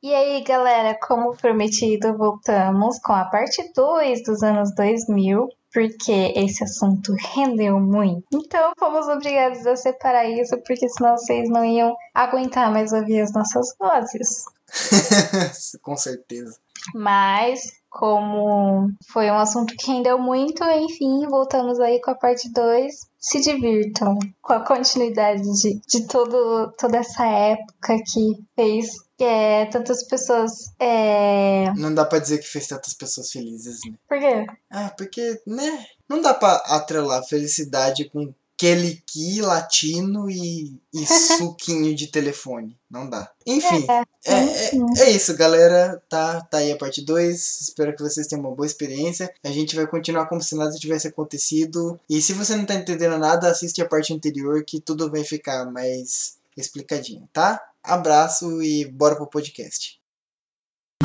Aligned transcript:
E 0.00 0.14
aí, 0.14 0.44
galera, 0.44 0.96
como 1.02 1.36
prometido, 1.36 2.16
voltamos 2.16 3.00
com 3.00 3.12
a 3.12 3.24
parte 3.24 3.72
2 3.74 4.22
dos 4.22 4.44
anos 4.44 4.72
2000, 4.76 5.48
porque 5.72 6.32
esse 6.36 6.62
assunto 6.62 7.12
rendeu 7.34 7.80
muito. 7.80 8.24
Então, 8.32 8.72
fomos 8.78 9.08
obrigados 9.08 9.66
a 9.66 9.74
separar 9.74 10.28
isso, 10.28 10.56
porque 10.64 10.88
senão 10.88 11.16
vocês 11.16 11.50
não 11.50 11.64
iam 11.64 11.96
aguentar 12.14 12.70
mais 12.72 12.92
ouvir 12.92 13.22
as 13.22 13.32
nossas 13.32 13.74
vozes. 13.76 14.44
Com 15.82 15.96
certeza. 15.96 16.56
Mas, 16.94 17.60
como 17.98 18.92
foi 19.10 19.28
um 19.28 19.38
assunto 19.38 19.74
que 19.76 19.90
rendeu 19.90 20.16
muito, 20.20 20.62
enfim, 20.62 21.26
voltamos 21.26 21.80
aí 21.80 22.00
com 22.00 22.12
a 22.12 22.14
parte 22.14 22.48
2. 22.52 22.94
Se 23.18 23.40
divirtam 23.40 24.16
com 24.40 24.52
a 24.52 24.64
continuidade 24.64 25.42
de, 25.42 25.80
de 25.80 26.06
todo, 26.06 26.72
toda 26.78 26.98
essa 26.98 27.26
época 27.26 27.96
que 28.06 28.38
fez 28.54 28.90
é, 29.18 29.66
tantas 29.66 30.06
pessoas. 30.06 30.52
É... 30.78 31.72
Não 31.76 31.92
dá 31.92 32.04
pra 32.04 32.20
dizer 32.20 32.38
que 32.38 32.46
fez 32.46 32.68
tantas 32.68 32.94
pessoas 32.94 33.32
felizes, 33.32 33.80
né? 33.84 33.96
Por 34.08 34.20
quê? 34.20 34.46
Ah, 34.70 34.94
porque, 34.96 35.42
né? 35.44 35.84
Não 36.08 36.22
dá 36.22 36.32
pra 36.32 36.52
atrelar 36.66 37.26
felicidade 37.26 38.08
com 38.10 38.32
Kelly 38.58 39.02
Key 39.06 39.40
latino 39.40 40.28
e, 40.28 40.80
e 40.92 41.06
suquinho 41.38 41.94
de 41.94 42.08
telefone. 42.08 42.76
Não 42.90 43.08
dá. 43.08 43.30
Enfim, 43.46 43.86
é, 43.88 44.34
é, 44.34 45.04
é, 45.04 45.10
isso, 45.10 45.36
galera. 45.36 46.02
Tá, 46.08 46.40
tá 46.40 46.58
aí 46.58 46.72
a 46.72 46.76
parte 46.76 47.00
2. 47.04 47.60
Espero 47.60 47.94
que 47.94 48.02
vocês 48.02 48.26
tenham 48.26 48.44
uma 48.44 48.54
boa 48.54 48.66
experiência. 48.66 49.32
A 49.44 49.50
gente 49.50 49.76
vai 49.76 49.86
continuar 49.86 50.26
como 50.26 50.42
se 50.42 50.56
nada 50.56 50.74
tivesse 50.74 51.06
acontecido. 51.06 51.98
E 52.10 52.20
se 52.20 52.32
você 52.32 52.56
não 52.56 52.66
tá 52.66 52.74
entendendo 52.74 53.16
nada, 53.16 53.48
assiste 53.48 53.80
a 53.80 53.88
parte 53.88 54.12
anterior 54.12 54.64
que 54.64 54.80
tudo 54.80 55.10
vai 55.10 55.22
ficar 55.22 55.64
mais 55.70 56.36
explicadinho, 56.56 57.28
tá? 57.32 57.62
Abraço 57.82 58.60
e 58.60 58.84
bora 58.86 59.14
pro 59.14 59.28
podcast. 59.28 60.00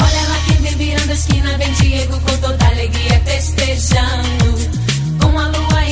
Olha 0.02 0.28
lá 0.28 0.46
quem 0.48 0.58
vem 0.58 0.76
virando 0.76 1.12
a 1.12 1.14
esquina, 1.14 1.58
vem 1.58 1.72
Diego 1.74 2.14
com 2.20 2.42
toda 2.42 2.68
alegria 2.68 3.24
festejando. 3.24 4.83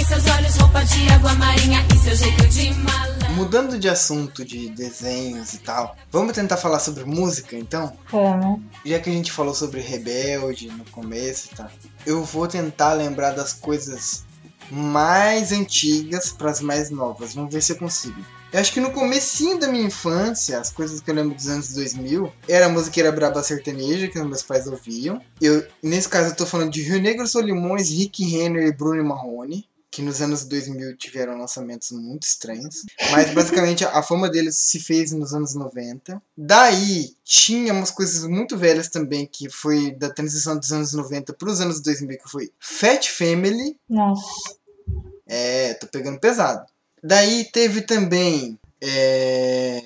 Em 0.02 0.04
seus 0.04 0.26
olhos, 0.36 0.56
roupa 0.56 0.84
de 0.84 1.10
água 1.10 1.32
marinha 1.36 1.86
e 1.94 1.98
seu 2.00 2.16
jeito 2.16 2.48
de 2.48 2.74
mala. 2.80 3.30
Mudando 3.36 3.78
de 3.78 3.88
assunto 3.88 4.44
de 4.44 4.70
desenhos 4.70 5.54
e 5.54 5.60
tal, 5.60 5.96
vamos 6.12 6.34
tentar 6.34 6.58
falar 6.58 6.80
sobre 6.80 7.04
música 7.04 7.56
então? 7.56 7.96
Vamos. 8.12 8.62
Já 8.84 9.00
que 9.00 9.12
a 9.12 9.14
gente 9.14 9.32
falou 9.32 9.54
sobre 9.54 9.80
Rebelde 9.80 10.70
no 10.70 10.84
começo 10.86 11.50
e 11.52 11.56
tá? 11.56 11.66
tal, 11.66 11.72
eu 12.04 12.24
vou 12.24 12.48
tentar 12.48 12.94
lembrar 12.94 13.34
das 13.34 13.54
coisas 13.54 14.26
mais 14.72 15.52
antigas 15.52 16.32
para 16.32 16.50
as 16.50 16.62
mais 16.62 16.90
novas. 16.90 17.36
Vamos 17.36 17.54
ver 17.54 17.62
se 17.62 17.74
eu 17.74 17.78
consigo. 17.78 18.20
Eu 18.52 18.60
acho 18.60 18.74
que 18.74 18.80
no 18.80 18.92
comecinho 18.92 19.60
da 19.60 19.68
minha 19.68 19.86
infância, 19.86 20.60
as 20.60 20.72
coisas 20.72 21.00
que 21.00 21.12
eu 21.12 21.16
lembro 21.16 21.36
dos 21.36 21.48
anos 21.48 21.74
2000, 21.76 22.34
era 22.48 22.66
a 22.66 22.70
musiqueira 22.70 23.12
braba 23.12 23.44
sertaneja 23.44 24.08
que 24.08 24.20
meus 24.20 24.42
pais 24.42 24.66
ouviam. 24.66 25.22
Eu, 25.40 25.64
nesse 25.84 26.10
caso, 26.10 26.30
eu 26.30 26.36
tô 26.36 26.46
falando 26.48 26.72
de 26.72 26.82
Rio 26.82 27.00
Negro 27.00 27.28
Solimões, 27.28 27.92
Rick 27.92 28.26
Renner 28.26 28.68
e 28.68 28.74
Bruno 28.74 29.04
Marrone 29.06 29.70
que 29.92 30.02
nos 30.02 30.22
anos 30.22 30.46
2000 30.46 30.96
tiveram 30.96 31.38
lançamentos 31.38 31.92
muito 31.92 32.24
estranhos, 32.24 32.86
mas 33.12 33.34
basicamente 33.34 33.84
a 33.84 34.02
fama 34.02 34.30
deles 34.30 34.56
se 34.56 34.80
fez 34.80 35.12
nos 35.12 35.34
anos 35.34 35.54
90. 35.54 36.22
Daí 36.38 37.14
tinha 37.26 37.74
umas 37.74 37.92
coisas 37.92 38.26
muito 38.26 38.58
velhas 38.58 38.88
também 38.88 39.28
que 39.28 39.50
foi 39.50 39.92
da 39.92 40.10
transição 40.10 40.58
dos 40.58 40.72
anos 40.72 40.94
90 40.94 41.34
para 41.34 41.50
os 41.50 41.60
anos 41.60 41.82
2000 41.82 42.18
que 42.20 42.32
foi 42.32 42.52
Fat 42.58 43.06
Family. 43.10 43.78
Nossa. 43.90 44.56
É, 45.28 45.74
tô 45.74 45.88
pegando 45.88 46.20
pesado. 46.20 46.66
Daí 47.04 47.46
teve 47.52 47.82
também 47.82 48.58
é, 48.80 49.82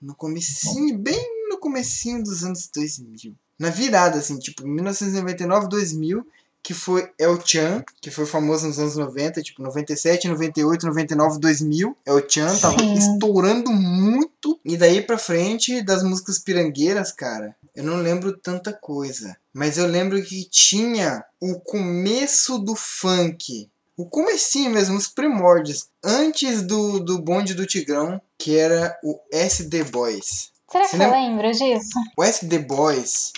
no 0.00 0.14
comecinho, 0.14 0.96
bem 0.98 1.48
no 1.48 1.58
comecinho 1.58 2.22
dos 2.22 2.44
anos 2.44 2.70
2000. 2.72 3.34
Na 3.58 3.70
virada, 3.70 4.18
assim, 4.18 4.38
tipo, 4.38 4.66
1999, 4.66 5.68
2000, 5.68 6.26
que 6.62 6.72
foi 6.72 7.10
El 7.18 7.40
Chan, 7.44 7.84
que 8.00 8.10
foi 8.10 8.24
famoso 8.24 8.66
nos 8.66 8.78
anos 8.78 8.96
90, 8.96 9.42
tipo, 9.42 9.62
97, 9.62 10.28
98, 10.28 10.86
99, 10.86 11.38
2000. 11.40 11.96
El 12.06 12.28
Chan 12.28 12.56
tava 12.58 12.78
Sim. 12.78 12.94
estourando 12.94 13.72
muito. 13.72 14.58
E 14.64 14.76
daí 14.76 15.02
pra 15.02 15.18
frente, 15.18 15.82
das 15.82 16.02
músicas 16.02 16.38
pirangueiras, 16.38 17.10
cara, 17.10 17.56
eu 17.74 17.82
não 17.82 17.96
lembro 17.96 18.36
tanta 18.36 18.72
coisa. 18.72 19.36
Mas 19.52 19.76
eu 19.76 19.86
lembro 19.86 20.22
que 20.22 20.44
tinha 20.44 21.24
o 21.40 21.58
começo 21.58 22.58
do 22.58 22.76
funk 22.76 23.68
o 23.96 24.06
comecinho 24.06 24.70
mesmo, 24.70 24.96
os 24.96 25.06
primórdios, 25.06 25.88
antes 26.02 26.62
do, 26.62 26.98
do 26.98 27.20
bonde 27.20 27.54
do 27.54 27.66
Tigrão, 27.66 28.20
que 28.38 28.56
era 28.56 28.98
o 29.04 29.20
SD 29.30 29.84
Boys. 29.84 30.50
Será 30.68 30.84
que 30.84 30.96
você 30.96 31.06
lembra 31.06 31.52
disso? 31.52 31.90
O 32.16 32.24
SD 32.24 32.60
Boys 32.60 33.32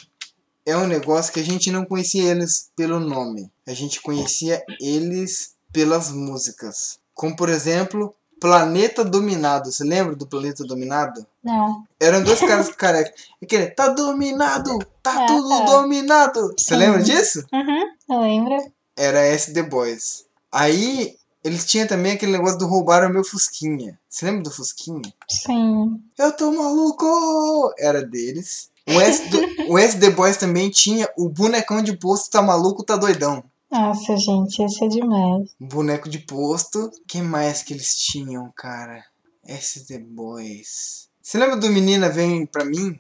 é 0.67 0.77
um 0.77 0.87
negócio 0.87 1.33
que 1.33 1.41
a 1.41 1.45
gente 1.45 1.71
não 1.71 1.85
conhecia 1.85 2.31
eles 2.31 2.71
pelo 2.77 2.99
nome. 2.99 3.51
A 3.67 3.75
gente 3.75 4.01
conhecia 4.01 4.63
eles 4.81 5.55
pelas 5.73 6.11
músicas. 6.11 6.99
Como, 7.15 7.37
por 7.37 7.49
exemplo, 7.49 8.15
Planeta 8.41 9.05
Dominado. 9.05 9.71
Você 9.71 9.85
lembra 9.85 10.15
do 10.15 10.27
Planeta 10.27 10.65
Dominado? 10.65 11.27
Não. 11.43 11.85
Eram 12.01 12.23
dois 12.23 12.41
caras 12.41 12.69
carecas. 12.77 13.13
Aquele, 13.43 13.67
tá 13.69 13.89
dominado! 13.89 14.79
Tá 15.03 15.25
é, 15.25 15.27
tudo 15.27 15.49
tá. 15.49 15.65
dominado! 15.65 16.55
Você 16.57 16.77
lembra 16.77 17.03
disso? 17.03 17.45
Uhum, 17.53 17.91
eu 18.11 18.21
lembro. 18.21 18.73
Era 18.97 19.21
SD 19.21 19.63
Boys. 19.65 20.27
Aí 20.51 21.17
eles 21.43 21.65
tinham 21.67 21.87
também 21.87 22.13
aquele 22.13 22.33
negócio 22.33 22.59
do 22.59 22.67
roubar 22.67 23.09
o 23.09 23.13
meu 23.13 23.25
Fusquinha. 23.25 23.99
Você 24.09 24.25
lembra 24.27 24.45
do 24.45 24.51
Fusquinha? 24.51 25.03
Sim. 25.29 26.03
Eu 26.19 26.33
tô 26.33 26.51
maluco! 26.53 27.75
Era 27.79 28.03
deles. 28.03 28.71
O 28.87 29.01
S, 29.01 29.29
do, 29.31 29.73
o 29.73 29.79
S 29.79 29.99
The 29.99 30.11
Boys 30.11 30.37
também 30.37 30.69
tinha 30.71 31.09
o 31.17 31.29
bonecão 31.29 31.83
de 31.83 31.97
posto 31.97 32.31
tá 32.31 32.43
maluco, 32.43 32.85
tá 32.85 32.97
doidão. 32.97 33.43
Nossa, 33.71 34.17
gente, 34.17 34.63
esse 34.63 34.85
é 34.85 34.89
demais. 34.89 35.51
Boneco 35.59 36.09
de 36.09 36.19
posto. 36.21 36.91
que 37.09 37.21
mais 37.23 37.63
que 37.63 37.73
eles 37.73 37.97
tinham, 37.97 38.53
cara? 38.55 39.05
S 39.47 39.87
The 39.87 39.99
Boys. 39.99 41.09
Você 41.23 41.39
lembra 41.39 41.57
do 41.57 41.71
Menina 41.71 42.09
Vem 42.09 42.47
Pra 42.47 42.65
Mim? 42.65 42.99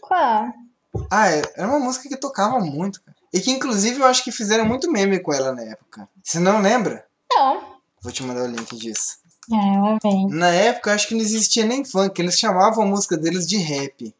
Qual? 0.00 0.52
Ah, 1.08 1.30
é, 1.30 1.42
era 1.56 1.68
uma 1.68 1.78
música 1.78 2.08
que 2.08 2.16
tocava 2.16 2.58
muito, 2.58 3.00
cara. 3.00 3.16
E 3.32 3.40
que 3.40 3.50
inclusive 3.52 4.00
eu 4.00 4.06
acho 4.06 4.24
que 4.24 4.32
fizeram 4.32 4.64
muito 4.66 4.90
meme 4.90 5.20
com 5.20 5.32
ela 5.32 5.52
na 5.52 5.62
época. 5.62 6.08
Você 6.22 6.40
não 6.40 6.60
lembra? 6.60 7.06
Não. 7.32 7.62
Vou 8.02 8.10
te 8.10 8.24
mandar 8.24 8.42
o 8.42 8.46
link 8.52 8.76
disso. 8.76 9.18
É, 9.52 9.74
ela 9.76 9.98
vem. 10.02 10.28
Na 10.28 10.48
época 10.48 10.90
eu 10.90 10.94
acho 10.94 11.08
que 11.08 11.14
não 11.14 11.20
existia 11.20 11.64
nem 11.64 11.84
funk, 11.84 12.20
eles 12.20 12.38
chamavam 12.38 12.82
a 12.82 12.86
música 12.86 13.16
deles 13.16 13.46
de 13.46 13.56
rap. 13.56 14.12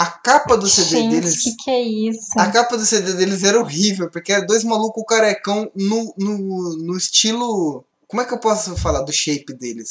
A 0.00 0.06
capa 0.06 0.56
do 0.56 0.66
CD 0.66 0.88
Gente, 0.88 1.10
deles. 1.10 1.42
que 1.42 1.56
que 1.56 1.70
é 1.70 1.82
isso? 1.82 2.30
A 2.38 2.50
capa 2.50 2.74
do 2.78 2.86
CD 2.86 3.12
deles 3.12 3.44
era 3.44 3.60
horrível, 3.60 4.10
porque 4.10 4.32
era 4.32 4.46
dois 4.46 4.64
malucos 4.64 5.04
carecão 5.06 5.70
no, 5.76 6.14
no, 6.16 6.78
no 6.78 6.96
estilo. 6.96 7.84
Como 8.08 8.22
é 8.22 8.24
que 8.24 8.32
eu 8.32 8.38
posso 8.38 8.74
falar 8.76 9.02
do 9.02 9.12
shape 9.12 9.52
deles? 9.52 9.90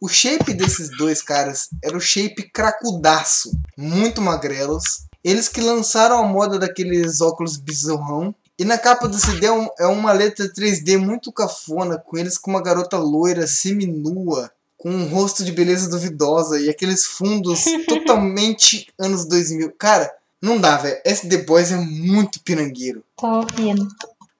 O 0.00 0.06
shape 0.06 0.54
desses 0.54 0.96
dois 0.96 1.20
caras 1.20 1.70
era 1.82 1.96
o 1.96 2.00
shape 2.00 2.48
cracudaço. 2.52 3.50
Muito 3.76 4.22
magrelos. 4.22 4.84
Eles 5.24 5.48
que 5.48 5.60
lançaram 5.60 6.20
a 6.20 6.28
moda 6.28 6.56
daqueles 6.56 7.20
óculos 7.20 7.56
bizarrão. 7.56 8.32
E 8.56 8.64
na 8.64 8.78
capa 8.78 9.08
do 9.08 9.18
CD 9.18 9.48
é, 9.48 9.70
é 9.80 9.86
uma 9.88 10.12
letra 10.12 10.48
3D 10.52 10.98
muito 10.98 11.32
cafona, 11.32 11.98
com 11.98 12.16
eles 12.16 12.38
com 12.38 12.52
uma 12.52 12.62
garota 12.62 12.96
loira, 12.96 13.44
seminua, 13.44 14.52
com 14.78 14.90
um 14.90 15.08
rosto 15.08 15.44
de 15.44 15.52
beleza 15.52 15.90
duvidosa 15.90 16.58
e 16.60 16.70
aqueles 16.70 17.04
fundos 17.04 17.64
totalmente 17.86 18.88
anos 18.98 19.26
2000. 19.26 19.72
Cara, 19.72 20.10
não 20.40 20.58
dá, 20.58 20.76
velho. 20.76 21.00
Esse 21.04 21.28
The 21.28 21.38
Boys 21.38 21.72
é 21.72 21.76
muito 21.76 22.40
pirangueiro. 22.42 23.04
Tô 23.16 23.26
ouvindo. 23.26 23.86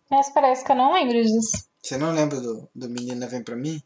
Mas 0.09 0.31
parece 0.31 0.65
que 0.65 0.73
eu 0.73 0.77
não 0.77 0.95
lembro 0.95 1.21
disso. 1.21 1.69
Você 1.83 1.99
não 1.99 2.13
lembra 2.13 2.41
do, 2.41 2.69
do 2.75 2.89
Menina 2.89 3.27
Vem 3.27 3.43
Pra 3.43 3.57
Mim? 3.57 3.83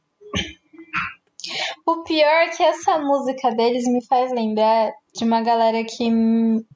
O 1.85 2.05
pior 2.05 2.45
é 2.45 2.49
que 2.49 2.63
essa 2.63 2.99
música 2.99 3.51
deles 3.51 3.85
me 3.89 4.05
faz 4.05 4.31
lembrar 4.31 4.93
de 5.15 5.25
uma 5.25 5.43
galera 5.43 5.85
que 5.85 6.09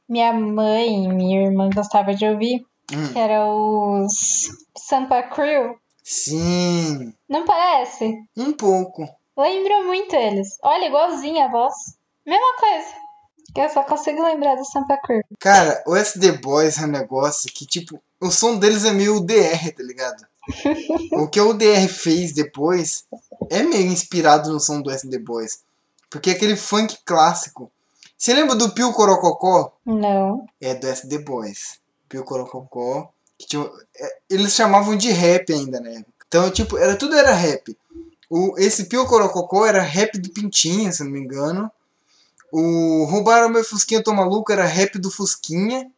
minha 0.08 0.32
mãe 0.32 1.05
e 1.05 1.08
minha 1.08 1.44
irmã 1.44 1.70
gostava 1.72 2.14
de 2.14 2.26
ouvir, 2.26 2.67
hum. 2.93 3.12
que 3.12 3.19
era 3.19 3.46
os 3.46 4.49
Sampa 4.76 5.22
Crew. 5.22 5.79
Sim. 6.02 7.12
Não 7.29 7.44
parece? 7.44 8.14
Um 8.37 8.52
pouco. 8.52 9.08
Lembro 9.37 9.85
muito 9.85 10.17
eles. 10.17 10.59
Olha, 10.62 10.87
igualzinha 10.87 11.47
a 11.47 11.50
voz. 11.50 11.75
Mesma 12.25 12.56
coisa. 12.59 13.06
Eu 13.55 13.69
só 13.71 13.83
consigo 13.83 14.23
lembrar 14.23 14.56
do 14.56 14.65
Sampa 14.65 14.97
Crew. 14.99 15.23
Cara, 15.38 15.83
o 15.87 15.94
SD 15.94 16.33
Boys 16.33 16.79
é 16.79 16.85
um 16.85 16.88
negócio 16.88 17.50
que, 17.53 17.67
tipo, 17.67 18.00
o 18.21 18.31
som 18.31 18.59
deles 18.59 18.85
é 18.85 18.93
meio 18.93 19.21
DR, 19.21 19.73
tá 19.77 19.83
ligado? 19.83 20.27
o 21.12 21.29
que 21.29 21.41
o 21.41 21.53
DR 21.53 21.88
fez 21.88 22.33
depois 22.33 23.05
é 23.50 23.62
meio 23.62 23.87
inspirado 23.87 24.53
no 24.53 24.61
som 24.61 24.81
do 24.81 24.91
SD 24.91 25.19
Boys. 25.19 25.62
Porque 26.11 26.31
é 26.31 26.32
aquele 26.35 26.56
funk 26.56 26.99
clássico. 27.05 27.71
Você 28.17 28.32
lembra 28.32 28.55
do 28.55 28.71
Pio 28.71 28.93
Corococó? 28.93 29.77
Não. 29.85 30.47
É 30.61 30.75
do 30.75 30.87
SD 30.87 31.19
Boys. 31.19 31.79
Pio 32.09 32.25
Corococó. 32.25 33.11
Que 33.39 33.47
tinha, 33.47 33.71
é, 33.99 34.19
eles 34.31 34.55
chamavam 34.55 34.97
de 34.97 35.11
rap 35.11 35.53
ainda 35.53 35.79
né? 35.79 36.05
Então, 36.27 36.50
tipo, 36.50 36.79
era, 36.79 36.97
tudo 36.97 37.15
era 37.15 37.32
rap. 37.32 37.77
O, 38.28 38.55
esse 38.58 38.87
Pio 38.87 39.06
Corococó 39.06 39.67
era 39.67 39.81
rap 39.82 40.19
do 40.19 40.31
Pintinho, 40.31 40.93
se 40.93 41.05
não 41.05 41.11
me 41.11 41.20
engano. 41.20 41.70
O 42.52 43.05
Roubaram 43.05 43.49
Meu 43.49 43.64
Fusquinha 43.64 44.02
Tô 44.02 44.12
Maluco 44.12 44.52
era 44.52 44.64
rap 44.64 44.99
do 44.99 45.11
Fusquinha. 45.11 45.90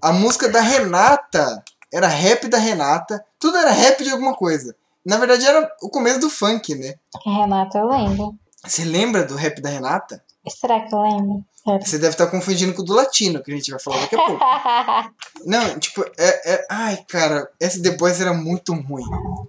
A 0.00 0.12
música 0.12 0.48
da 0.48 0.60
Renata 0.60 1.62
era 1.92 2.08
rap 2.08 2.48
da 2.48 2.58
Renata. 2.58 3.24
Tudo 3.38 3.56
era 3.56 3.70
rap 3.70 4.02
de 4.02 4.10
alguma 4.10 4.34
coisa. 4.34 4.74
Na 5.04 5.16
verdade 5.18 5.46
era 5.46 5.70
o 5.82 5.88
começo 5.88 6.20
do 6.20 6.30
funk, 6.30 6.74
né? 6.74 6.94
Renata 7.24 7.78
eu 7.78 7.88
lembro. 7.88 8.34
Você 8.64 8.84
lembra 8.84 9.24
do 9.24 9.36
rap 9.36 9.60
da 9.60 9.68
Renata? 9.68 10.22
Será 10.48 10.80
que 10.80 10.94
eu 10.94 11.00
lembro? 11.00 11.44
Você 11.66 11.98
deve 11.98 12.12
estar 12.12 12.28
confundindo 12.28 12.72
com 12.72 12.82
o 12.82 12.84
do 12.84 12.94
latino, 12.94 13.42
que 13.42 13.52
a 13.52 13.56
gente 13.56 13.70
vai 13.70 13.80
falar 13.80 14.00
daqui 14.02 14.14
a 14.14 14.18
pouco. 14.18 14.44
Não, 15.44 15.78
tipo, 15.80 16.04
é, 16.16 16.52
é, 16.52 16.66
Ai, 16.70 17.04
cara, 17.08 17.50
esse 17.58 17.82
The 17.82 17.90
Boys 17.90 18.20
era 18.20 18.32
muito 18.32 18.72
ruim. 18.72 19.04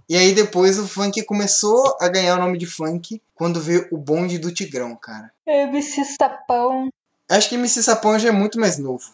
E 0.10 0.18
aí 0.18 0.34
depois 0.34 0.80
o 0.80 0.88
funk 0.88 1.24
começou 1.24 1.96
a 2.02 2.08
ganhar 2.08 2.36
o 2.36 2.42
nome 2.42 2.58
de 2.58 2.66
funk 2.66 3.22
quando 3.36 3.62
veio 3.62 3.88
o 3.92 3.98
bonde 3.98 4.40
do 4.40 4.52
Tigrão, 4.52 4.96
cara. 4.96 5.32
MC 5.46 6.04
Sapão. 6.20 6.90
Acho 7.30 7.50
que 7.50 7.56
MC 7.56 7.84
Sapão 7.84 8.18
já 8.18 8.30
é 8.30 8.32
muito 8.32 8.60
mais 8.60 8.80
novo. 8.80 9.06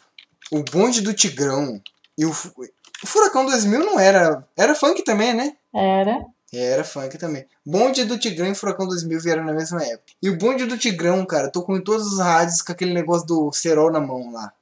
O 0.52 0.64
bonde 0.64 1.02
do 1.02 1.14
Tigrão 1.14 1.82
e 2.18 2.26
o. 2.26 2.30
O 2.32 3.08
Furacão 3.08 3.46
2000 3.46 3.80
não 3.80 4.00
era. 4.00 4.48
Era 4.56 4.76
funk 4.76 5.04
também, 5.04 5.34
né? 5.34 5.54
Era. 5.76 6.26
Era 6.54 6.84
funk 6.84 7.18
também. 7.18 7.46
Bonde 7.66 8.06
do 8.06 8.18
Tigrão 8.18 8.52
e 8.52 8.56
Furacão 8.56 8.88
2000 8.88 9.20
vieram 9.20 9.44
na 9.44 9.54
mesma 9.54 9.84
época. 9.84 10.14
E 10.22 10.30
o 10.30 10.38
Bonde 10.38 10.66
do 10.66 10.78
Tigrão, 10.78 11.26
cara, 11.26 11.50
tocou 11.50 11.76
em 11.76 11.84
todas 11.84 12.06
as 12.14 12.20
rádios 12.20 12.62
com 12.62 12.72
aquele 12.72 12.94
negócio 12.94 13.26
do 13.26 13.52
cerol 13.52 13.92
na 13.92 14.00
mão 14.00 14.32
lá. 14.32 14.54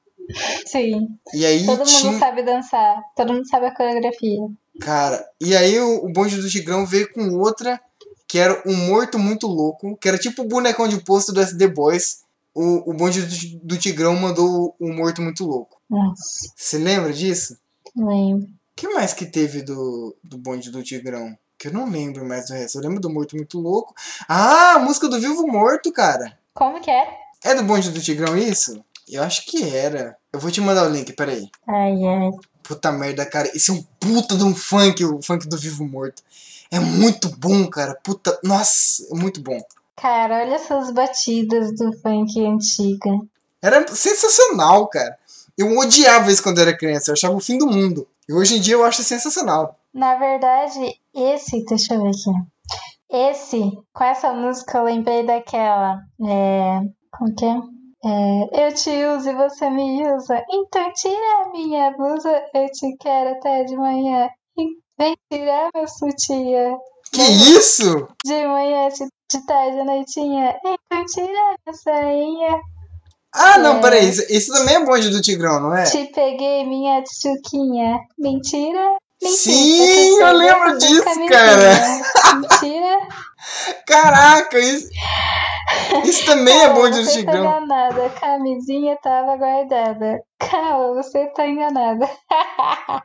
Sim. 0.66 1.18
E 1.34 1.46
aí 1.46 1.66
Todo 1.66 1.84
tinha... 1.84 2.12
mundo 2.12 2.20
sabe 2.20 2.44
dançar. 2.44 3.02
Todo 3.16 3.34
mundo 3.34 3.48
sabe 3.48 3.66
a 3.66 3.76
coreografia. 3.76 4.40
Cara, 4.80 5.26
e 5.40 5.56
aí 5.56 5.78
o, 5.80 6.06
o 6.06 6.14
Bonde 6.14 6.38
do 6.38 6.50
Tigrão 6.50 6.86
veio 6.86 7.12
com 7.12 7.38
outra, 7.38 7.80
que 8.26 8.38
era 8.38 8.64
um 8.66 8.88
morto 8.88 9.20
muito 9.20 9.48
louco, 9.48 9.98
que 9.98 10.08
era 10.08 10.18
tipo 10.18 10.44
o 10.44 10.48
bonecão 10.48 10.88
de 10.88 11.04
posto 11.04 11.34
do 11.34 11.42
SD 11.42 11.68
Boys. 11.68 12.22
O, 12.54 12.92
o 12.92 12.94
Bonde 12.94 13.22
do, 13.22 13.68
do 13.68 13.78
Tigrão 13.78 14.16
mandou 14.16 14.76
um 14.80 14.94
morto 14.96 15.22
muito 15.22 15.46
louco. 15.46 15.82
Nossa. 15.90 16.52
Você 16.56 16.78
lembra 16.78 17.12
disso? 17.12 17.58
Lembro. 17.96 18.48
O 18.48 18.76
que 18.76 18.88
mais 18.88 19.14
que 19.14 19.26
teve 19.26 19.62
do, 19.62 20.16
do 20.24 20.38
Bonde 20.38 20.72
do 20.72 20.82
Tigrão? 20.82 21.38
Que 21.62 21.68
eu 21.68 21.74
não 21.74 21.88
lembro 21.88 22.28
mais 22.28 22.48
do 22.48 22.56
resto. 22.56 22.80
Eu 22.80 22.82
lembro 22.82 23.00
do 23.00 23.08
Morto 23.08 23.36
Muito 23.36 23.60
Louco. 23.60 23.94
Ah, 24.28 24.74
a 24.78 24.80
música 24.80 25.08
do 25.08 25.20
Vivo 25.20 25.46
Morto, 25.46 25.92
cara. 25.92 26.36
Como 26.56 26.82
que 26.82 26.90
é? 26.90 27.08
É 27.44 27.54
do 27.54 27.62
Bonde 27.62 27.92
do 27.92 28.02
Tigrão 28.02 28.36
isso? 28.36 28.84
Eu 29.08 29.22
acho 29.22 29.46
que 29.46 29.70
era. 29.70 30.18
Eu 30.34 30.40
vou 30.40 30.50
te 30.50 30.60
mandar 30.60 30.88
o 30.88 30.90
link, 30.90 31.14
peraí. 31.14 31.48
Ai, 31.68 32.04
ai. 32.04 32.32
Puta 32.64 32.92
merda, 32.92 33.28
cara. 33.28 33.48
Esse 33.56 33.70
é 33.70 33.76
um 33.76 33.84
puta 34.00 34.36
de 34.36 34.44
um 34.44 34.56
funk, 34.56 35.06
o 35.06 35.22
funk 35.22 35.48
do 35.48 35.56
Vivo 35.56 35.86
Morto. 35.86 36.24
É 36.72 36.80
muito 36.80 37.30
bom, 37.38 37.68
cara. 37.68 37.96
Puta. 38.04 38.40
Nossa, 38.44 39.06
é 39.12 39.14
muito 39.14 39.40
bom. 39.40 39.62
Cara, 39.98 40.42
olha 40.42 40.56
essas 40.56 40.90
batidas 40.90 41.76
do 41.76 41.94
funk 41.94 42.44
antiga. 42.44 43.20
Era 43.62 43.88
sensacional, 43.94 44.88
cara. 44.88 45.16
Eu 45.56 45.78
odiava 45.78 46.32
isso 46.32 46.42
quando 46.42 46.60
era 46.60 46.76
criança. 46.76 47.12
Eu 47.12 47.14
achava 47.14 47.36
o 47.36 47.40
fim 47.40 47.60
do 47.60 47.68
mundo. 47.68 48.08
E 48.28 48.34
hoje 48.34 48.58
em 48.58 48.60
dia 48.60 48.74
eu 48.74 48.84
acho 48.84 49.04
sensacional. 49.04 49.78
Na 49.94 50.16
verdade, 50.16 50.80
esse, 51.14 51.66
deixa 51.66 51.96
eu 51.96 52.04
ver 52.04 52.10
aqui. 52.10 52.32
Esse, 53.10 53.72
com 53.94 54.04
essa 54.06 54.32
música 54.32 54.78
eu 54.78 54.86
lembrei 54.86 55.26
daquela. 55.26 56.00
É. 56.26 56.80
Como 57.12 57.36
que 57.36 57.46
é? 57.46 57.58
é 58.06 58.68
eu 58.68 58.74
te 58.74 58.90
uso 58.90 59.30
e 59.30 59.36
você 59.36 59.70
me 59.70 60.08
usa. 60.16 60.42
Então 60.50 60.94
tira 60.94 61.44
a 61.44 61.50
minha 61.52 61.92
blusa, 61.92 62.42
eu 62.54 62.72
te 62.72 62.96
quero 62.98 63.32
até 63.32 63.66
de 63.66 63.76
manhã. 63.76 64.30
Vem 64.98 65.16
tirar 65.32 65.70
meu 65.74 65.88
sutiã. 65.88 66.78
Que 67.12 67.22
isso? 67.22 68.08
De 68.24 68.48
manhã, 68.48 68.88
de, 68.88 69.06
de 69.06 69.46
tarde 69.46 69.80
à 69.80 69.84
noitinha. 69.84 70.58
Então 70.64 71.06
tira 71.06 71.28
minha 71.28 71.74
sainha. 71.74 72.62
Ah, 73.34 73.58
não, 73.58 73.78
é. 73.78 73.82
peraí. 73.82 74.10
Isso, 74.10 74.26
isso 74.30 74.54
também 74.54 74.76
é 74.76 74.86
bonde 74.86 75.10
do 75.10 75.22
Tigrão, 75.22 75.60
não 75.60 75.76
é? 75.76 75.84
Te 75.84 76.06
peguei, 76.14 76.66
minha 76.66 77.02
tchuquinha. 77.04 78.00
Mentira, 78.18 78.98
Sim, 79.24 80.20
eu 80.20 80.34
lembro 80.34 80.78
disso, 80.78 81.04
cara. 81.30 82.40
Mentira. 82.40 83.08
Caraca, 83.86 84.60
isso, 84.60 84.90
isso 86.06 86.26
também 86.26 86.58
é 86.62 86.74
bom 86.74 86.90
de 86.90 87.04
Você 87.04 87.24
tá 87.26 87.38
enganada, 87.38 88.06
a 88.06 88.10
camisinha 88.10 88.98
tava 88.98 89.36
guardada. 89.38 90.24
Calma, 90.40 91.02
você 91.02 91.28
tá 91.28 91.48
enganada. 91.48 92.10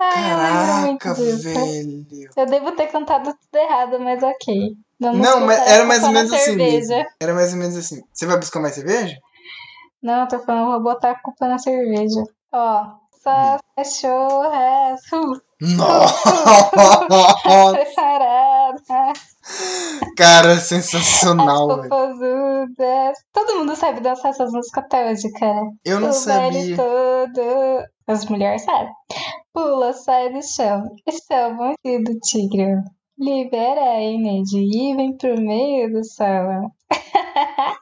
Ai, 0.00 0.96
Caraca, 0.98 1.20
eu 1.20 1.38
velho. 1.38 2.06
Eu 2.36 2.46
devo 2.46 2.72
ter 2.72 2.88
cantado 2.88 3.32
tudo 3.32 3.62
errado, 3.62 4.00
mas 4.00 4.22
ok. 4.22 4.74
Vamos 4.98 5.18
Não, 5.20 5.40
mas 5.40 5.58
era 5.60 5.84
mais 5.84 6.02
ou 6.02 6.10
menos 6.10 6.32
assim 6.32 6.56
mesmo. 6.56 7.06
Era 7.20 7.34
mais 7.34 7.52
ou 7.52 7.58
menos 7.58 7.76
assim. 7.76 8.02
Você 8.12 8.26
vai 8.26 8.38
buscar 8.38 8.60
mais 8.60 8.74
cerveja? 8.74 9.16
Não, 10.02 10.22
eu 10.22 10.28
tô 10.28 10.38
falando, 10.40 10.70
vou 10.70 10.82
botar 10.82 11.10
a 11.12 11.22
culpa 11.22 11.46
na 11.46 11.58
cerveja. 11.58 12.22
Ó, 12.52 12.86
só 13.22 13.58
cachorras. 13.76 15.00
Uh. 15.12 15.40
Nossa! 15.76 16.70
Preparada. 17.72 19.12
Cara, 20.16 20.56
sensacional, 20.56 21.82
velho. 21.82 23.12
Todo 23.32 23.58
mundo 23.58 23.76
sabe 23.76 24.00
dançar 24.00 24.30
essas 24.30 24.52
músicas 24.52 24.84
até 24.84 25.10
hoje, 25.10 25.30
cara. 25.32 25.70
Eu 25.84 26.00
não 26.00 26.10
o 26.10 26.12
sabia. 26.12 26.76
todo. 26.76 27.84
As 28.06 28.24
mulheres 28.26 28.62
sabem. 28.62 28.92
Pula, 29.52 29.92
sai 29.92 30.32
do 30.32 30.42
chão. 30.42 30.84
Esse 31.06 31.32
é 31.32 31.46
o 31.46 31.56
bonde 31.56 32.04
do 32.04 32.18
tigre. 32.20 32.82
Libera 33.18 33.82
a 33.82 34.02
energia 34.02 34.92
e 34.92 34.96
vem 34.96 35.16
pro 35.16 35.38
meio 35.38 35.92
do 35.92 36.02
salão. 36.04 36.70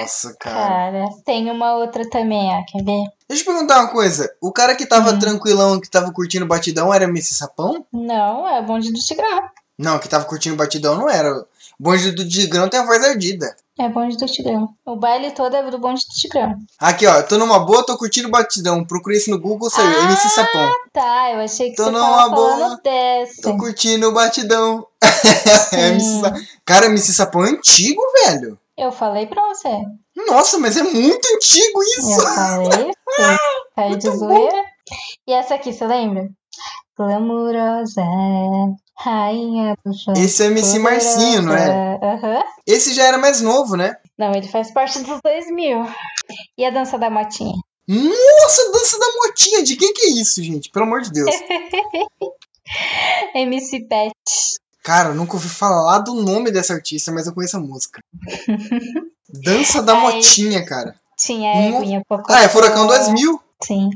Nossa, 0.00 0.34
cara. 0.38 0.56
Cara, 0.68 1.04
tem 1.24 1.50
uma 1.50 1.74
outra 1.76 2.08
também, 2.08 2.48
ó. 2.52 2.62
Quer 2.66 2.82
ver? 2.84 3.04
Deixa 3.28 3.42
eu 3.44 3.52
perguntar 3.52 3.80
uma 3.80 3.90
coisa. 3.90 4.30
O 4.40 4.52
cara 4.52 4.74
que 4.74 4.86
tava 4.86 5.12
Hum. 5.12 5.18
tranquilão, 5.18 5.80
que 5.80 5.90
tava 5.90 6.12
curtindo 6.12 6.44
o 6.44 6.48
batidão, 6.48 6.92
era 6.92 7.04
MC 7.04 7.34
Sapão? 7.34 7.84
Não, 7.92 8.46
é 8.48 8.60
o 8.60 8.62
bonde 8.64 8.92
do 8.92 8.98
tigrão. 9.00 9.42
Não, 9.78 9.98
que 9.98 10.08
tava 10.08 10.24
curtindo 10.24 10.54
o 10.54 10.58
batidão 10.58 10.96
não 10.96 11.08
era. 11.10 11.30
O 11.34 11.46
bonde 11.78 12.10
do 12.12 12.26
Tigrão 12.26 12.66
tem 12.70 12.80
a 12.80 12.86
voz 12.86 13.04
ardida. 13.04 13.54
É 13.78 13.86
bonde 13.90 14.16
do 14.16 14.24
tigrão. 14.24 14.70
O 14.86 14.96
baile 14.96 15.32
todo 15.32 15.54
é 15.54 15.70
do 15.70 15.78
bonde 15.78 16.00
do 16.06 16.14
tigrão. 16.14 16.54
Aqui, 16.78 17.06
ó, 17.06 17.22
tô 17.22 17.36
numa 17.36 17.58
boa, 17.58 17.84
tô 17.84 17.94
curtindo 17.98 18.28
o 18.28 18.30
batidão. 18.30 18.82
Procurei 18.86 19.18
isso 19.18 19.30
no 19.30 19.38
Google, 19.38 19.68
saiu. 19.68 19.86
Ah! 20.00 20.04
MC 20.04 20.28
Sapão. 20.30 20.70
Tá, 20.94 21.30
eu 21.32 21.40
achei 21.40 21.68
que 21.70 21.76
Tô 21.76 21.84
você 21.84 21.90
numa 21.90 22.06
tava 22.16 22.28
boa. 22.30 22.50
falando 22.58 22.80
desse. 22.82 23.42
Tô 23.42 23.58
curtindo 23.58 24.08
o 24.08 24.12
batidão. 24.12 24.86
É 25.74 25.88
MC 25.88 26.00
Sim. 26.06 26.20
Sa- 26.22 26.34
Cara, 26.64 26.86
MC 26.86 27.12
Sapão 27.12 27.44
é 27.44 27.50
antigo, 27.50 28.00
velho. 28.24 28.58
Eu 28.76 28.92
falei 28.92 29.26
pra 29.26 29.42
você. 29.48 29.70
Nossa, 30.28 30.58
mas 30.58 30.76
é 30.76 30.82
muito 30.82 31.26
antigo 31.34 31.82
isso. 31.82 32.12
Eu 32.12 32.20
falei, 32.20 32.92
caiu 33.74 33.96
de 33.96 34.10
zoeira. 34.10 34.64
E 35.26 35.32
essa 35.32 35.54
aqui, 35.54 35.72
você 35.72 35.86
lembra? 35.86 36.28
Glamurosa, 36.96 38.02
rainha 38.98 39.76
do 39.84 39.94
chão. 39.94 40.14
Esse 40.14 40.44
é 40.44 40.46
MC 40.46 40.78
Marcinho, 40.78 41.42
não 41.42 41.54
é? 41.54 41.98
Aham. 42.02 42.44
Esse 42.66 42.94
já 42.94 43.04
era 43.04 43.18
mais 43.18 43.40
novo, 43.40 43.76
né? 43.76 43.94
Não, 44.18 44.32
ele 44.32 44.48
faz 44.48 44.70
parte 44.70 44.98
dos 45.00 45.20
2000. 45.22 45.86
E 46.58 46.64
a 46.64 46.70
dança 46.70 46.98
da 46.98 47.10
motinha? 47.10 47.54
Nossa, 47.88 48.72
dança 48.72 48.98
da 48.98 49.06
motinha. 49.14 49.62
De 49.62 49.76
quem 49.76 49.92
que 49.92 50.06
é 50.06 50.10
isso, 50.10 50.42
gente? 50.42 50.70
Pelo 50.70 50.86
amor 50.86 51.02
de 51.02 51.12
Deus. 51.12 51.30
MC 53.34 53.86
Pet. 53.86 54.12
Cara, 54.86 55.08
eu 55.08 55.16
nunca 55.16 55.34
ouvi 55.34 55.48
falar 55.48 55.98
do 55.98 56.14
nome 56.14 56.48
dessa 56.52 56.72
artista, 56.72 57.10
mas 57.10 57.26
eu 57.26 57.34
conheço 57.34 57.56
a 57.56 57.60
música. 57.60 58.00
Dança 59.28 59.82
da 59.82 59.94
Ai. 59.94 60.00
motinha, 60.14 60.64
cara. 60.64 60.94
Tinha 61.18 61.50
a. 61.50 61.80
Eguinha 61.80 62.02
Pocotó. 62.08 62.32
Ah, 62.32 62.44
é 62.44 62.48
Furacão 62.48 62.86
2000. 62.86 63.42
Sim. 63.64 63.90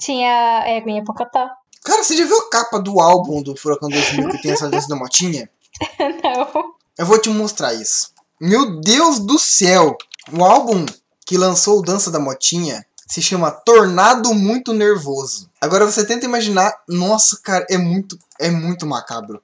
Tinha 0.00 0.60
a 0.60 0.70
Eguinha 0.70 1.04
Pocotó. 1.04 1.50
Cara, 1.84 2.02
você 2.02 2.16
já 2.16 2.24
viu 2.24 2.38
a 2.38 2.48
capa 2.48 2.80
do 2.80 2.98
álbum 2.98 3.42
do 3.42 3.54
Furacão 3.54 3.90
2000 3.90 4.30
que 4.30 4.40
tem 4.40 4.52
essa 4.52 4.70
dança 4.70 4.88
da 4.88 4.96
motinha? 4.96 5.50
Não. 6.00 6.72
Eu 6.96 7.04
vou 7.04 7.20
te 7.20 7.28
mostrar 7.28 7.74
isso. 7.74 8.14
Meu 8.40 8.80
Deus 8.80 9.18
do 9.18 9.38
céu! 9.38 9.98
O 10.32 10.42
álbum 10.42 10.86
que 11.26 11.36
lançou 11.36 11.78
o 11.78 11.82
Dança 11.82 12.10
da 12.10 12.18
Motinha 12.18 12.86
se 13.06 13.20
chama 13.20 13.50
Tornado 13.50 14.32
Muito 14.32 14.72
Nervoso. 14.72 15.50
Agora 15.60 15.84
você 15.84 16.06
tenta 16.06 16.24
imaginar, 16.24 16.74
nossa, 16.88 17.38
cara, 17.42 17.66
é 17.68 17.76
muito, 17.76 18.18
é 18.40 18.50
muito 18.50 18.86
macabro. 18.86 19.38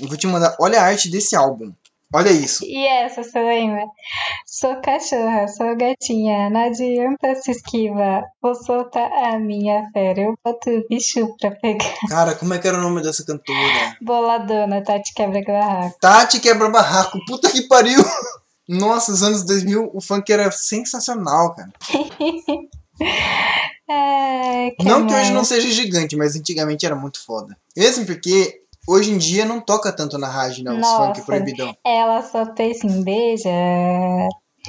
Eu 0.00 0.08
vou 0.08 0.16
te 0.16 0.26
mandar, 0.26 0.56
olha 0.60 0.80
a 0.80 0.84
arte 0.84 1.10
desse 1.10 1.36
álbum. 1.36 1.72
Olha 2.14 2.30
isso. 2.30 2.62
E 2.66 2.86
essa, 2.86 3.22
você 3.22 3.40
lembra? 3.40 3.86
Sou 4.46 4.76
cachorra, 4.82 5.48
sou 5.48 5.74
gatinha, 5.74 6.50
não 6.50 6.66
adianta 6.66 7.34
se 7.36 7.52
esquiva. 7.52 8.22
Vou 8.42 8.54
soltar 8.54 9.10
a 9.10 9.38
minha 9.38 9.88
fera, 9.94 10.20
eu 10.20 10.38
boto 10.44 10.68
o 10.68 10.86
bicho 10.88 11.34
pra 11.40 11.52
pegar. 11.52 11.94
Cara, 12.10 12.34
como 12.34 12.52
é 12.52 12.58
que 12.58 12.68
era 12.68 12.76
o 12.76 12.82
nome 12.82 13.02
dessa 13.02 13.24
cantora? 13.24 13.96
Boladona, 14.02 14.82
Tati 14.82 15.14
quebra 15.14 15.42
barraco. 15.42 15.96
Tati 16.00 16.38
Quebra 16.38 16.68
Barraco. 16.68 17.18
Puta 17.26 17.50
que 17.50 17.62
pariu! 17.62 18.04
Nossa, 18.68 19.10
os 19.12 19.22
anos 19.22 19.42
2000, 19.44 19.90
o 19.94 20.00
funk 20.00 20.30
era 20.30 20.50
sensacional, 20.52 21.54
cara. 21.54 21.72
Ai, 23.88 24.70
que 24.78 24.84
Não 24.84 25.06
que 25.06 25.14
hoje 25.14 25.32
não 25.32 25.44
seja 25.44 25.70
gigante, 25.70 26.14
mas 26.14 26.36
antigamente 26.36 26.84
era 26.84 26.94
muito 26.94 27.24
foda. 27.24 27.56
Mesmo 27.76 28.04
porque 28.04 28.61
hoje 28.86 29.10
em 29.10 29.18
dia 29.18 29.44
não 29.44 29.60
toca 29.60 29.92
tanto 29.92 30.18
na 30.18 30.28
rádio, 30.28 30.64
né? 30.64 30.72
Os 30.72 30.78
Nossa. 30.78 31.14
funk 31.14 31.26
proibidão. 31.26 31.76
Ela 31.84 32.22
só 32.22 32.54
fez 32.54 32.78
assim, 32.78 33.02
beija, 33.02 33.48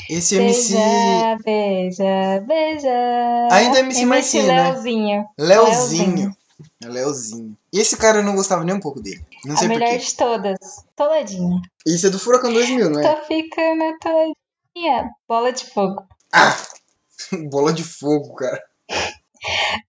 Esse 0.09 0.35
MC. 0.35 0.73
Beija, 0.73 1.37
beija, 1.43 2.45
beija. 2.47 3.47
Ainda 3.51 3.77
é 3.77 3.81
MC 3.81 4.05
Marcinho, 4.05 4.47
né? 4.47 4.63
Leozinho. 4.63 5.25
Leozinho. 5.37 6.35
É 6.83 6.87
Leozinho. 6.87 7.57
E 7.71 7.79
esse 7.79 7.97
cara 7.97 8.19
eu 8.19 8.23
não 8.23 8.35
gostava 8.35 8.63
nem 8.63 8.75
um 8.75 8.79
pouco 8.79 9.01
dele. 9.01 9.25
Não 9.45 9.57
sei 9.57 9.65
A 9.65 9.69
melhor 9.69 9.97
de 9.97 10.15
todas. 10.15 10.85
Toladinha. 10.95 11.61
Isso 11.85 12.07
é 12.07 12.09
do 12.09 12.19
Furacão 12.19 12.53
2000, 12.53 12.89
não 12.89 12.99
é? 12.99 13.15
Tô 13.15 13.25
ficando 13.25 13.97
toladinha. 13.99 15.11
Bola 15.27 15.51
de 15.51 15.65
fogo. 15.65 16.03
Ah! 16.31 16.55
Bola 17.49 17.73
de 17.73 17.83
fogo, 17.83 18.35
cara. 18.35 18.61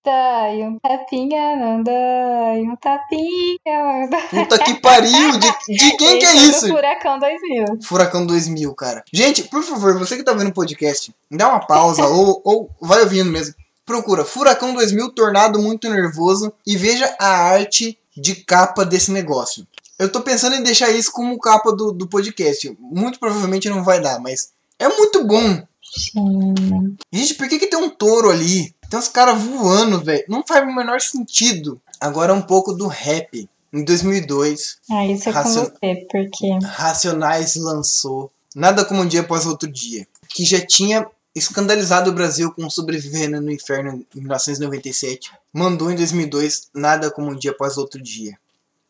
Dói 0.05 0.63
um 0.63 0.79
tapinha, 0.79 1.57
não 1.57 1.83
dói 1.83 2.63
um 2.63 2.77
tapinha, 2.77 3.59
não 3.67 4.11
dói. 4.11 4.43
Puta 4.43 4.59
que 4.59 4.75
pariu! 4.81 5.39
De, 5.39 5.77
de 5.77 5.97
quem 5.97 6.19
que 6.19 6.27
é 6.27 6.35
Esse 6.35 6.51
isso? 6.51 6.69
Furacão 6.69 7.19
2000. 7.19 7.65
Furacão 7.83 8.27
2000, 8.27 8.75
cara. 8.75 9.05
Gente, 9.13 9.45
por 9.45 9.63
favor, 9.63 9.99
você 9.99 10.17
que 10.17 10.25
tá 10.25 10.33
vendo 10.33 10.49
o 10.49 10.55
podcast, 10.55 11.15
dá 11.31 11.49
uma 11.49 11.61
pausa 11.61 12.07
ou, 12.09 12.41
ou 12.45 12.71
vai 12.81 13.03
ouvindo 13.03 13.31
mesmo. 13.31 13.55
Procura 13.87 14.25
Furacão 14.25 14.75
2000 14.75 15.13
Tornado 15.13 15.61
Muito 15.61 15.89
Nervoso 15.89 16.53
e 16.67 16.77
veja 16.77 17.15
a 17.19 17.29
arte 17.29 17.99
de 18.17 18.35
capa 18.35 18.85
desse 18.85 19.11
negócio. 19.11 19.67
Eu 19.99 20.11
tô 20.11 20.21
pensando 20.21 20.57
em 20.57 20.63
deixar 20.63 20.91
isso 20.91 21.13
como 21.13 21.39
capa 21.39 21.71
do, 21.71 21.93
do 21.93 22.09
podcast. 22.09 22.77
Muito 22.81 23.21
provavelmente 23.21 23.69
não 23.69 23.85
vai 23.85 24.01
dar, 24.01 24.19
mas 24.19 24.53
é 24.79 24.89
muito 24.89 25.25
bom. 25.25 25.63
Sim. 25.97 26.97
Gente, 27.13 27.35
por 27.35 27.49
que, 27.49 27.59
que 27.59 27.67
tem 27.69 27.79
um 27.79 27.91
touro 27.91 28.31
ali? 28.31 28.75
Tem 28.91 28.99
uns 28.99 29.09
caras 29.09 29.41
voando, 29.43 30.01
velho. 30.03 30.25
Não 30.29 30.45
faz 30.47 30.63
o 30.63 30.75
menor 30.75 31.01
sentido. 31.01 31.81
Agora 32.01 32.33
um 32.35 32.43
pouco 32.43 32.73
do 32.73 32.87
rap. 32.87 33.49
Em 33.73 33.83
2002, 33.85 34.79
Ah, 34.91 35.05
isso 35.07 35.29
é 35.29 35.33
com 35.33 35.39
Racion- 35.39 35.65
você, 35.65 36.07
porque. 36.11 36.59
Racionais 36.65 37.57
lançou 37.57 38.31
Nada 38.55 38.85
Como 38.85 39.03
Um 39.03 39.07
Dia 39.09 39.23
Após 39.23 39.47
Outro 39.47 39.69
Dia, 39.69 40.07
que 40.29 40.45
já 40.45 40.65
tinha 40.65 41.05
escandalizado 41.35 42.09
o 42.09 42.13
Brasil 42.15 42.53
com 42.53 42.71
Sobrevivendo 42.71 43.41
no 43.41 43.51
Inferno 43.51 44.05
em 44.15 44.21
1997. 44.21 45.33
Mandou 45.53 45.91
em 45.91 45.97
2002 45.97 46.69
Nada 46.73 47.11
Como 47.11 47.33
Um 47.33 47.35
Dia 47.37 47.51
Após 47.51 47.77
Outro 47.77 48.01
Dia. 48.01 48.39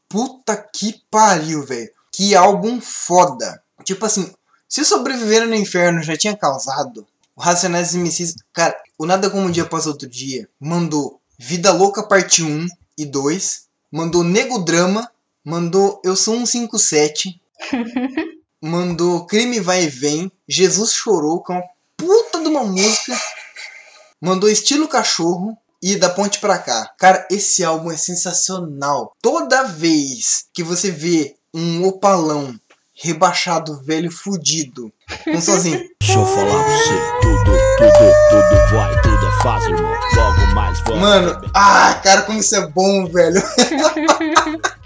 Puta 0.07 0.55
que 0.57 1.01
pariu, 1.11 1.65
velho. 1.65 1.91
Que 2.13 2.35
álbum 2.35 2.79
foda. 2.79 3.63
Tipo 3.85 4.05
assim, 4.05 4.31
se 4.69 4.85
Sobrevivendo 4.85 5.47
no 5.47 5.55
Inferno 5.55 6.03
já 6.03 6.15
tinha 6.15 6.37
causado, 6.37 7.07
o 7.35 7.41
Racionais 7.41 7.95
MCs, 7.95 8.37
cara, 8.53 8.77
o 8.99 9.07
Nada 9.07 9.29
Como 9.31 9.47
Um 9.47 9.51
Dia 9.51 9.65
Após 9.65 9.87
Outro 9.87 10.09
Dia 10.09 10.49
mandou 10.61 11.21
Vida 11.39 11.73
Louca 11.73 12.03
Parte 12.03 12.43
1 12.43 12.67
e 12.97 13.05
2, 13.05 13.67
mandou 13.91 14.23
Nego 14.23 14.59
Drama, 14.61 15.11
mandou 15.45 16.01
Eu 16.05 16.15
Sou 16.15 16.35
um 16.35 16.47
57, 16.47 17.41
mandou 18.63 19.27
Crime 19.27 19.59
Vai 19.61 19.85
e 19.85 19.89
Vem, 19.89 20.31
Jesus 20.49 20.93
Chorou, 20.93 21.43
que 21.43 21.53
é 21.53 21.57
uma 21.57 21.65
puta 21.97 22.41
de 22.41 22.49
uma 22.49 22.65
música, 22.65 23.21
mandou 24.21 24.49
Estilo 24.49 24.87
Cachorro 24.87 25.57
e 25.83 25.97
Da 25.97 26.09
Ponte 26.09 26.39
Pra 26.39 26.59
Cá. 26.59 26.93
Cara, 26.97 27.27
esse 27.31 27.63
álbum 27.65 27.91
é 27.91 27.97
sensacional. 27.97 29.13
Toda 29.21 29.65
vez 29.65 30.47
que 30.53 30.63
você 30.63 30.91
vê 30.91 31.37
um 31.53 31.85
opalão 31.85 32.59
rebaixado, 32.95 33.83
velho, 33.83 34.11
fudido, 34.11 34.93
com 35.25 35.41
sozinho. 35.41 35.81
Deixa 36.01 36.19
eu 36.19 36.27
falar 36.27 36.65
pra 36.65 36.77
você, 36.77 36.95
tudo, 37.23 37.45
tudo, 37.45 37.91
tudo 38.31 38.77
vai, 38.77 39.03
tudo 39.03 39.27
é 39.27 39.43
fácil, 39.43 39.71
irmão. 39.77 39.95
Logo 40.15 40.55
mais 40.55 40.81
vamos. 40.81 41.01
Mano, 41.01 41.51
ah, 41.55 42.01
cara, 42.03 42.23
como 42.23 42.39
isso 42.39 42.55
é 42.55 42.67
bom, 42.69 43.07
velho. 43.07 43.43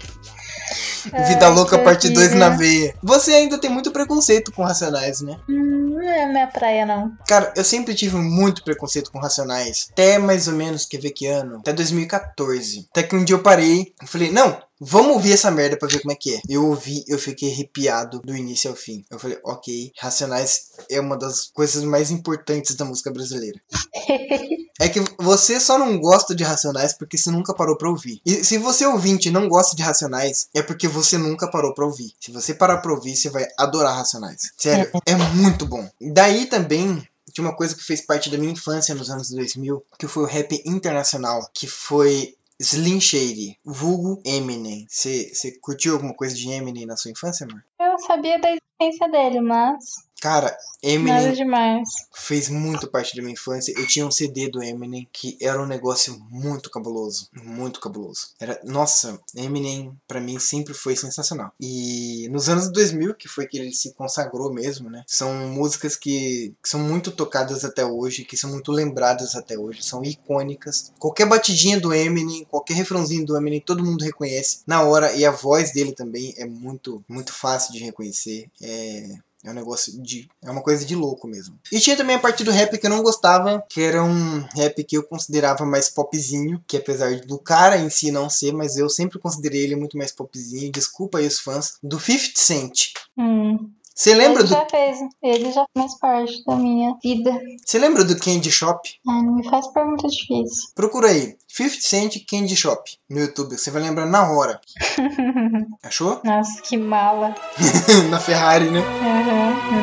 Vida 1.27 1.47
Ai, 1.47 1.53
Louca 1.53 1.79
Parte 1.79 2.09
2 2.09 2.17
horrível. 2.17 2.39
na 2.39 2.49
veia. 2.55 2.93
Você 3.01 3.33
ainda 3.33 3.57
tem 3.57 3.69
muito 3.69 3.91
preconceito 3.91 4.51
com 4.51 4.63
Racionais, 4.63 5.21
né? 5.21 5.39
Hum, 5.49 5.95
não 5.95 6.01
é 6.01 6.27
minha 6.27 6.47
praia, 6.47 6.85
não. 6.85 7.13
Cara, 7.27 7.53
eu 7.55 7.63
sempre 7.63 7.95
tive 7.95 8.17
muito 8.17 8.63
preconceito 8.63 9.11
com 9.11 9.19
Racionais. 9.19 9.87
Até 9.91 10.19
mais 10.19 10.47
ou 10.47 10.53
menos, 10.53 10.85
quer 10.85 10.99
ver 10.99 11.11
que 11.11 11.25
ano? 11.25 11.57
Até 11.59 11.73
2014. 11.73 12.87
Até 12.91 13.03
que 13.03 13.15
um 13.15 13.23
dia 13.23 13.35
eu 13.35 13.41
parei 13.41 13.93
e 14.01 14.07
falei, 14.07 14.31
não, 14.31 14.61
vamos 14.79 15.13
ouvir 15.13 15.33
essa 15.33 15.51
merda 15.51 15.77
pra 15.77 15.87
ver 15.87 15.99
como 15.99 16.11
é 16.11 16.15
que 16.15 16.35
é. 16.35 16.41
Eu 16.47 16.67
ouvi, 16.67 17.03
eu 17.07 17.19
fiquei 17.19 17.51
arrepiado 17.51 18.19
do 18.19 18.35
início 18.35 18.69
ao 18.69 18.75
fim. 18.75 19.03
Eu 19.09 19.19
falei, 19.19 19.37
ok, 19.43 19.91
Racionais 19.97 20.71
é 20.89 20.99
uma 20.99 21.17
das 21.17 21.45
coisas 21.45 21.83
mais 21.83 22.11
importantes 22.11 22.75
da 22.75 22.85
música 22.85 23.11
brasileira. 23.11 23.59
É 24.81 24.87
que 24.87 25.01
você 25.19 25.59
só 25.59 25.77
não 25.77 25.99
gosta 25.99 26.33
de 26.33 26.41
Racionais 26.41 26.93
porque 26.93 27.17
você 27.17 27.29
nunca 27.29 27.53
parou 27.53 27.77
pra 27.77 27.89
ouvir. 27.89 28.21
E 28.25 28.45
se 28.45 28.57
você 28.57 28.85
ouvinte 28.85 29.29
não 29.29 29.49
gosta 29.49 29.75
de 29.75 29.83
Racionais, 29.83 30.47
é 30.53 30.61
porque 30.61 30.87
você 30.87 31.17
nunca 31.17 31.51
parou 31.51 31.73
pra 31.73 31.85
ouvir. 31.85 32.13
Se 32.17 32.31
você 32.31 32.53
parar 32.53 32.77
pra 32.77 32.93
ouvir, 32.93 33.13
você 33.13 33.29
vai 33.29 33.45
adorar 33.57 33.97
Racionais. 33.97 34.53
Sério, 34.57 34.89
é 35.05 35.15
muito 35.35 35.65
bom. 35.65 35.85
Daí 35.99 36.45
também 36.45 37.05
tinha 37.29 37.45
uma 37.45 37.55
coisa 37.55 37.75
que 37.75 37.83
fez 37.83 38.01
parte 38.01 38.29
da 38.29 38.37
minha 38.37 38.53
infância 38.53 38.95
nos 38.95 39.09
anos 39.09 39.29
2000, 39.29 39.83
que 39.97 40.07
foi 40.07 40.23
o 40.23 40.27
rap 40.27 40.61
internacional, 40.65 41.49
que 41.53 41.67
foi 41.67 42.35
Slim 42.61 42.99
Shady, 42.99 43.57
vulgo 43.63 44.21
Eminem. 44.25 44.85
Você 44.89 45.57
curtiu 45.61 45.93
alguma 45.93 46.13
coisa 46.13 46.35
de 46.35 46.49
Eminem 46.49 46.85
na 46.85 46.97
sua 46.97 47.11
infância, 47.11 47.45
amor? 47.45 47.63
Eu 47.79 47.97
sabia 47.99 48.37
da 48.37 48.49
existência 48.49 49.09
dele, 49.09 49.39
mas 49.39 50.08
Cara, 50.19 50.45
nada 50.45 50.59
Eminem 50.81 51.33
demais. 51.33 51.89
fez 52.13 52.49
muito 52.49 52.87
parte 52.87 53.15
da 53.15 53.21
minha 53.21 53.33
infância. 53.33 53.73
Eu 53.77 53.87
tinha 53.87 54.05
um 54.05 54.11
CD 54.11 54.49
do 54.49 54.63
Eminem 54.63 55.07
que 55.11 55.37
era 55.41 55.61
um 55.61 55.65
negócio 55.65 56.19
muito 56.29 56.69
cabuloso, 56.69 57.29
muito 57.33 57.79
cabuloso. 57.79 58.29
Era, 58.39 58.59
nossa, 58.63 59.19
Eminem 59.35 59.93
pra 60.07 60.21
mim 60.21 60.39
sempre 60.39 60.73
foi 60.73 60.95
sensacional. 60.95 61.53
E 61.59 62.27
nos 62.31 62.49
anos 62.49 62.71
2000, 62.71 63.15
que 63.15 63.27
foi 63.27 63.47
que 63.47 63.57
ele 63.57 63.73
se 63.73 63.93
consagrou 63.93 64.53
mesmo, 64.53 64.89
né? 64.89 65.03
São 65.07 65.33
músicas 65.49 65.95
que, 65.95 66.53
que 66.61 66.69
são 66.69 66.79
muito 66.79 67.11
tocadas 67.11 67.63
até 67.63 67.85
hoje, 67.85 68.25
que 68.25 68.37
são 68.37 68.49
muito 68.49 68.71
lembradas 68.71 69.35
até 69.35 69.57
hoje, 69.57 69.83
são 69.83 70.03
icônicas. 70.03 70.93
Qualquer 70.99 71.27
batidinha 71.27 71.79
do 71.79 71.93
Eminem, 71.93 72.45
qualquer 72.45 72.75
refrãozinho 72.75 73.25
do 73.25 73.35
Eminem, 73.35 73.61
todo 73.61 73.85
mundo 73.85 74.03
reconhece 74.03 74.59
na 74.65 74.81
hora 74.83 75.13
e 75.13 75.25
a 75.25 75.31
voz 75.31 75.71
dele 75.73 75.93
também 75.93 76.33
é 76.37 76.45
muito 76.45 77.03
muito 77.07 77.33
fácil 77.33 77.73
de 77.73 77.79
reconhecer. 77.79 78.49
É 78.61 79.19
é 79.43 79.51
um 79.51 79.53
negócio 79.53 80.01
de. 80.01 80.29
É 80.43 80.51
uma 80.51 80.61
coisa 80.61 80.85
de 80.85 80.95
louco 80.95 81.27
mesmo. 81.27 81.57
E 81.71 81.79
tinha 81.79 81.95
também 81.95 82.15
a 82.15 82.19
parte 82.19 82.43
do 82.43 82.51
rap 82.51 82.77
que 82.77 82.85
eu 82.85 82.89
não 82.89 83.01
gostava, 83.01 83.63
que 83.69 83.81
era 83.81 84.03
um 84.03 84.45
rap 84.53 84.83
que 84.83 84.97
eu 84.97 85.03
considerava 85.03 85.65
mais 85.65 85.89
popzinho, 85.89 86.61
que 86.67 86.77
apesar 86.77 87.19
do 87.21 87.39
cara 87.39 87.77
em 87.77 87.89
si 87.89 88.11
não 88.11 88.29
ser, 88.29 88.53
mas 88.53 88.75
eu 88.75 88.89
sempre 88.89 89.19
considerei 89.19 89.63
ele 89.63 89.75
muito 89.75 89.97
mais 89.97 90.11
popzinho. 90.11 90.71
Desculpa 90.71 91.19
aí 91.19 91.27
os 91.27 91.39
fãs. 91.39 91.77
Do 91.81 91.99
50 91.99 92.31
Cent. 92.35 92.93
Hum. 93.17 93.69
Você 93.99 94.13
lembra 94.13 94.43
ele 94.43 94.47
do. 94.47 94.55
já 94.55 94.65
fez. 94.65 94.97
Ele 95.21 95.51
já 95.51 95.65
faz 95.77 95.99
parte 95.99 96.41
da 96.45 96.55
minha 96.55 96.95
vida. 97.03 97.37
Você 97.65 97.77
lembra 97.77 98.05
do 98.05 98.17
Candy 98.17 98.49
Shop? 98.49 98.79
Ai, 99.05 99.21
não 99.21 99.35
me 99.35 99.49
faz 99.49 99.67
pergunta 99.67 100.07
difícil. 100.07 100.69
Procura 100.73 101.09
aí. 101.09 101.35
50 101.49 101.81
Cent 101.81 102.25
Candy 102.25 102.55
Shop 102.55 102.81
no 103.09 103.19
YouTube. 103.19 103.57
Você 103.57 103.69
vai 103.69 103.81
lembrar 103.81 104.05
na 104.05 104.31
hora. 104.31 104.61
Achou? 105.83 106.21
Nossa, 106.23 106.61
que 106.61 106.77
mala. 106.77 107.35
na 108.09 108.21
Ferrari, 108.21 108.69
né? 108.69 108.79
Uhum. 108.79 109.08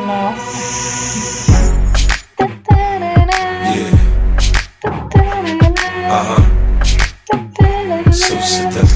Nossa. 0.07 1.57
Uh-huh. 6.09 6.39
So 8.13 8.39
sit 8.39 8.71
down. 8.71 8.87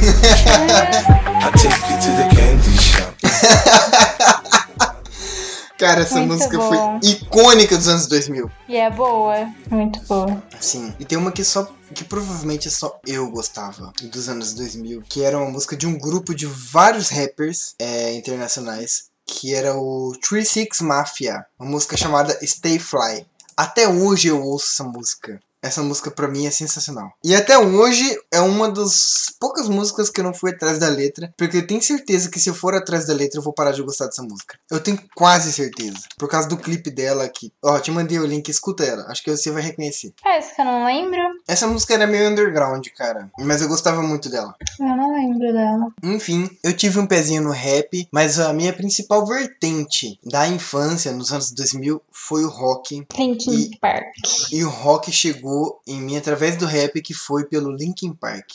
I 1.35 1.51
take 1.57 1.83
you 1.89 1.97
to 1.99 2.11
the 2.15 2.23
candy 2.33 2.77
shop. 2.77 3.13
Cara, 5.77 6.03
essa 6.03 6.15
Muito 6.15 6.31
música 6.33 6.57
bom. 6.57 6.69
foi 6.69 6.77
icônica 7.09 7.77
dos 7.77 7.89
anos 7.89 8.07
2000. 8.07 8.49
E 8.69 8.77
é 8.77 8.89
boa. 8.89 9.49
Muito 9.69 9.99
boa. 10.03 10.41
Sim. 10.61 10.93
E 10.97 11.03
tem 11.03 11.17
uma 11.17 11.33
que 11.33 11.43
só 11.43 11.69
que 11.93 12.05
provavelmente 12.05 12.69
só 12.69 12.97
eu 13.05 13.29
gostava 13.29 13.91
dos 14.01 14.29
anos 14.29 14.53
2000, 14.53 15.03
que 15.09 15.21
era 15.23 15.37
uma 15.37 15.51
música 15.51 15.75
de 15.75 15.85
um 15.85 15.99
grupo 15.99 16.33
de 16.33 16.45
vários 16.45 17.09
rappers 17.09 17.75
é, 17.77 18.13
internacionais, 18.13 19.10
que 19.31 19.55
era 19.55 19.75
o 19.77 20.11
36 20.21 20.81
Mafia, 20.81 21.45
uma 21.57 21.69
música 21.69 21.95
chamada 21.95 22.37
Stay 22.45 22.77
Fly. 22.77 23.25
Até 23.55 23.87
hoje 23.87 24.27
eu 24.27 24.43
ouço 24.43 24.73
essa 24.73 24.83
música. 24.83 25.39
Essa 25.61 25.83
música 25.83 26.09
pra 26.09 26.27
mim 26.27 26.45
é 26.47 26.51
sensacional. 26.51 27.11
E 27.23 27.35
até 27.35 27.57
hoje 27.57 28.19
é 28.31 28.39
uma 28.41 28.69
das 28.71 29.33
poucas 29.39 29.67
músicas 29.69 30.09
que 30.09 30.19
eu 30.19 30.23
não 30.23 30.33
fui 30.33 30.51
atrás 30.51 30.79
da 30.79 30.87
letra, 30.89 31.31
porque 31.37 31.57
eu 31.57 31.67
tenho 31.67 31.81
certeza 31.81 32.29
que 32.29 32.39
se 32.39 32.49
eu 32.49 32.53
for 32.55 32.73
atrás 32.73 33.05
da 33.05 33.13
letra 33.13 33.39
eu 33.39 33.43
vou 33.43 33.53
parar 33.53 33.71
de 33.71 33.81
gostar 33.83 34.07
dessa 34.07 34.23
música. 34.23 34.57
Eu 34.71 34.79
tenho 34.79 34.99
quase 35.15 35.51
certeza. 35.53 35.99
Por 36.17 36.27
causa 36.27 36.47
do 36.47 36.57
clipe 36.57 36.89
dela 36.89 37.23
aqui. 37.23 37.51
Ó, 37.63 37.77
te 37.79 37.91
mandei 37.91 38.17
o 38.17 38.25
link, 38.25 38.49
escuta 38.49 38.83
ela. 38.83 39.03
Acho 39.07 39.23
que 39.23 39.29
você 39.29 39.51
vai 39.51 39.61
reconhecer. 39.61 40.13
Parece 40.23 40.55
que 40.55 40.61
eu 40.61 40.65
não 40.65 40.85
lembro. 40.85 41.19
Essa 41.47 41.67
música 41.67 41.93
era 41.93 42.07
meio 42.07 42.29
underground, 42.29 42.85
cara. 42.97 43.29
Mas 43.39 43.61
eu 43.61 43.67
gostava 43.67 44.01
muito 44.01 44.29
dela. 44.29 44.55
Eu 44.79 44.85
não 44.97 45.13
lembro 45.13 45.53
dela. 45.53 45.87
Enfim, 46.03 46.49
eu 46.63 46.73
tive 46.75 46.97
um 46.99 47.05
pezinho 47.05 47.43
no 47.43 47.51
rap, 47.51 48.07
mas 48.11 48.39
a 48.39 48.51
minha 48.51 48.73
principal 48.73 49.25
vertente 49.27 50.19
da 50.25 50.47
infância, 50.47 51.11
nos 51.11 51.31
anos 51.31 51.51
2000, 51.51 52.01
foi 52.11 52.43
o 52.43 52.49
rock. 52.49 53.05
Linkin 53.17 53.51
E- 53.73 53.77
Park. 53.79 54.05
E 54.51 54.63
o 54.63 54.69
rock 54.69 55.11
chegou 55.11 55.50
em 55.87 56.01
mim 56.01 56.17
através 56.17 56.57
do 56.57 56.65
rap, 56.65 57.01
que 57.01 57.13
foi 57.13 57.45
pelo 57.45 57.75
Linkin 57.75 58.13
Park. 58.13 58.47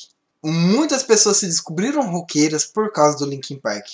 Muitas 0.43 1.03
pessoas 1.03 1.38
se 1.38 1.47
descobriram 1.47 2.11
roqueiras 2.11 2.65
por 2.65 2.93
causa 2.93 3.19
do 3.19 3.26
Linkin 3.26 3.57
Park. 3.57 3.87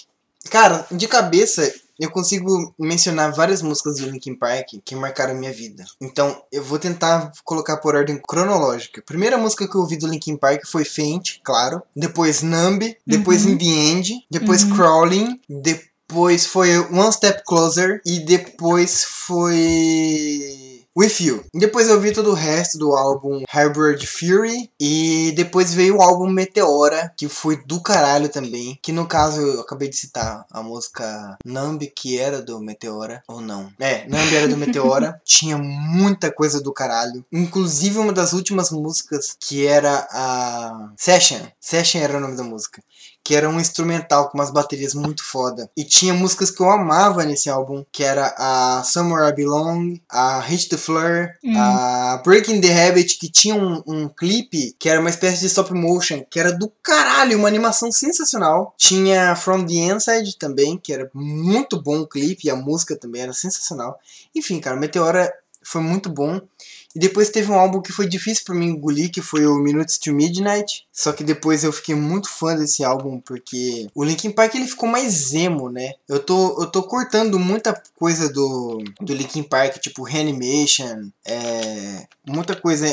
Cara, 0.51 0.85
de 0.91 1.07
cabeça, 1.07 1.73
eu 1.99 2.11
consigo 2.11 2.75
mencionar 2.79 3.33
várias 3.33 3.63
músicas 3.63 3.97
do 3.97 4.11
Linkin 4.11 4.35
Park 4.35 4.71
que 4.85 4.97
marcaram 4.97 5.35
minha 5.37 5.53
vida. 5.53 5.85
Então, 6.01 6.43
eu 6.51 6.63
vou 6.63 6.79
tentar 6.79 7.31
colocar 7.45 7.77
por 7.77 7.95
ordem 7.95 8.21
cronológica. 8.27 9.01
A 9.01 9.05
primeira 9.05 9.39
música 9.39 9.69
que 9.69 9.77
eu 9.77 9.81
ouvi 9.81 9.97
do 9.97 10.09
Linkin 10.09 10.37
Park 10.37 10.67
foi 10.67 10.85
Faint, 10.85 11.41
claro. 11.45 11.81
Depois 11.95 12.43
Numb, 12.43 12.97
depois 13.07 13.45
Uhum. 13.45 13.53
In 13.53 13.59
The 13.59 13.65
End, 13.65 14.27
depois 14.31 14.65
Uhum. 14.65 14.75
Crawling, 14.77 15.41
depois 15.49 16.45
foi 16.47 16.77
One 16.77 17.13
Step 17.13 17.43
Closer 17.47 18.03
e 18.05 18.19
depois 18.21 19.05
foi 19.05 20.72
With 20.97 21.21
You. 21.21 21.45
Depois 21.55 21.89
eu 21.89 22.01
vi 22.01 22.13
todo 22.13 22.31
o 22.31 22.35
resto 22.35 22.77
do 22.77 22.95
álbum 22.95 23.45
Hybrid 23.49 24.07
Fury 24.07 24.71
e 24.79 25.33
depois 25.35 25.73
veio 25.73 25.97
o 25.97 26.03
álbum 26.03 26.29
Meteora, 26.29 27.13
que 27.17 27.29
foi 27.29 27.57
do 27.65 27.81
caralho 27.81 28.29
também, 28.29 28.79
que 28.83 28.93
no 28.93 29.07
caso 29.07 29.41
eu 29.41 29.61
acabei 29.61 29.89
de 29.89 29.97
citar 29.97 30.45
a 30.51 30.63
música 30.63 31.39
Numb, 31.45 31.87
que 31.97 32.19
era 32.19 32.43
do 32.43 32.61
Meteora, 32.61 33.23
ou 33.27 33.41
não. 33.41 33.73
É, 33.81 34.07
Numb 34.07 34.35
era 34.35 34.47
do 34.47 34.57
Meteora, 34.57 35.19
tinha 35.25 35.57
muita 35.57 36.31
coisa 36.31 36.61
do 36.61 36.73
caralho, 36.73 37.25
inclusive 37.33 37.99
uma 37.99 38.13
das 38.13 38.35
últimas 38.35 38.71
músicas 38.71 39.35
que 39.41 39.67
era 39.67 40.07
a 40.11 40.93
Session. 40.97 41.41
Session 41.59 42.01
era 42.01 42.19
o 42.19 42.21
nome 42.21 42.37
da 42.37 42.45
música 42.45 42.83
que 43.25 43.35
era 43.35 43.49
um 43.49 43.61
instrumental 43.61 44.29
com 44.29 44.39
umas 44.39 44.51
baterias 44.51 44.95
muito 44.95 45.25
foda. 45.25 45.71
E 45.77 45.85
tinha 45.85 46.13
músicas 46.13 46.51
que 46.51 46.61
eu 46.63 46.71
amava 46.71 47.25
nesse 47.25 47.49
álbum, 47.49 47.85
que 47.93 48.03
era 48.03 48.35
a 48.37 48.83
Somewhere 48.85 49.31
I 49.31 49.33
Belong, 49.35 50.01
a 50.11 50.41
Hit 50.41 50.69
the 50.69 50.77
Floor, 50.77 51.31
Hum. 51.45 51.55
a 51.57 52.21
Breaking 52.25 52.61
the 52.61 52.89
Habit, 52.89 53.19
que 53.19 53.31
tinha 53.31 53.55
um, 53.55 53.83
um 53.87 54.09
clipe 54.09 54.75
que 54.79 54.89
era 54.89 55.01
uma 55.01 55.11
espécie 55.11 55.41
de 55.41 55.47
stop 55.47 55.73
motion, 55.73 56.25
que 56.31 56.39
era 56.39 56.53
do 56.53 56.71
caralho, 56.83 57.39
uma 57.39 57.49
animação 57.49 57.91
sensacional. 57.93 58.75
Tinha 58.77 59.35
From 59.37 59.67
the 59.67 59.75
Inside 59.75 60.37
também, 60.39 60.79
que 60.79 60.93
era 60.93 61.11
muito 61.15 61.81
bom 61.81 62.01
o 62.01 62.09
clipe, 62.09 62.47
e 62.47 62.51
a 62.51 62.57
música 62.57 62.97
também 62.97 63.23
era 63.23 63.33
sensacional. 63.33 63.99
Enfim, 64.35 64.61
cara, 64.61 64.77
Meteora 64.77 65.33
foi 65.65 65.81
muito 65.81 66.09
bom. 66.11 66.41
E 66.95 66.99
depois 66.99 67.31
teve 67.31 67.51
um 67.51 67.59
álbum 67.59 67.81
que 67.81 67.93
foi 67.93 68.07
difícil 68.07 68.45
pra 68.45 68.55
mim 68.55 68.67
engolir, 68.67 69.11
que 69.11 69.23
foi 69.23 69.47
o 69.47 69.57
Minutes 69.57 69.97
to 69.99 70.13
Midnight. 70.13 70.87
Só 70.93 71.13
que 71.13 71.25
depois 71.25 71.65
eu 71.65 71.73
fiquei 71.73 71.95
muito 71.95 72.29
fã 72.29 72.55
desse 72.55 72.85
álbum, 72.85 73.19
porque 73.21 73.87
o 73.95 74.05
Linkin 74.05 74.31
Park 74.31 74.55
ele 74.55 74.67
ficou 74.67 74.89
mais 74.89 75.33
emo, 75.33 75.71
né? 75.71 75.93
Eu 76.07 76.21
tô, 76.21 76.63
eu 76.63 76.71
tô 76.71 76.83
cortando 76.83 77.39
muita 77.39 77.81
coisa 77.99 78.31
do, 78.31 78.83
do 79.01 79.15
Linkin 79.15 79.43
Park, 79.43 79.79
tipo 79.79 80.03
Reanimation, 80.03 81.11
é, 81.27 82.07
muita 82.27 82.55
coisa 82.55 82.87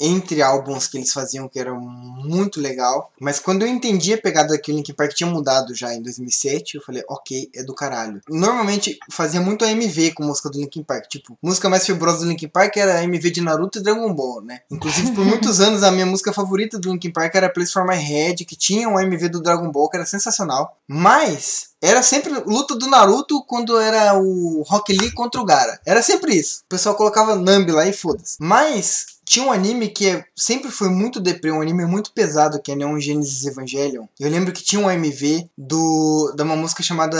entre 0.00 0.42
álbuns 0.42 0.86
que 0.86 0.96
eles 0.98 1.12
faziam 1.12 1.48
que 1.48 1.58
era 1.58 1.72
muito 1.74 2.60
legal. 2.60 3.12
Mas 3.20 3.38
quando 3.38 3.62
eu 3.62 3.68
entendi 3.68 4.12
a 4.14 4.18
pegada 4.18 4.58
que 4.58 4.72
o 4.72 4.74
Linkin 4.74 4.94
Park 4.94 5.12
tinha 5.12 5.28
mudado 5.28 5.74
já 5.74 5.94
em 5.94 6.02
2007, 6.02 6.76
eu 6.76 6.82
falei, 6.82 7.02
ok, 7.08 7.50
é 7.54 7.62
do 7.62 7.74
caralho. 7.74 8.20
Normalmente 8.28 8.98
fazia 9.10 9.40
muito 9.40 9.64
AMV 9.64 10.12
com 10.12 10.24
música 10.24 10.50
do 10.50 10.58
Linkin 10.58 10.82
Park. 10.82 11.06
Tipo, 11.08 11.38
música 11.42 11.68
mais 11.68 11.86
fibrosa 11.86 12.18
do 12.18 12.28
Linkin 12.28 12.48
Park 12.48 12.76
era 12.76 13.00
AMV 13.00 13.30
de 13.30 13.40
Naruto 13.40 13.78
e 13.78 13.82
Dragon 13.82 14.12
Ball, 14.12 14.42
né? 14.42 14.60
Inclusive, 14.70 15.12
por 15.12 15.24
muitos 15.24 15.60
anos, 15.60 15.82
a 15.82 15.90
minha 15.90 16.06
música 16.06 16.32
favorita 16.32 16.78
do 16.78 16.92
Linkin 16.92 17.12
Park 17.12 17.34
era 17.34 17.52
Place 17.52 17.72
for 17.72 17.86
My 17.86 17.96
Head, 17.96 18.44
que 18.44 18.56
tinha 18.56 18.88
um 18.88 18.98
AMV 18.98 19.28
do 19.28 19.42
Dragon 19.42 19.70
Ball, 19.70 19.88
que 19.88 19.96
era 19.96 20.06
sensacional. 20.06 20.76
Mas 20.88 21.74
era 21.80 22.02
sempre 22.02 22.32
luta 22.46 22.74
do 22.74 22.86
Naruto 22.86 23.44
quando 23.44 23.78
era 23.78 24.18
o 24.18 24.62
Rock 24.66 24.92
Lee 24.92 25.12
contra 25.12 25.40
o 25.40 25.44
Gara. 25.44 25.78
Era 25.84 26.02
sempre 26.02 26.34
isso. 26.34 26.62
O 26.64 26.68
pessoal 26.68 26.94
colocava 26.94 27.36
Nambi 27.36 27.72
lá 27.72 27.86
e 27.86 27.92
foda-se. 27.92 28.36
Mas 28.40 29.13
tinha 29.24 29.46
um 29.46 29.52
anime 29.52 29.88
que 29.88 30.08
é- 30.08 30.24
sempre 30.36 30.70
foi 30.70 30.88
muito 30.88 31.20
deprê, 31.20 31.50
um 31.50 31.60
anime 31.60 31.84
muito 31.86 32.12
pesado, 32.12 32.60
que 32.60 32.72
é 32.72 32.74
Neon 32.74 32.98
Genesis 33.00 33.44
Evangelion. 33.46 34.06
Eu 34.18 34.30
lembro 34.30 34.52
que 34.52 34.62
tinha 34.62 34.80
um 34.80 34.88
AMV 34.88 35.48
do, 35.56 36.32
de 36.36 36.42
uma 36.42 36.56
música 36.56 36.82
chamada 36.82 37.16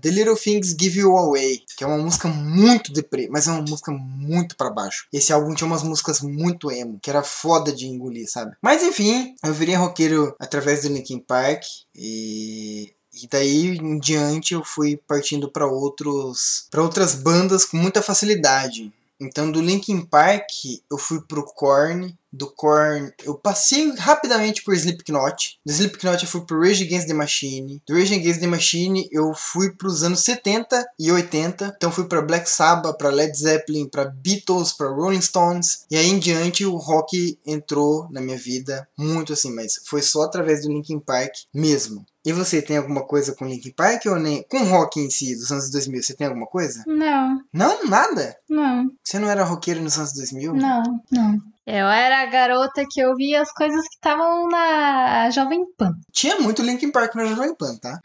The 0.00 0.10
Little 0.10 0.36
Things 0.36 0.74
Give 0.78 1.00
You 1.00 1.16
Away, 1.16 1.62
que 1.76 1.84
é 1.84 1.86
uma 1.86 1.98
música 1.98 2.28
muito 2.28 2.92
deprê, 2.92 3.28
mas 3.30 3.46
é 3.48 3.52
uma 3.52 3.62
música 3.62 3.90
muito 3.92 4.56
pra 4.56 4.70
baixo. 4.70 5.06
Esse 5.12 5.32
álbum 5.32 5.54
tinha 5.54 5.66
umas 5.66 5.82
músicas 5.82 6.20
muito 6.20 6.70
emo, 6.70 6.98
que 7.02 7.10
era 7.10 7.22
foda 7.22 7.72
de 7.72 7.86
engolir, 7.86 8.30
sabe? 8.30 8.54
Mas 8.62 8.82
enfim, 8.82 9.34
eu 9.44 9.52
virei 9.52 9.74
roqueiro 9.74 10.34
através 10.38 10.82
do 10.82 10.88
Linkin 10.88 11.18
Park 11.18 11.62
e 11.94 12.92
e 13.22 13.26
daí 13.26 13.76
em 13.78 13.98
diante 13.98 14.54
eu 14.54 14.62
fui 14.64 14.96
partindo 15.06 15.50
para 15.50 15.66
outros 15.66 16.66
para 16.70 16.82
outras 16.82 17.14
bandas 17.16 17.64
com 17.64 17.76
muita 17.76 18.00
facilidade. 18.02 18.92
Então 19.20 19.50
do 19.50 19.60
Linkin 19.60 20.06
Park 20.06 20.46
eu 20.90 20.96
fui 20.96 21.20
pro 21.26 21.44
Korn, 21.44 22.16
do 22.32 22.46
Korn 22.54 23.10
eu 23.24 23.34
passei 23.34 23.92
rapidamente 23.96 24.62
por 24.62 24.74
Slipknot, 24.74 25.58
do 25.64 25.72
Slipknot 25.72 26.22
eu 26.22 26.28
fui 26.28 26.40
pro 26.42 26.60
Rage 26.60 26.84
Against 26.84 27.06
the 27.06 27.14
Machine, 27.14 27.82
do 27.86 27.94
Rage 27.94 28.14
Against 28.14 28.40
the 28.40 28.46
Machine 28.46 29.08
eu 29.10 29.32
fui 29.34 29.70
pros 29.74 30.02
anos 30.02 30.20
70 30.20 30.84
e 30.98 31.10
80, 31.10 31.74
então 31.76 31.90
fui 31.92 32.04
para 32.04 32.22
Black 32.22 32.48
Sabbath, 32.48 32.96
para 32.98 33.10
Led 33.10 33.36
Zeppelin, 33.36 33.88
para 33.88 34.04
Beatles, 34.04 34.72
para 34.72 34.88
Rolling 34.90 35.20
Stones, 35.20 35.84
e 35.90 35.96
aí 35.96 36.08
em 36.08 36.18
diante 36.18 36.64
o 36.64 36.76
rock 36.76 37.38
entrou 37.46 38.08
na 38.10 38.20
minha 38.20 38.36
vida 38.38 38.86
muito 38.96 39.32
assim, 39.32 39.54
mas 39.54 39.74
foi 39.86 40.02
só 40.02 40.22
através 40.22 40.62
do 40.62 40.68
Linkin 40.72 41.00
Park 41.00 41.32
mesmo. 41.54 42.04
E 42.24 42.32
você 42.32 42.60
tem 42.60 42.76
alguma 42.76 43.06
coisa 43.06 43.34
com 43.34 43.46
Linkin 43.46 43.70
Park 43.70 44.04
ou 44.06 44.16
nem 44.18 44.44
com 44.50 44.58
rock 44.64 45.00
em 45.00 45.08
si 45.08 45.34
dos 45.34 45.50
anos 45.50 45.70
2000? 45.70 46.02
Você 46.02 46.14
tem 46.14 46.26
alguma 46.26 46.46
coisa? 46.46 46.82
Não, 46.86 47.40
Não, 47.52 47.86
nada. 47.86 48.36
não, 48.50 48.90
Você 49.02 49.18
não 49.18 49.30
era 49.30 49.44
roqueiro 49.44 49.80
nos 49.80 49.96
anos 49.96 50.12
2000? 50.12 50.52
não, 50.52 50.82
não. 51.10 51.38
Eu 51.70 51.86
era 51.86 52.22
a 52.22 52.26
garota 52.26 52.82
que 52.90 53.04
ouvia 53.04 53.42
as 53.42 53.52
coisas 53.52 53.86
que 53.86 53.96
estavam 53.96 54.48
na 54.48 55.28
Jovem 55.28 55.66
Pan. 55.76 55.92
Tinha 56.10 56.40
muito 56.40 56.62
Linkin 56.62 56.90
Park 56.90 57.14
na 57.14 57.26
Jovem 57.26 57.54
Pan, 57.54 57.76
tá? 57.76 58.00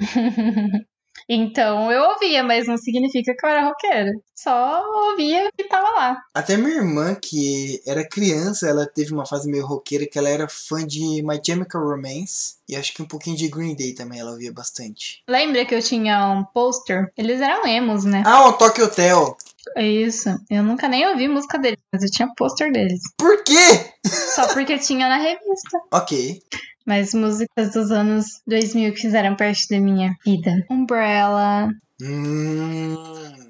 Então 1.29 1.89
eu 1.89 2.03
ouvia, 2.09 2.43
mas 2.43 2.67
não 2.67 2.75
significa 2.75 3.33
que 3.33 3.45
eu 3.45 3.49
era 3.49 3.65
roqueira. 3.65 4.11
Só 4.35 4.83
ouvia 5.11 5.47
o 5.47 5.51
que 5.55 5.69
tava 5.69 5.87
lá. 5.91 6.17
Até 6.33 6.57
minha 6.57 6.75
irmã, 6.75 7.15
que 7.15 7.81
era 7.87 8.05
criança, 8.05 8.67
ela 8.67 8.85
teve 8.85 9.13
uma 9.13 9.25
fase 9.25 9.49
meio 9.49 9.65
roqueira 9.65 10.05
que 10.05 10.19
ela 10.19 10.27
era 10.27 10.49
fã 10.49 10.85
de 10.85 11.23
My 11.23 11.39
Chemical 11.41 11.87
Romance 11.87 12.55
e 12.67 12.75
acho 12.75 12.93
que 12.93 13.01
um 13.01 13.07
pouquinho 13.07 13.37
de 13.37 13.47
Green 13.47 13.75
Day 13.75 13.93
também 13.93 14.19
ela 14.19 14.31
ouvia 14.31 14.51
bastante. 14.51 15.23
Lembra 15.25 15.63
que 15.65 15.73
eu 15.73 15.81
tinha 15.81 16.27
um 16.27 16.43
pôster? 16.43 17.09
Eles 17.15 17.39
eram 17.39 17.65
emos, 17.65 18.03
né? 18.03 18.23
Ah, 18.25 18.49
o 18.49 18.53
Tokyo 18.53 18.83
Hotel. 18.83 19.37
É 19.77 19.87
isso. 19.87 20.29
Eu 20.49 20.61
nunca 20.63 20.89
nem 20.89 21.07
ouvi 21.07 21.29
música 21.29 21.57
deles, 21.57 21.79
mas 21.93 22.03
eu 22.03 22.09
tinha 22.11 22.27
pôster 22.35 22.71
deles. 22.71 22.99
Por 23.17 23.43
quê? 23.43 23.91
Só 24.35 24.51
porque 24.53 24.77
tinha 24.79 25.07
na 25.07 25.17
revista. 25.17 25.77
Ok. 25.93 26.41
Mas 26.85 27.13
músicas 27.13 27.71
dos 27.71 27.91
anos 27.91 28.25
2000 28.45 28.93
que 28.93 28.99
fizeram 29.01 29.37
parte 29.37 29.69
da 29.69 29.79
minha 29.79 30.13
vida. 30.25 30.65
Umbrella, 30.69 31.69
Hum, 32.01 32.95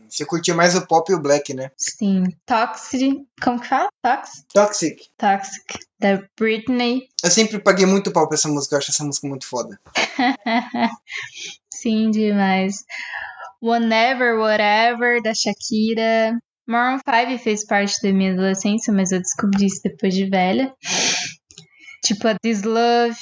você 0.08 0.24
curtia 0.26 0.54
mais 0.54 0.76
o 0.76 0.86
pop 0.86 1.12
e 1.12 1.16
o 1.16 1.22
black, 1.22 1.54
né? 1.54 1.72
sim. 1.78 2.24
Toxic, 2.46 3.26
como 3.42 3.60
que 3.60 3.68
fala? 3.68 3.90
Toxic? 4.04 4.46
Toxic. 4.54 4.98
Toxic, 5.18 5.80
da 6.00 6.22
Britney. 6.38 7.08
Eu 7.24 7.32
sempre 7.32 7.58
paguei 7.58 7.86
muito 7.88 8.12
pau 8.12 8.28
pra 8.28 8.36
essa 8.36 8.48
música, 8.50 8.76
eu 8.76 8.80
acho 8.80 8.92
essa 8.92 9.04
música 9.04 9.28
muito 9.28 9.48
foda. 9.48 9.80
sim, 11.74 12.12
demais. 12.12 12.84
Whenever, 13.62 14.38
Whatever, 14.38 15.22
da 15.24 15.34
Shakira. 15.34 16.38
Maroon 16.68 17.00
5 17.00 17.44
fez 17.44 17.66
parte 17.66 18.02
da 18.02 18.14
minha 18.14 18.34
adolescência, 18.34 18.94
mas 18.94 19.12
eu 19.12 19.20
descobri 19.20 19.66
isso 19.66 19.82
depois 19.84 20.14
de 20.14 20.26
velha. 20.30 20.74
Tipo 22.04 22.28
a 22.28 22.36
This 22.42 22.64
Love, 22.64 23.18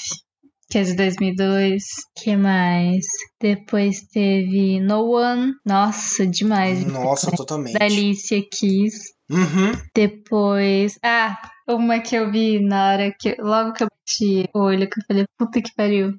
que 0.69 0.77
é 0.77 0.83
de 0.83 0.95
2002. 0.95 1.83
que 2.15 2.35
mais? 2.35 3.05
Depois 3.39 4.01
teve 4.11 4.79
No 4.79 5.11
One. 5.11 5.53
Nossa, 5.65 6.25
demais. 6.25 6.85
Nossa, 6.85 7.31
totalmente. 7.31 7.77
Da 7.77 7.85
Alicia 7.85 8.41
Keys. 8.41 9.11
Uhum. 9.29 9.71
Depois. 9.95 10.97
Ah, 11.03 11.37
uma 11.67 11.99
que 11.99 12.15
eu 12.15 12.31
vi 12.31 12.59
na 12.59 12.91
hora 12.91 13.15
que. 13.19 13.35
Logo 13.39 13.73
que 13.73 13.83
eu 13.83 13.87
bati 13.87 14.49
o 14.53 14.59
olho, 14.59 14.89
que 14.89 14.99
eu 14.99 15.03
falei, 15.07 15.25
puta 15.37 15.61
que 15.61 15.73
pariu. 15.75 16.13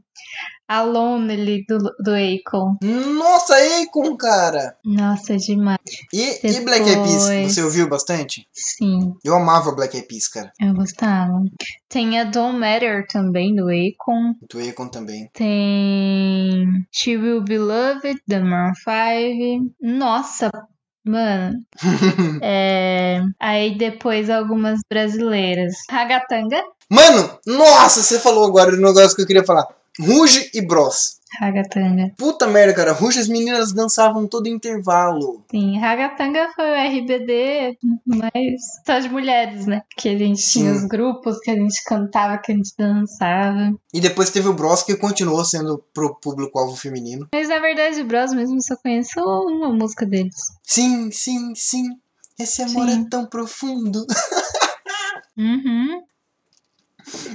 Alone 0.78 1.32
ali 1.32 1.64
do, 1.68 1.78
do 1.78 2.12
Akon. 2.12 2.76
Nossa, 2.82 3.54
Akon, 3.82 4.16
cara! 4.16 4.76
Nossa, 4.84 5.36
demais. 5.36 5.78
E, 6.12 6.46
e 6.46 6.60
Black 6.60 6.88
Eyed 6.88 7.02
Peas, 7.02 7.52
você 7.52 7.62
ouviu 7.62 7.88
bastante? 7.88 8.46
Sim, 8.52 9.14
Eu 9.24 9.34
amava 9.34 9.72
Black 9.72 9.96
Eyed 9.96 10.08
Peas, 10.08 10.28
cara. 10.28 10.52
eu 10.60 10.74
gostava. 10.74 11.42
Tem 11.88 12.18
a 12.18 12.24
Don't 12.24 12.58
Matter 12.58 13.06
também, 13.08 13.54
do 13.54 13.66
Akon. 13.68 14.34
Do 14.50 14.58
Akon 14.60 14.88
também. 14.88 15.28
Tem 15.32 16.86
She 16.90 17.16
Will 17.16 17.42
Be 17.42 17.58
Loved, 17.58 18.20
da 18.26 18.40
Maroon 18.40 18.72
5. 18.74 19.74
Nossa, 19.80 20.50
mano. 21.04 21.58
É... 22.42 23.20
Aí 23.38 23.76
depois 23.76 24.30
algumas 24.30 24.80
brasileiras. 24.88 25.74
Ragatanga. 25.90 26.62
Mano, 26.88 27.38
nossa, 27.46 28.02
você 28.02 28.18
falou 28.18 28.46
agora 28.46 28.70
do 28.72 28.76
negócio 28.82 29.14
que 29.16 29.22
eu 29.22 29.26
queria 29.26 29.44
falar. 29.44 29.66
Ruge 30.00 30.50
e 30.54 30.62
Bros. 30.62 31.20
Ragatanga. 31.38 32.12
Puta 32.16 32.46
merda, 32.46 32.74
cara. 32.74 32.92
Ruxa 32.92 33.20
as 33.20 33.28
meninas 33.28 33.72
dançavam 33.72 34.26
todo 34.26 34.48
intervalo. 34.48 35.44
Sim, 35.50 35.78
Ragatanga 35.78 36.50
foi 36.54 36.64
o 36.64 36.74
RBD, 36.74 37.78
mas 38.06 38.60
só 38.86 38.98
de 38.98 39.08
mulheres, 39.08 39.66
né? 39.66 39.82
Que 39.96 40.10
a 40.10 40.18
gente 40.18 40.40
Sim. 40.40 40.60
tinha 40.60 40.72
os 40.72 40.84
grupos, 40.84 41.38
que 41.40 41.50
a 41.50 41.54
gente 41.54 41.82
cantava, 41.84 42.38
que 42.38 42.52
a 42.52 42.54
gente 42.54 42.72
dançava. 42.78 43.74
E 43.92 44.00
depois 44.00 44.30
teve 44.30 44.48
o 44.48 44.52
Bros, 44.52 44.82
que 44.82 44.96
continuou 44.96 45.44
sendo 45.44 45.82
pro 45.94 46.14
público-alvo 46.16 46.76
feminino. 46.76 47.28
Mas 47.34 47.48
na 47.48 47.58
verdade, 47.58 48.00
o 48.00 48.04
Bros 48.04 48.32
mesmo 48.34 48.62
só 48.62 48.76
conheço 48.76 49.20
uma 49.20 49.72
música 49.72 50.04
deles. 50.04 50.36
Sim, 50.62 51.10
sim, 51.10 51.54
sim. 51.54 51.84
Esse 52.38 52.62
amor 52.62 52.88
sim. 52.88 53.02
é 53.02 53.08
tão 53.08 53.26
profundo. 53.26 54.06
Uhum. 55.34 56.02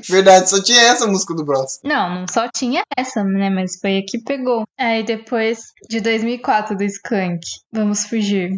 Verdade, 0.09 0.49
só 0.49 0.61
tinha 0.61 0.81
essa 0.81 1.07
música 1.07 1.33
do 1.33 1.45
Bros. 1.45 1.79
Não, 1.83 2.21
não 2.21 2.25
só 2.27 2.47
tinha 2.49 2.81
essa, 2.97 3.23
né? 3.23 3.49
Mas 3.49 3.79
foi 3.79 3.97
a 3.97 4.05
que 4.05 4.19
pegou. 4.19 4.65
Aí 4.77 5.03
depois 5.03 5.59
de 5.89 6.01
2004 6.01 6.75
do 6.75 6.83
Skank, 6.83 7.41
Vamos 7.71 8.05
Fugir. 8.05 8.51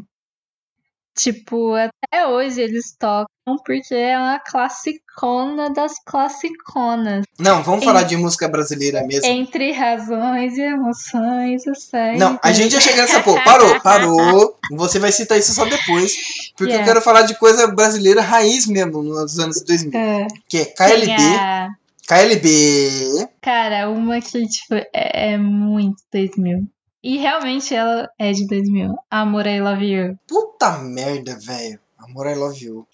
Tipo, 1.20 1.74
até 1.74 2.28
hoje 2.28 2.62
eles 2.62 2.96
tocam 2.98 3.28
porque 3.66 3.94
é 3.94 4.18
uma 4.18 4.40
classicona 4.40 5.70
das 5.70 5.94
classiconas. 6.06 7.26
Não, 7.38 7.62
vamos 7.62 7.84
falar 7.84 8.04
de 8.04 8.16
música 8.16 8.48
brasileira 8.48 9.06
mesmo. 9.06 9.26
Entre 9.26 9.74
razões 9.74 10.58
e 10.58 10.62
emoções, 10.62 11.68
eu 11.68 11.76
sei. 11.76 12.16
Não, 12.16 12.40
a 12.42 12.54
gente 12.54 12.72
já 12.72 12.80
chega 12.80 13.02
nessa 13.02 13.22
porra. 13.22 13.44
Parou, 13.44 13.82
parou. 13.82 14.58
Você 14.72 14.98
vai 14.98 15.12
citar 15.12 15.38
isso 15.38 15.54
só 15.54 15.66
depois. 15.66 16.16
Porque 16.56 16.72
yeah. 16.72 16.82
eu 16.82 16.86
quero 16.88 17.02
falar 17.04 17.24
de 17.24 17.38
coisa 17.38 17.68
brasileira 17.68 18.22
raiz 18.22 18.66
mesmo, 18.66 19.04
nos 19.04 19.38
anos 19.40 19.62
2000. 19.62 20.00
É. 20.00 20.28
Que 20.48 20.60
é 20.60 20.66
KLB. 20.66 21.22
A... 21.38 21.70
KLB. 22.08 23.28
Cara, 23.42 23.90
uma 23.90 24.22
que, 24.22 24.48
tipo, 24.48 24.76
é, 24.76 25.34
é 25.34 25.38
muito 25.38 26.02
2000. 26.14 26.66
E 27.04 27.18
realmente 27.18 27.74
ela 27.74 28.10
é 28.18 28.32
de 28.32 28.46
2000. 28.46 28.96
Amor, 29.10 29.48
I 29.48 29.62
Love 29.62 29.86
You. 29.86 30.20
Puta 30.28 30.78
merda, 30.80 31.38
velho. 31.40 31.80
Amor, 31.98 32.28
I 32.28 32.36
Love 32.36 32.66
You. 32.66 32.88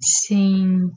Sim. 0.00 0.90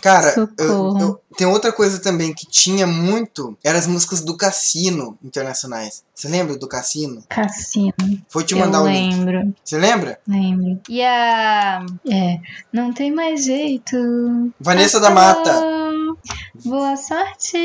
Cara, 0.00 0.34
eu, 0.36 0.48
eu, 0.58 1.20
tem 1.36 1.46
outra 1.46 1.70
coisa 1.70 1.98
também 1.98 2.32
que 2.32 2.46
tinha 2.46 2.86
muito, 2.86 3.56
eram 3.62 3.78
as 3.78 3.86
músicas 3.86 4.22
do 4.22 4.36
Cassino 4.36 5.18
internacionais. 5.22 6.02
Você 6.14 6.28
lembra 6.28 6.56
do 6.56 6.66
Cassino? 6.66 7.22
Cassino. 7.28 7.94
Vou 8.32 8.42
te 8.42 8.54
mandar 8.54 8.78
eu 8.78 8.82
o 8.82 8.86
lembro. 8.86 9.40
link. 9.40 9.56
Você 9.62 9.78
lembra? 9.78 10.18
Lembro. 10.26 10.80
E 10.88 11.02
a... 11.02 11.84
É, 12.10 12.40
não 12.72 12.92
tem 12.92 13.12
mais 13.12 13.44
jeito. 13.44 13.96
Vanessa 14.58 14.98
da 14.98 15.10
Mata. 15.10 15.77
Boa 16.64 16.96
sorte! 16.96 17.56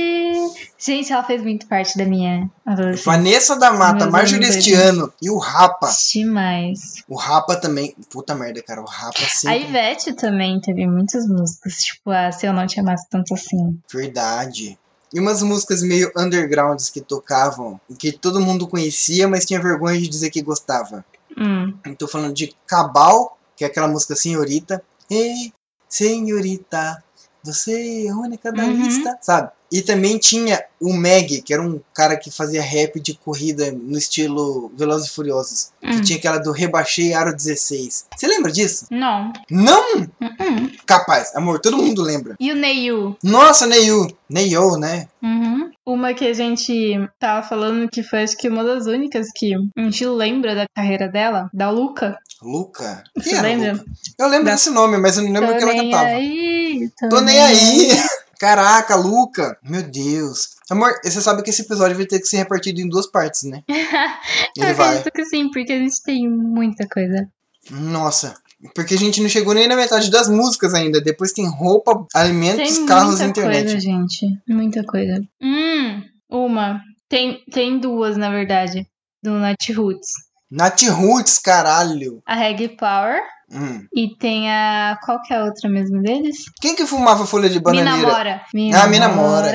Gente, 0.77 1.11
ela 1.11 1.23
fez 1.23 1.41
muito 1.41 1.67
parte 1.67 1.97
da 1.97 2.05
minha 2.05 2.49
adolescência. 2.65 3.11
Vanessa 3.11 3.55
da 3.57 3.71
Mata, 3.71 4.09
Marjorie 4.09 4.47
este 4.47 4.73
ano 4.73 5.11
e 5.21 5.29
o 5.29 5.37
Rapa. 5.37 5.91
Demais. 6.11 7.03
O 7.07 7.15
Rapa 7.15 7.55
também. 7.55 7.95
Puta 8.09 8.35
merda, 8.35 8.61
cara. 8.61 8.81
O 8.81 8.85
Rapa 8.85 9.19
sempre. 9.19 9.57
A 9.57 9.67
Ivete 9.67 10.13
também 10.13 10.59
teve 10.59 10.85
muitas 10.87 11.27
músicas. 11.27 11.75
Tipo, 11.75 12.11
a 12.11 12.31
Se 12.31 12.45
Eu 12.45 12.53
Não 12.53 12.67
Te 12.67 12.79
Amasse 12.79 13.07
Tanto 13.09 13.33
Assim. 13.33 13.79
Verdade. 13.91 14.77
E 15.13 15.19
umas 15.19 15.43
músicas 15.43 15.83
meio 15.83 16.11
undergrounds 16.17 16.89
que 16.89 16.99
tocavam, 16.99 17.79
que 17.99 18.11
todo 18.11 18.41
mundo 18.41 18.67
conhecia, 18.67 19.27
mas 19.27 19.45
tinha 19.45 19.61
vergonha 19.61 19.99
de 19.99 20.07
dizer 20.07 20.31
que 20.31 20.41
gostava. 20.41 21.05
Hum. 21.37 21.73
Tô 21.97 22.07
falando 22.07 22.33
de 22.33 22.55
Cabal, 22.65 23.37
que 23.55 23.63
é 23.63 23.67
aquela 23.67 23.87
música 23.87 24.15
Senhorita. 24.15 24.83
Ei, 25.09 25.53
senhorita, 25.87 27.03
você 27.43 28.05
é 28.05 28.09
a 28.09 28.15
única 28.15 28.51
da 28.51 28.63
uhum. 28.63 28.83
lista, 28.83 29.17
sabe? 29.21 29.51
E 29.71 29.81
também 29.81 30.19
tinha 30.19 30.63
o 30.79 30.93
Meg, 30.93 31.41
que 31.41 31.51
era 31.51 31.61
um 31.61 31.81
cara 31.95 32.15
que 32.15 32.29
fazia 32.29 32.61
rap 32.61 32.99
de 32.99 33.15
corrida 33.15 33.71
no 33.71 33.97
estilo 33.97 34.71
Velozes 34.77 35.09
e 35.09 35.13
Furiosos. 35.13 35.71
Que 35.81 35.87
hum. 35.87 36.01
tinha 36.01 36.19
aquela 36.19 36.37
do 36.37 36.51
Rebaixei 36.51 37.13
Aro 37.13 37.35
16. 37.35 38.05
Você 38.15 38.27
lembra 38.27 38.51
disso? 38.51 38.85
Não. 38.91 39.33
Não? 39.49 39.97
Uhum. 40.21 40.71
Capaz, 40.85 41.35
amor, 41.35 41.59
todo 41.59 41.77
mundo 41.77 42.03
lembra. 42.03 42.35
E 42.39 42.51
o 42.51 42.55
Neyu? 42.55 43.17
Nossa, 43.23 43.65
Neyu. 43.65 44.15
Neyu, 44.29 44.77
né? 44.77 45.07
Uhum. 45.21 45.62
Uma 45.85 46.13
que 46.13 46.25
a 46.25 46.33
gente 46.33 46.97
tava 47.19 47.45
falando 47.45 47.89
que 47.89 48.01
foi 48.01 48.23
acho 48.23 48.37
que 48.37 48.47
uma 48.47 48.63
das 48.63 48.85
únicas 48.85 49.27
que 49.35 49.53
a 49.53 49.81
gente 49.81 50.05
lembra 50.05 50.55
da 50.55 50.65
carreira 50.73 51.09
dela, 51.09 51.49
da 51.53 51.69
Luca. 51.69 52.17
Luca? 52.41 53.03
Você 53.15 53.41
lembra? 53.41 53.73
Luca? 53.73 53.85
Eu 54.17 54.27
lembro 54.27 54.45
da... 54.45 54.51
desse 54.51 54.69
nome, 54.69 54.97
mas 54.97 55.17
eu 55.17 55.23
não 55.23 55.31
lembro 55.31 55.53
o 55.53 55.57
que 55.57 55.63
ela 55.63 55.75
cantava. 55.75 56.05
Aí, 56.05 56.89
tô, 56.97 57.09
tô 57.09 57.21
nem 57.21 57.39
aí. 57.39 57.89
Caraca, 58.39 58.95
Luca! 58.95 59.57
Meu 59.63 59.83
Deus. 59.83 60.55
Amor, 60.69 60.99
você 61.03 61.21
sabe 61.21 61.43
que 61.43 61.49
esse 61.49 61.61
episódio 61.61 61.95
vai 61.95 62.05
ter 62.05 62.19
que 62.19 62.27
ser 62.27 62.37
repartido 62.37 62.81
em 62.81 62.89
duas 62.89 63.07
partes, 63.07 63.43
né? 63.43 63.63
Ele 64.57 64.71
eu 64.71 64.75
vai. 64.75 65.01
que 65.01 65.25
sim, 65.25 65.49
porque 65.49 65.71
a 65.71 65.79
gente 65.79 66.01
tem 66.03 66.29
muita 66.29 66.87
coisa. 66.87 67.27
Nossa, 67.71 68.35
porque 68.75 68.93
a 68.93 68.97
gente 68.97 69.21
não 69.21 69.29
chegou 69.29 69.53
nem 69.53 69.67
na 69.67 69.75
metade 69.75 70.09
das 70.09 70.29
músicas 70.29 70.73
ainda. 70.73 71.01
Depois 71.01 71.31
tem 71.31 71.49
roupa, 71.49 72.05
alimentos, 72.13 72.77
tem 72.77 72.85
carros 72.85 73.19
e 73.19 73.25
internet. 73.25 73.63
Muita 73.63 73.71
coisa, 73.71 73.79
gente. 73.79 74.27
Muita 74.47 74.83
coisa. 74.83 75.21
Hum, 75.41 76.03
uma. 76.29 76.81
Tem, 77.09 77.43
tem 77.51 77.79
duas, 77.79 78.17
na 78.17 78.29
verdade. 78.29 78.87
Do 79.21 79.33
Nat 79.33 79.69
Roots. 79.75 80.11
Nat 80.49 80.81
Roots, 80.83 81.39
caralho. 81.39 82.21
A 82.25 82.35
Reg 82.35 82.69
Power. 82.77 83.21
Hum. 83.51 83.85
E 83.93 84.15
tem 84.17 84.49
a. 84.49 84.97
Qual 85.03 85.21
que 85.21 85.33
é 85.33 85.37
a 85.37 85.45
outra 85.45 85.69
mesmo 85.69 86.01
deles? 86.01 86.37
Quem 86.61 86.75
que 86.75 86.85
fumava 86.85 87.25
folha 87.25 87.49
de 87.49 87.59
bananeira? 87.59 87.97
Me 87.97 88.03
namora. 88.03 88.41
Me 88.53 88.73
ah, 88.73 88.87
me 88.87 88.99
namora. 88.99 89.51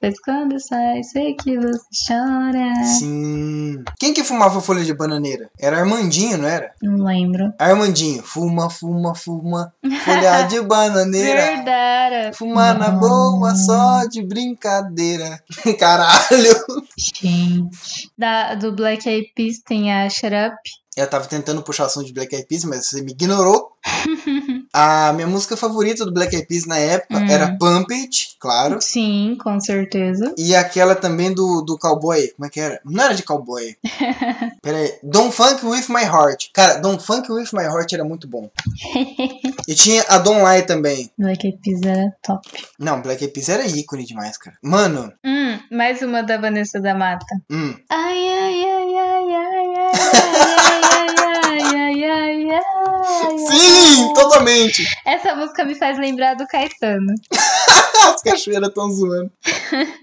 Pois 0.00 0.20
quando 0.20 0.58
sai, 0.60 1.02
sei 1.02 1.34
que 1.34 1.58
você 1.58 1.82
chora. 2.06 2.84
Sim. 2.84 3.82
Quem 3.98 4.12
que 4.12 4.24
fumava 4.24 4.60
folha 4.60 4.84
de 4.84 4.94
bananeira? 4.94 5.50
Era 5.58 5.78
Armandinho, 5.78 6.38
não 6.38 6.48
era? 6.48 6.72
Não 6.82 7.04
lembro. 7.04 7.52
Armandinho. 7.58 8.22
Fuma, 8.22 8.68
fuma, 8.70 9.14
fuma. 9.14 9.72
Folha 10.04 10.42
de 10.48 10.60
bananeira. 10.62 11.42
Verdade. 11.42 12.36
Fumar 12.36 12.78
na 12.78 12.90
boa 12.90 13.54
só 13.54 14.04
de 14.06 14.22
brincadeira. 14.22 15.42
Caralho. 15.78 16.54
Gente. 16.96 18.10
Da, 18.16 18.54
do 18.54 18.72
Black 18.72 19.08
Eyed 19.08 19.32
Peas 19.34 19.58
tem 19.58 19.92
a 19.92 20.08
Shut 20.08 20.32
Up. 20.34 20.56
Eu 20.96 21.08
tava 21.08 21.26
tentando 21.26 21.62
puxar 21.62 21.86
o 21.86 21.88
som 21.88 22.02
de 22.02 22.12
Black 22.12 22.34
Eyed 22.34 22.46
Peas, 22.46 22.64
mas 22.64 22.86
você 22.86 23.02
me 23.02 23.12
ignorou. 23.12 23.72
a 24.72 25.12
minha 25.12 25.26
música 25.26 25.56
favorita 25.56 26.04
do 26.04 26.12
Black 26.12 26.34
Eyed 26.34 26.46
Peas 26.46 26.64
na 26.64 26.78
época 26.78 27.18
hum. 27.18 27.26
era 27.28 27.56
Pump 27.58 27.92
It, 27.92 28.36
claro. 28.40 28.80
Sim, 28.80 29.36
com 29.42 29.60
certeza. 29.60 30.34
E 30.38 30.54
aquela 30.54 30.94
também 30.94 31.32
do, 31.34 31.60
do 31.62 31.78
Cowboy. 31.78 32.28
Como 32.28 32.46
é 32.46 32.50
que 32.50 32.60
era? 32.60 32.80
Não 32.84 33.04
era 33.04 33.14
de 33.14 33.22
Cowboy. 33.22 33.76
Pera 34.62 34.78
aí. 34.78 34.94
Don't 35.02 35.34
Funk 35.34 35.66
With 35.66 35.86
My 35.88 36.04
Heart. 36.04 36.50
Cara, 36.52 36.78
Don't 36.78 37.04
Funk 37.04 37.30
With 37.30 37.48
My 37.52 37.64
Heart 37.64 37.92
era 37.92 38.04
muito 38.04 38.26
bom. 38.26 38.50
e 39.68 39.74
tinha 39.74 40.04
a 40.08 40.18
Don't 40.18 40.40
Lie 40.40 40.62
também. 40.62 41.10
Black 41.18 41.46
Eyed 41.46 41.58
Peas 41.62 41.82
era 41.82 42.16
top. 42.22 42.48
Não, 42.78 43.02
Black 43.02 43.22
Eyed 43.22 43.34
Peas 43.34 43.48
era 43.48 43.66
ícone 43.66 44.04
demais, 44.04 44.38
cara. 44.38 44.56
Mano. 44.62 45.12
Hum, 45.24 45.58
mais 45.70 46.00
uma 46.00 46.22
da 46.22 46.38
Vanessa 46.38 46.80
da 46.80 46.94
Mata. 46.94 47.26
Hum. 47.50 47.74
Ai, 47.90 48.28
ai, 48.28 48.64
ai, 48.64 48.64
ai, 48.64 48.71
ai, 51.44 51.62
ai, 51.62 52.04
ai, 52.04 52.50
ai, 52.50 53.38
Sim, 53.38 54.12
totalmente. 54.14 54.84
Essa 55.04 55.34
música 55.34 55.64
me 55.64 55.74
faz 55.74 55.98
lembrar 55.98 56.34
do 56.34 56.46
Caetano. 56.46 57.14
As 58.04 58.22
cachoeiras 58.22 58.68
estão 58.68 58.90
zoando. 58.90 59.30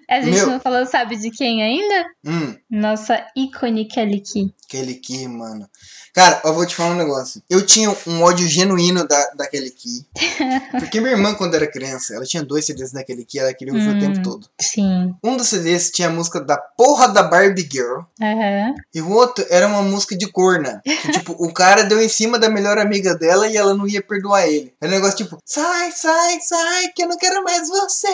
A 0.09 0.21
gente 0.21 0.35
Meu... 0.35 0.47
não 0.47 0.59
falou, 0.59 0.85
sabe 0.85 1.17
de 1.17 1.29
quem 1.31 1.61
ainda? 1.63 2.05
Hum. 2.25 2.55
Nossa 2.69 3.25
ícone 3.35 3.85
Kelly 3.85 4.21
Key. 4.21 4.53
Kelly 4.67 4.95
Key, 4.95 5.27
mano. 5.27 5.67
Cara, 6.13 6.41
eu 6.43 6.53
vou 6.53 6.65
te 6.65 6.75
falar 6.75 6.91
um 6.91 6.97
negócio. 6.97 7.41
Eu 7.49 7.65
tinha 7.65 7.93
um 8.07 8.21
ódio 8.23 8.47
genuíno 8.47 9.07
da, 9.07 9.31
daquele 9.35 9.69
Key. 9.69 10.05
Porque 10.79 10.99
minha 10.99 11.13
irmã, 11.13 11.33
quando 11.33 11.55
era 11.55 11.67
criança, 11.67 12.15
ela 12.15 12.25
tinha 12.25 12.43
dois 12.43 12.65
CDs 12.65 12.91
daquele 12.91 13.25
Key, 13.25 13.39
ela 13.39 13.53
queria 13.53 13.73
ouvir 13.73 13.89
hum, 13.89 13.97
o 13.97 13.99
tempo 13.99 14.21
todo. 14.23 14.47
Sim. 14.59 15.15
Um 15.23 15.37
dos 15.37 15.47
CDs 15.47 15.91
tinha 15.91 16.07
a 16.07 16.11
música 16.11 16.39
da 16.41 16.57
porra 16.57 17.07
da 17.07 17.23
Barbie 17.23 17.67
Girl. 17.71 18.01
Uhum. 18.19 18.75
E 18.93 19.01
o 19.01 19.11
outro 19.11 19.45
era 19.49 19.67
uma 19.67 19.81
música 19.81 20.17
de 20.17 20.27
corna. 20.31 20.81
Que, 20.83 21.11
tipo, 21.13 21.33
o 21.33 21.53
cara 21.53 21.83
deu 21.83 22.01
em 22.01 22.09
cima 22.09 22.39
da 22.39 22.49
melhor 22.49 22.77
amiga 22.77 23.15
dela 23.15 23.47
e 23.47 23.55
ela 23.55 23.73
não 23.73 23.87
ia 23.87 24.01
perdoar 24.01 24.47
ele. 24.47 24.73
Era 24.81 24.91
um 24.91 24.95
negócio 24.95 25.17
tipo, 25.17 25.37
sai, 25.45 25.91
sai, 25.91 26.39
sai, 26.41 26.87
que 26.95 27.03
eu 27.03 27.07
não 27.07 27.17
quero 27.17 27.43
mais 27.43 27.67
você. 27.67 28.07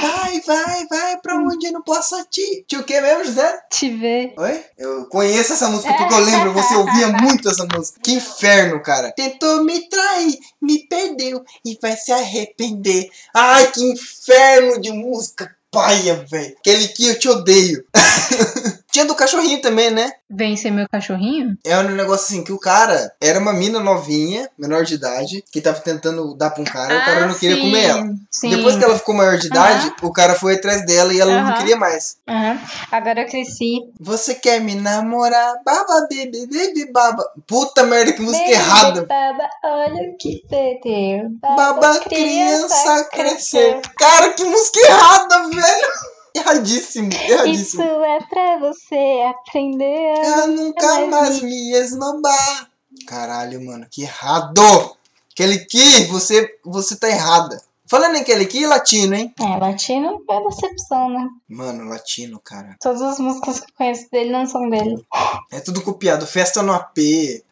Vai, 0.00 0.40
vai, 0.40 0.86
vai 0.86 1.16
pra 1.20 1.36
onde 1.36 1.66
eu 1.66 1.72
não 1.72 1.82
posso 1.82 2.16
te. 2.30 2.64
Te 2.66 2.76
o 2.76 2.84
que 2.84 3.00
mesmo, 3.00 3.24
José? 3.24 3.60
Te 3.70 3.90
ver. 3.90 4.34
Oi? 4.36 4.64
Eu 4.78 5.06
conheço 5.06 5.52
essa 5.52 5.68
música 5.68 5.92
porque 5.94 6.14
eu 6.14 6.20
lembro, 6.20 6.52
você 6.52 6.71
ouvia 6.76 7.08
muito 7.08 7.48
essa 7.48 7.66
música. 7.66 8.00
Que 8.02 8.12
inferno, 8.12 8.82
cara. 8.82 9.12
Tentou 9.12 9.64
me 9.64 9.88
trair, 9.88 10.38
me 10.60 10.86
perdeu 10.86 11.44
e 11.64 11.78
vai 11.80 11.96
se 11.96 12.12
arrepender. 12.12 13.08
Ai, 13.34 13.70
que 13.70 13.82
inferno 13.82 14.80
de 14.80 14.90
música 14.92 15.54
paia, 15.70 16.24
velho. 16.28 16.54
Aquele 16.58 16.88
que 16.88 17.06
eu 17.06 17.18
te 17.18 17.28
odeio. 17.28 17.84
Tinha 18.92 19.06
do 19.06 19.14
cachorrinho 19.14 19.62
também, 19.62 19.90
né? 19.90 20.12
Vencer 20.28 20.70
meu 20.70 20.86
cachorrinho? 20.86 21.56
É 21.64 21.78
um 21.78 21.88
negócio 21.92 22.26
assim, 22.26 22.44
que 22.44 22.52
o 22.52 22.58
cara 22.58 23.10
era 23.18 23.38
uma 23.38 23.54
mina 23.54 23.80
novinha, 23.80 24.50
menor 24.58 24.84
de 24.84 24.94
idade, 24.94 25.42
que 25.50 25.62
tava 25.62 25.80
tentando 25.80 26.34
dar 26.34 26.50
pra 26.50 26.60
um 26.60 26.64
cara, 26.64 26.94
ah, 26.94 26.98
o 26.98 27.04
cara 27.06 27.26
não 27.26 27.34
queria 27.34 27.56
sim, 27.56 27.62
comer 27.62 27.84
ela. 27.84 28.14
Sim. 28.30 28.50
Depois 28.50 28.76
que 28.76 28.84
ela 28.84 28.98
ficou 28.98 29.14
maior 29.14 29.38
de 29.38 29.46
idade, 29.46 29.94
o 30.02 30.12
cara 30.12 30.34
foi 30.34 30.56
atrás 30.56 30.84
dela 30.84 31.14
e 31.14 31.20
ela 31.20 31.40
não 31.40 31.54
queria 31.54 31.76
mais. 31.76 32.18
Uhum. 32.28 32.58
Agora 32.90 33.22
eu 33.22 33.26
cresci. 33.26 33.80
Você 33.98 34.34
quer 34.34 34.60
me 34.60 34.74
namorar? 34.74 35.54
Baba, 35.64 36.06
baby, 36.10 36.46
baby, 36.46 36.92
baba. 36.92 37.24
Puta 37.46 37.84
merda, 37.84 38.12
que 38.12 38.20
música 38.20 38.44
baby, 38.44 38.52
errada. 38.52 39.06
Baba, 39.06 39.48
olha 39.64 40.14
que 40.18 40.44
perdeu. 40.50 41.30
Baba, 41.40 41.80
baba 41.80 41.98
criança, 42.00 42.74
criança 42.74 43.08
crescer. 43.10 43.80
Cara, 43.98 44.34
que 44.34 44.44
música 44.44 44.80
errada, 44.80 45.48
velho. 45.48 46.12
Erradíssimo, 46.34 47.12
erradíssimo. 47.12 47.82
Isso 47.82 48.04
é 48.04 48.18
pra 48.28 48.58
você 48.58 49.24
aprender 49.28 50.14
a 50.26 50.46
nunca 50.46 51.06
mais 51.06 51.42
me 51.42 51.72
esnobar. 51.72 52.70
Caralho, 53.06 53.64
mano, 53.64 53.86
que 53.90 54.02
errado! 54.02 54.96
Kelly 55.34 55.66
Key, 55.66 56.06
você, 56.06 56.58
você 56.64 56.96
tá 56.96 57.08
errada. 57.08 57.62
Falando 57.92 58.16
em 58.16 58.24
Kelly 58.24 58.46
Key, 58.46 58.64
latino, 58.64 59.14
hein? 59.14 59.34
É, 59.38 59.58
latino 59.58 60.24
é 60.30 60.44
decepção, 60.44 61.10
né? 61.10 61.28
Mano, 61.46 61.90
latino, 61.90 62.40
cara. 62.42 62.74
Todas 62.80 63.02
as 63.02 63.18
músicas 63.18 63.60
que 63.60 63.70
eu 63.70 63.74
conheço 63.76 64.10
dele 64.10 64.32
não 64.32 64.46
são 64.46 64.66
dele. 64.70 65.04
É 65.52 65.60
tudo 65.60 65.82
copiado. 65.82 66.26
Festa 66.26 66.62
no 66.62 66.72
AP. 66.72 66.96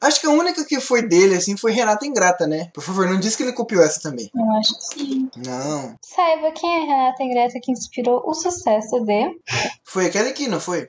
Acho 0.01 0.19
que 0.19 0.27
a 0.27 0.31
única 0.31 0.65
que 0.65 0.81
foi 0.81 1.07
dele, 1.07 1.35
assim, 1.35 1.59
foi 1.59 1.73
Renata 1.73 2.07
Ingrata, 2.07 2.47
né? 2.47 2.71
Por 2.73 2.83
favor, 2.83 3.07
não 3.07 3.21
diz 3.21 3.37
que 3.37 3.43
ele 3.43 3.53
copiou 3.53 3.83
essa 3.83 4.01
também. 4.01 4.31
Eu 4.35 4.51
acho 4.53 4.79
que 4.79 4.83
sim. 4.83 5.31
Não. 5.37 5.95
Saiba 6.01 6.53
quem 6.53 6.75
é 6.75 6.87
Renata 6.87 7.23
Ingrata 7.23 7.61
que 7.63 7.73
inspirou 7.73 8.23
o 8.25 8.33
sucesso 8.33 8.99
de... 9.01 9.39
Foi 9.85 10.07
aquele 10.07 10.31
aqui, 10.31 10.49
não 10.49 10.59
foi? 10.59 10.89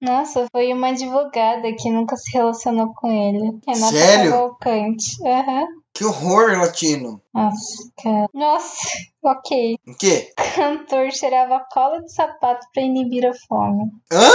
Nossa, 0.00 0.48
foi 0.50 0.72
uma 0.72 0.88
advogada 0.88 1.72
que 1.78 1.92
nunca 1.92 2.16
se 2.16 2.32
relacionou 2.32 2.92
com 2.94 3.06
ele. 3.06 3.56
Renata 3.68 3.92
Sério? 3.92 4.30
Cavalcante. 4.32 5.16
Aham. 5.24 5.60
Uhum. 5.60 5.79
Que 5.92 6.04
horror, 6.04 6.58
latino. 6.58 7.20
Nossa, 7.34 7.90
cara. 8.02 8.26
Nossa, 8.32 8.76
ok. 9.22 9.76
O 9.86 9.94
quê? 9.96 10.32
Cantor 10.54 11.10
cheirava 11.12 11.64
cola 11.72 12.00
de 12.00 12.12
sapato 12.12 12.66
pra 12.72 12.82
inibir 12.82 13.26
a 13.26 13.32
fome. 13.48 13.90
Hã? 14.12 14.30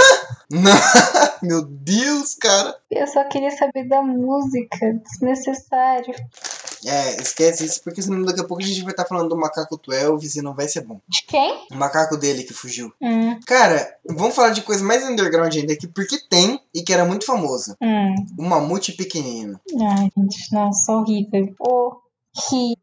Não. 0.50 0.72
Meu 1.42 1.62
Deus, 1.66 2.34
cara. 2.34 2.76
Eu 2.90 3.06
só 3.06 3.24
queria 3.24 3.50
saber 3.50 3.88
da 3.88 4.02
música. 4.02 4.78
Desnecessário. 5.10 6.14
É, 6.86 7.20
esquece 7.20 7.64
isso, 7.64 7.82
porque 7.82 8.00
senão 8.00 8.22
daqui 8.22 8.40
a 8.40 8.44
pouco 8.44 8.62
a 8.62 8.66
gente 8.66 8.82
vai 8.82 8.92
estar 8.92 9.02
tá 9.02 9.08
falando 9.08 9.28
do 9.28 9.36
macaco 9.36 9.76
do 9.76 9.92
Elvis 9.92 10.36
e 10.36 10.42
não 10.42 10.54
vai 10.54 10.68
ser 10.68 10.82
bom. 10.82 11.00
De 11.08 11.24
quem? 11.26 11.66
O 11.72 11.74
macaco 11.74 12.16
dele 12.16 12.44
que 12.44 12.54
fugiu. 12.54 12.92
Hum. 13.02 13.40
Cara, 13.44 13.96
vamos 14.08 14.34
falar 14.34 14.50
de 14.50 14.62
coisa 14.62 14.84
mais 14.84 15.04
underground 15.04 15.54
ainda 15.54 15.72
aqui, 15.72 15.88
porque 15.88 16.18
tem 16.28 16.60
e 16.72 16.82
que 16.82 16.92
era 16.92 17.04
muito 17.04 17.26
famosa. 17.26 17.76
Hum. 17.82 18.14
O 18.38 18.42
mamute 18.42 18.92
pequenino. 18.92 19.60
Ai, 19.80 20.10
gente, 20.16 20.52
nossa, 20.52 20.92
horrível. 20.92 21.54
Horrível. 21.58 22.76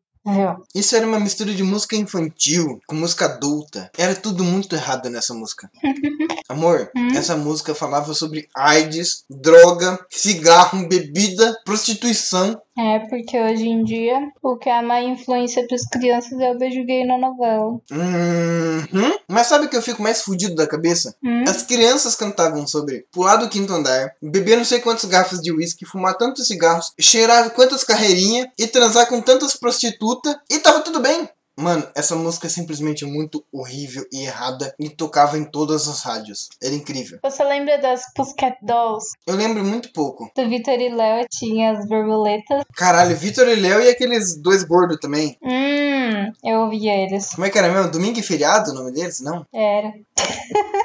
Isso 0.73 0.95
era 0.95 1.05
uma 1.05 1.19
mistura 1.19 1.53
de 1.53 1.63
música 1.63 1.97
infantil 1.97 2.79
com 2.87 2.95
música 2.95 3.25
adulta. 3.25 3.91
Era 3.97 4.15
tudo 4.15 4.43
muito 4.43 4.73
errado 4.73 5.09
nessa 5.09 5.33
música. 5.33 5.69
Amor, 6.47 6.89
hum? 6.95 7.09
essa 7.09 7.35
música 7.35 7.75
falava 7.75 8.13
sobre 8.13 8.47
AIDS, 8.55 9.25
droga, 9.29 9.99
cigarro, 10.09 10.87
bebida, 10.87 11.59
prostituição. 11.65 12.61
É, 12.77 12.99
porque 12.99 13.39
hoje 13.39 13.67
em 13.67 13.83
dia 13.83 14.31
o 14.41 14.57
que 14.57 14.67
é 14.67 14.77
a 14.77 14.81
má 14.81 15.01
influência 15.01 15.65
para 15.67 15.75
as 15.75 15.87
crianças 15.87 16.39
é 16.39 16.51
o 16.51 16.57
beijo 16.57 16.83
gay 16.83 17.05
na 17.05 17.17
novela. 17.17 17.79
Uhum. 17.91 19.17
Mas 19.27 19.47
sabe 19.47 19.65
o 19.65 19.69
que 19.69 19.77
eu 19.77 19.81
fico 19.81 20.01
mais 20.01 20.21
fudido 20.21 20.55
da 20.55 20.65
cabeça? 20.65 21.15
Hum? 21.23 21.43
As 21.47 21.61
crianças 21.63 22.15
cantavam 22.15 22.65
sobre 22.65 23.05
pular 23.11 23.35
do 23.35 23.49
quinto 23.49 23.73
andar, 23.73 24.15
beber 24.21 24.57
não 24.57 24.65
sei 24.65 24.79
quantas 24.79 25.05
garrafas 25.05 25.39
de 25.39 25.51
uísque, 25.51 25.85
fumar 25.85 26.17
tantos 26.17 26.47
cigarros, 26.47 26.93
cheirar 26.99 27.51
quantas 27.51 27.83
carreirinhas 27.83 28.47
e 28.57 28.65
transar 28.65 29.07
com 29.07 29.21
tantas 29.21 29.55
prostitutas 29.55 30.35
e 30.49 30.57
tava 30.59 30.81
tudo 30.81 30.99
bem. 30.99 31.29
Mano, 31.55 31.87
essa 31.95 32.15
música 32.15 32.47
é 32.47 32.49
simplesmente 32.49 33.05
muito 33.05 33.43
horrível 33.51 34.05
e 34.11 34.23
errada 34.23 34.73
e 34.79 34.89
tocava 34.89 35.37
em 35.37 35.43
todas 35.43 35.87
as 35.87 36.01
rádios. 36.01 36.49
Era 36.61 36.73
incrível. 36.73 37.19
Você 37.21 37.43
lembra 37.43 37.77
das 37.77 38.11
Pussycat 38.13 38.57
Dolls? 38.61 39.11
Eu 39.27 39.35
lembro 39.35 39.63
muito 39.63 39.91
pouco. 39.93 40.31
Do 40.35 40.49
Vitor 40.49 40.79
e 40.79 40.89
Léo 40.89 41.27
tinha 41.29 41.71
as 41.71 41.87
borboletas. 41.87 42.63
Caralho, 42.75 43.15
Vitor 43.15 43.47
e 43.47 43.55
Léo 43.55 43.81
e 43.81 43.89
aqueles 43.89 44.35
dois 44.35 44.63
gordos 44.63 44.97
também. 44.99 45.37
Hum, 45.43 46.31
eu 46.43 46.61
ouvia 46.61 46.95
eles. 46.95 47.29
Como 47.35 47.45
é 47.45 47.49
que 47.49 47.57
era 47.57 47.71
mesmo? 47.71 47.91
Domingo 47.91 48.19
e 48.19 48.23
feriado 48.23 48.71
o 48.71 48.73
nome 48.73 48.91
deles? 48.91 49.19
Não? 49.19 49.45
Era. 49.53 49.93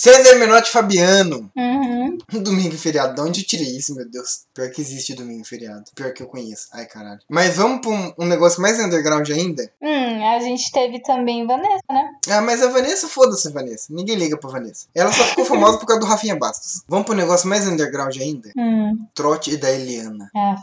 César 0.00 0.36
Menotti 0.36 0.70
Fabiano. 0.70 1.52
Uhum. 1.54 2.16
Domingo 2.42 2.74
e 2.74 2.78
feriado. 2.78 3.14
De 3.14 3.20
onde 3.20 3.42
eu 3.42 3.46
tirei 3.46 3.76
isso, 3.76 3.94
meu 3.94 4.08
Deus? 4.08 4.46
Pior 4.54 4.70
que 4.70 4.80
existe 4.80 5.12
domingo 5.12 5.44
feriado. 5.44 5.84
Pior 5.94 6.14
que 6.14 6.22
eu 6.22 6.26
conheço. 6.26 6.68
Ai, 6.72 6.86
caralho. 6.86 7.20
Mas 7.28 7.56
vamos 7.56 7.82
pra 7.82 7.90
um, 7.90 8.14
um 8.20 8.24
negócio 8.24 8.62
mais 8.62 8.80
underground 8.80 9.28
ainda? 9.28 9.70
Hum, 9.78 10.26
a 10.26 10.38
gente 10.40 10.72
teve 10.72 11.02
também 11.02 11.46
Vanessa, 11.46 11.84
né? 11.90 12.14
Ah, 12.30 12.40
mas 12.40 12.62
a 12.62 12.68
Vanessa, 12.68 13.08
foda-se, 13.08 13.52
Vanessa. 13.52 13.88
Ninguém 13.90 14.16
liga 14.16 14.38
pra 14.38 14.48
Vanessa. 14.48 14.86
Ela 14.94 15.12
só 15.12 15.22
ficou 15.22 15.44
famosa 15.44 15.76
por 15.76 15.84
causa 15.84 16.00
do 16.00 16.06
Rafinha 16.06 16.34
Bastos. 16.34 16.82
Vamos 16.88 17.04
pro 17.04 17.14
um 17.14 17.18
negócio 17.18 17.46
mais 17.46 17.68
underground 17.68 18.16
ainda? 18.16 18.50
Hum. 18.56 19.04
Trote 19.14 19.54
da 19.58 19.70
Eliana. 19.70 20.30
Aff. 20.34 20.62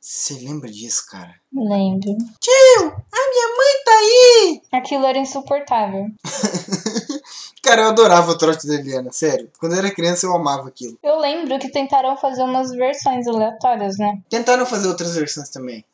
Você 0.00 0.34
lembra 0.34 0.68
disso, 0.70 1.04
cara? 1.10 1.34
Lembro. 1.52 2.16
Tio, 2.40 2.86
a 2.88 3.30
minha 3.30 3.48
mãe 3.56 3.84
tá 3.84 3.92
aí! 3.92 4.62
Aquilo 4.72 5.06
era 5.06 5.18
insuportável. 5.18 6.06
Cara, 7.62 7.82
eu 7.82 7.88
adorava 7.88 8.30
o 8.32 8.38
trote 8.38 8.66
da 8.66 8.74
Eliana, 8.74 9.12
sério. 9.12 9.50
Quando 9.60 9.72
eu 9.72 9.78
era 9.78 9.94
criança 9.94 10.26
eu 10.26 10.34
amava 10.34 10.66
aquilo. 10.66 10.98
Eu 11.02 11.18
lembro 11.18 11.58
que 11.58 11.70
tentaram 11.70 12.16
fazer 12.16 12.42
umas 12.42 12.70
versões 12.72 13.26
aleatórias, 13.28 13.98
né? 13.98 14.18
Tentaram 14.30 14.64
fazer 14.64 14.88
outras 14.88 15.14
versões 15.14 15.50
também. 15.50 15.84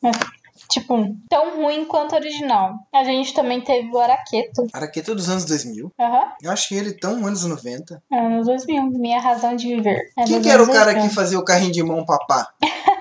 tipo, 0.71 0.95
tão 1.29 1.57
ruim 1.61 1.85
quanto 1.85 2.15
a 2.15 2.17
original. 2.17 2.73
A 2.93 3.03
gente 3.03 3.33
também 3.33 3.61
teve 3.61 3.89
o 3.89 3.99
Araqueto. 3.99 4.65
Araqueto 4.73 5.13
dos 5.13 5.29
anos 5.29 5.43
2000? 5.45 5.91
Aham. 5.99 6.17
Uhum. 6.23 6.29
Eu 6.41 6.51
achei 6.51 6.77
ele 6.77 6.93
tão 6.93 7.25
anos 7.25 7.43
90. 7.43 8.01
Anos 8.11 8.47
2000, 8.47 8.83
minha 8.91 9.19
razão 9.19 9.55
de 9.55 9.67
viver. 9.67 10.09
É 10.17 10.23
Quem 10.23 10.41
que 10.41 10.49
era 10.49 10.63
o 10.63 10.67
cara 10.67 10.93
2000. 10.93 11.09
que 11.09 11.15
fazia 11.15 11.37
o 11.39 11.45
carrinho 11.45 11.73
de 11.73 11.83
mão 11.83 12.05
papá? 12.05 12.47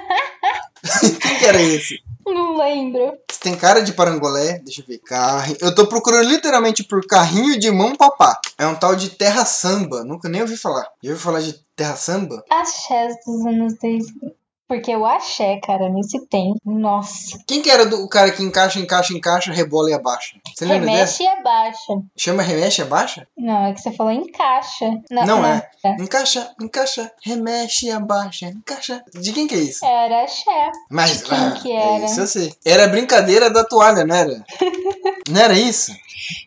Quem 1.20 1.38
que 1.38 1.44
era 1.44 1.60
esse? 1.60 2.00
Não 2.26 2.56
lembro. 2.56 3.18
Você 3.30 3.40
tem 3.40 3.56
cara 3.56 3.80
de 3.80 3.92
parangolé? 3.92 4.58
Deixa 4.58 4.80
eu 4.80 4.86
ver. 4.86 4.98
Carrinho. 4.98 5.58
Eu 5.60 5.74
tô 5.74 5.86
procurando 5.86 6.28
literalmente 6.28 6.82
por 6.82 7.06
carrinho 7.06 7.58
de 7.58 7.70
mão 7.70 7.94
papá. 7.94 8.40
É 8.58 8.66
um 8.66 8.74
tal 8.74 8.96
de 8.96 9.10
terra 9.10 9.44
samba. 9.44 10.02
Nunca 10.04 10.28
nem 10.28 10.42
ouvi 10.42 10.56
falar. 10.56 10.86
Já 11.02 11.10
ouviu 11.10 11.16
falar 11.24 11.40
de 11.40 11.54
terra 11.76 11.94
samba? 11.94 12.42
Axés 12.50 13.14
dos 13.24 13.46
anos 13.46 13.74
2000. 13.80 14.34
Porque 14.68 14.94
o 14.96 15.06
axé, 15.06 15.60
cara, 15.62 15.88
nesse 15.88 16.26
tempo, 16.26 16.60
nossa. 16.64 17.38
Quem 17.46 17.62
que 17.62 17.70
era 17.70 17.86
do, 17.86 18.02
o 18.02 18.08
cara 18.08 18.32
que 18.32 18.42
encaixa, 18.42 18.80
encaixa, 18.80 19.14
encaixa, 19.14 19.52
rebola 19.52 19.90
e 19.90 19.94
abaixa? 19.94 20.36
Você 20.54 20.64
lembra 20.64 20.90
Remexe 20.90 21.22
e 21.22 21.26
abaixa. 21.26 21.92
Chama 22.16 22.42
remexe 22.42 22.80
e 22.80 22.84
abaixa? 22.84 23.28
Não, 23.38 23.66
é 23.66 23.72
que 23.72 23.80
você 23.80 23.92
falou 23.92 24.12
encaixa. 24.12 24.86
Não, 25.08 25.24
não, 25.24 25.42
não 25.42 25.46
é. 25.46 25.70
é. 25.84 25.90
Encaixa, 26.02 26.52
encaixa, 26.60 27.12
remexe 27.22 27.86
e 27.86 27.90
abaixa, 27.92 28.46
encaixa. 28.46 29.04
De 29.14 29.32
quem 29.32 29.46
que 29.46 29.54
é 29.54 29.58
isso? 29.58 29.84
Era 29.84 30.24
axé. 30.24 30.72
Mas, 30.90 31.18
De 31.18 31.24
quem 31.24 31.38
ah, 31.38 31.58
que 31.62 31.72
era? 31.72 32.02
É 32.02 32.04
isso 32.04 32.20
eu 32.20 32.26
sei. 32.26 32.52
Era 32.64 32.88
brincadeira 32.88 33.48
da 33.48 33.64
toalha, 33.64 34.04
não 34.04 34.16
era? 34.16 34.44
não 35.28 35.40
era 35.40 35.54
isso? 35.54 35.92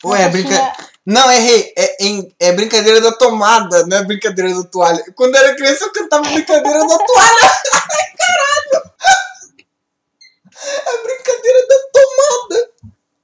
Ou 0.04 0.16
é 0.16 0.28
brincadeira... 0.30 0.74
Não, 1.06 1.32
errei. 1.32 1.74
É, 1.76 2.06
é, 2.06 2.28
é, 2.40 2.54
brincadeira 2.54 3.02
da 3.02 3.12
tomada, 3.12 3.86
não 3.88 3.98
é 3.98 4.04
brincadeira 4.04 4.54
da 4.54 4.64
toalha. 4.64 5.04
Quando 5.16 5.36
eu 5.36 5.42
era 5.44 5.56
criança, 5.56 5.86
eu 5.86 5.92
cantava 5.92 6.30
brincadeira 6.30 6.80
da 6.80 6.98
toalha. 6.98 7.50
Caralho! 8.20 8.92
É 10.62 11.04
brincadeira 11.04 11.68
da 11.68 11.76
tomada. 11.94 12.70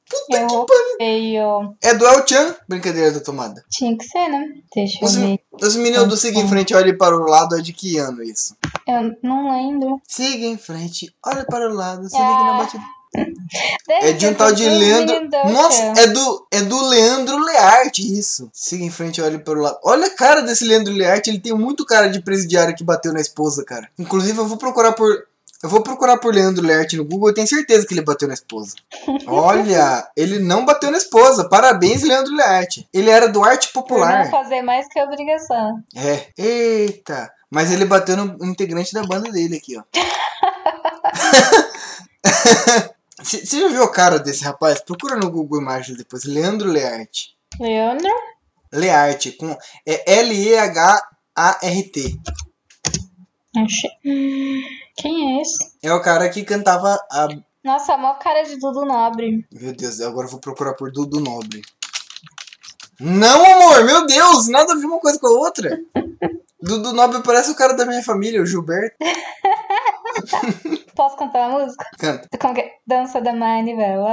Puta 0.10 0.38
eu 0.38 0.48
que 0.48 0.74
pariu. 0.74 0.98
Feio. 0.98 1.78
É 1.84 1.94
do 1.94 2.08
El 2.08 2.28
Chan, 2.28 2.56
brincadeira 2.68 3.12
da 3.12 3.20
tomada. 3.20 3.64
Tinha 3.70 3.96
que 3.98 4.06
ser, 4.06 4.30
né? 4.30 4.48
Deixa 4.74 4.98
eu 5.00 5.06
os, 5.06 5.16
ver. 5.16 5.40
Os 5.52 5.76
meninos 5.76 6.08
do 6.08 6.18
Siga 6.18 6.40
em 6.40 6.48
Frente, 6.48 6.74
olhem 6.74 6.98
para 6.98 7.16
o 7.16 7.28
lado, 7.28 7.56
é 7.56 7.62
de 7.62 7.74
que 7.74 7.98
ano 7.98 8.24
isso? 8.24 8.56
Eu 8.88 9.16
não 9.22 9.52
lembro. 9.52 10.02
Siga 10.08 10.46
em 10.46 10.58
frente, 10.58 11.14
olha 11.24 11.46
para 11.46 11.70
o 11.70 11.74
lado, 11.74 12.10
se 12.10 12.16
liga 12.16 12.44
na 12.44 12.58
batida. 12.58 12.84
Deve 13.88 14.10
É 14.10 14.14
de 14.14 14.26
um 14.26 14.30
ser 14.30 14.36
tal 14.36 14.52
de 14.52 14.68
Leandro. 14.68 15.30
Nossa, 15.52 16.02
é 16.02 16.08
do, 16.08 16.48
é 16.52 16.62
do 16.62 16.82
Leandro 16.88 17.38
Learte, 17.38 18.02
isso. 18.18 18.50
Siga 18.54 18.84
em 18.84 18.92
frente, 18.92 19.22
olhe 19.22 19.40
para 19.40 19.58
o 19.58 19.62
lado. 19.62 19.78
Olha 19.84 20.08
a 20.08 20.16
cara 20.16 20.42
desse 20.42 20.66
Leandro 20.66 20.94
Learte, 20.94 21.30
ele 21.30 21.40
tem 21.40 21.54
muito 21.54 21.86
cara 21.86 22.10
de 22.10 22.22
presidiário 22.22 22.76
que 22.76 22.84
bateu 22.84 23.14
na 23.14 23.22
esposa, 23.22 23.64
cara. 23.64 23.90
Inclusive, 23.98 24.38
eu 24.38 24.48
vou 24.48 24.58
procurar 24.58 24.94
por. 24.94 25.10
Eu 25.64 25.70
vou 25.70 25.82
procurar 25.82 26.18
por 26.18 26.34
Leandro 26.34 26.64
Learte 26.64 26.98
no 26.98 27.06
Google, 27.06 27.30
eu 27.30 27.34
tenho 27.34 27.48
certeza 27.48 27.88
que 27.88 27.94
ele 27.94 28.04
bateu 28.04 28.28
na 28.28 28.34
esposa. 28.36 28.76
Olha, 29.26 30.06
ele 30.16 30.38
não 30.38 30.64
bateu 30.66 30.92
na 30.92 30.98
esposa. 30.98 31.50
Parabéns, 31.50 32.04
Leandro 32.04 32.36
Learte. 32.36 32.88
Ele 32.94 33.10
era 33.10 33.28
do 33.28 33.44
arte 33.44 33.70
Por 33.74 33.82
popular. 33.82 34.26
não 34.26 34.32
fazer 34.32 34.62
mais 34.62 34.88
que 34.88 35.02
obrigação. 35.02 35.80
É. 35.96 36.28
Eita. 36.38 37.32
Mas 37.50 37.72
ele 37.72 37.86
bateu 37.86 38.18
no 38.18 38.46
integrante 38.46 38.94
da 38.94 39.04
banda 39.04 39.32
dele 39.32 39.58
aqui, 39.58 39.78
ó. 39.78 39.84
Você 43.22 43.46
já 43.46 43.70
viu 43.70 43.84
a 43.84 43.92
cara 43.92 44.20
desse 44.20 44.44
rapaz? 44.44 44.82
Procura 44.82 45.16
no 45.16 45.32
Google 45.32 45.62
Imagens 45.62 45.98
depois. 45.98 46.26
Leandro 46.26 46.70
Learte. 46.70 47.36
Leandro? 47.60 48.12
Learte, 48.74 49.32
com 49.32 49.58
é 49.86 50.20
L-E-H-A-R-T. 50.20 52.20
Quem 54.98 55.38
é 55.38 55.42
esse? 55.42 55.72
É 55.82 55.94
o 55.94 56.02
cara 56.02 56.30
que 56.30 56.44
cantava 56.44 57.00
a. 57.10 57.30
Nossa, 57.64 57.94
a 57.94 57.98
maior 57.98 58.20
cara 58.20 58.44
de 58.44 58.58
Dudu 58.58 58.86
Nobre. 58.86 59.48
Meu 59.52 59.74
Deus, 59.74 60.02
agora 60.02 60.28
eu 60.28 60.32
vou 60.32 60.42
procurar 60.42 60.74
por 60.74 60.92
Dudu 60.92 61.22
Nobre. 61.22 61.62
Não, 63.00 63.46
amor, 63.46 63.84
meu 63.86 64.06
Deus, 64.06 64.48
nada 64.48 64.74
a 64.74 64.76
ver 64.76 64.86
uma 64.86 65.00
coisa 65.00 65.20
com 65.20 65.28
a 65.28 65.32
outra. 65.32 65.80
Dudu 66.62 66.94
Nobre 66.94 67.22
parece 67.24 67.52
o 67.52 67.56
cara 67.56 67.74
da 67.74 67.86
minha 67.86 68.04
família, 68.04 68.42
o 68.42 68.46
Gilberto. 68.46 68.98
Posso 70.96 71.18
cantar 71.18 71.50
a 71.50 71.60
música? 71.60 71.86
Canta. 71.98 72.38
Como 72.38 72.54
que 72.54 72.62
é? 72.62 72.72
Dança 72.88 73.20
da 73.22 73.34
manivela. 73.34 74.10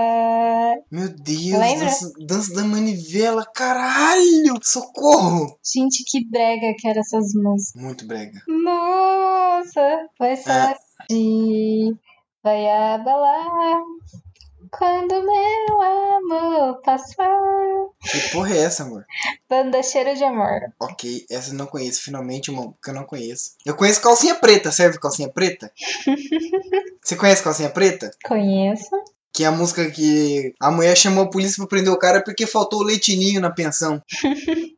Meu 0.91 1.09
Deus, 1.09 1.59
Lembra? 1.61 1.87
dança, 1.87 2.13
dança 2.27 2.55
da 2.55 2.65
manivela, 2.65 3.45
caralho! 3.55 4.59
Socorro! 4.63 5.57
Gente, 5.65 6.05
que 6.07 6.29
brega 6.29 6.75
que 6.79 6.89
eram 6.89 7.01
essas 7.01 7.33
músicas. 7.35 7.83
Muito 7.83 8.07
brega. 8.07 8.41
Nossa, 8.49 10.09
vai 10.19 10.33
É. 10.33 10.37
sair, 10.37 11.95
vai 12.43 12.69
abalar. 12.95 13.81
Quando 14.73 15.23
meu 15.23 15.83
amor 15.83 16.81
passar. 16.81 17.29
Que 18.01 18.31
porra 18.33 18.55
é 18.55 18.61
essa, 18.61 18.85
amor? 18.85 19.05
Banda 19.49 19.83
Cheiro 19.83 20.17
de 20.17 20.25
Amor. 20.25 20.61
Ok, 20.81 21.27
essa 21.31 21.51
eu 21.51 21.55
não 21.55 21.67
conheço. 21.67 22.03
Finalmente 22.03 22.51
uma 22.51 22.73
que 22.83 22.89
eu 22.89 22.95
não 22.95 23.05
conheço. 23.05 23.53
Eu 23.67 23.77
conheço 23.77 24.01
calcinha 24.01 24.35
preta, 24.35 24.73
serve 24.73 24.99
calcinha 24.99 25.29
preta? 25.29 25.71
Você 27.05 27.17
conhece 27.17 27.43
calcinha 27.43 27.69
preta? 27.69 28.11
Conheço. 28.25 28.89
Que 29.35 29.45
é 29.45 29.47
a 29.47 29.53
música 29.53 29.91
que 29.91 30.53
a 30.61 30.71
mulher 30.71 30.95
chamou 30.97 31.25
a 31.25 31.31
polícia 31.31 31.57
pra 31.57 31.67
prender 31.67 31.91
o 31.93 31.99
cara 31.99 32.23
porque 32.23 32.47
faltou 32.47 32.81
o 32.81 32.83
leitinho 32.85 33.41
na 33.41 33.51
pensão. 33.51 34.03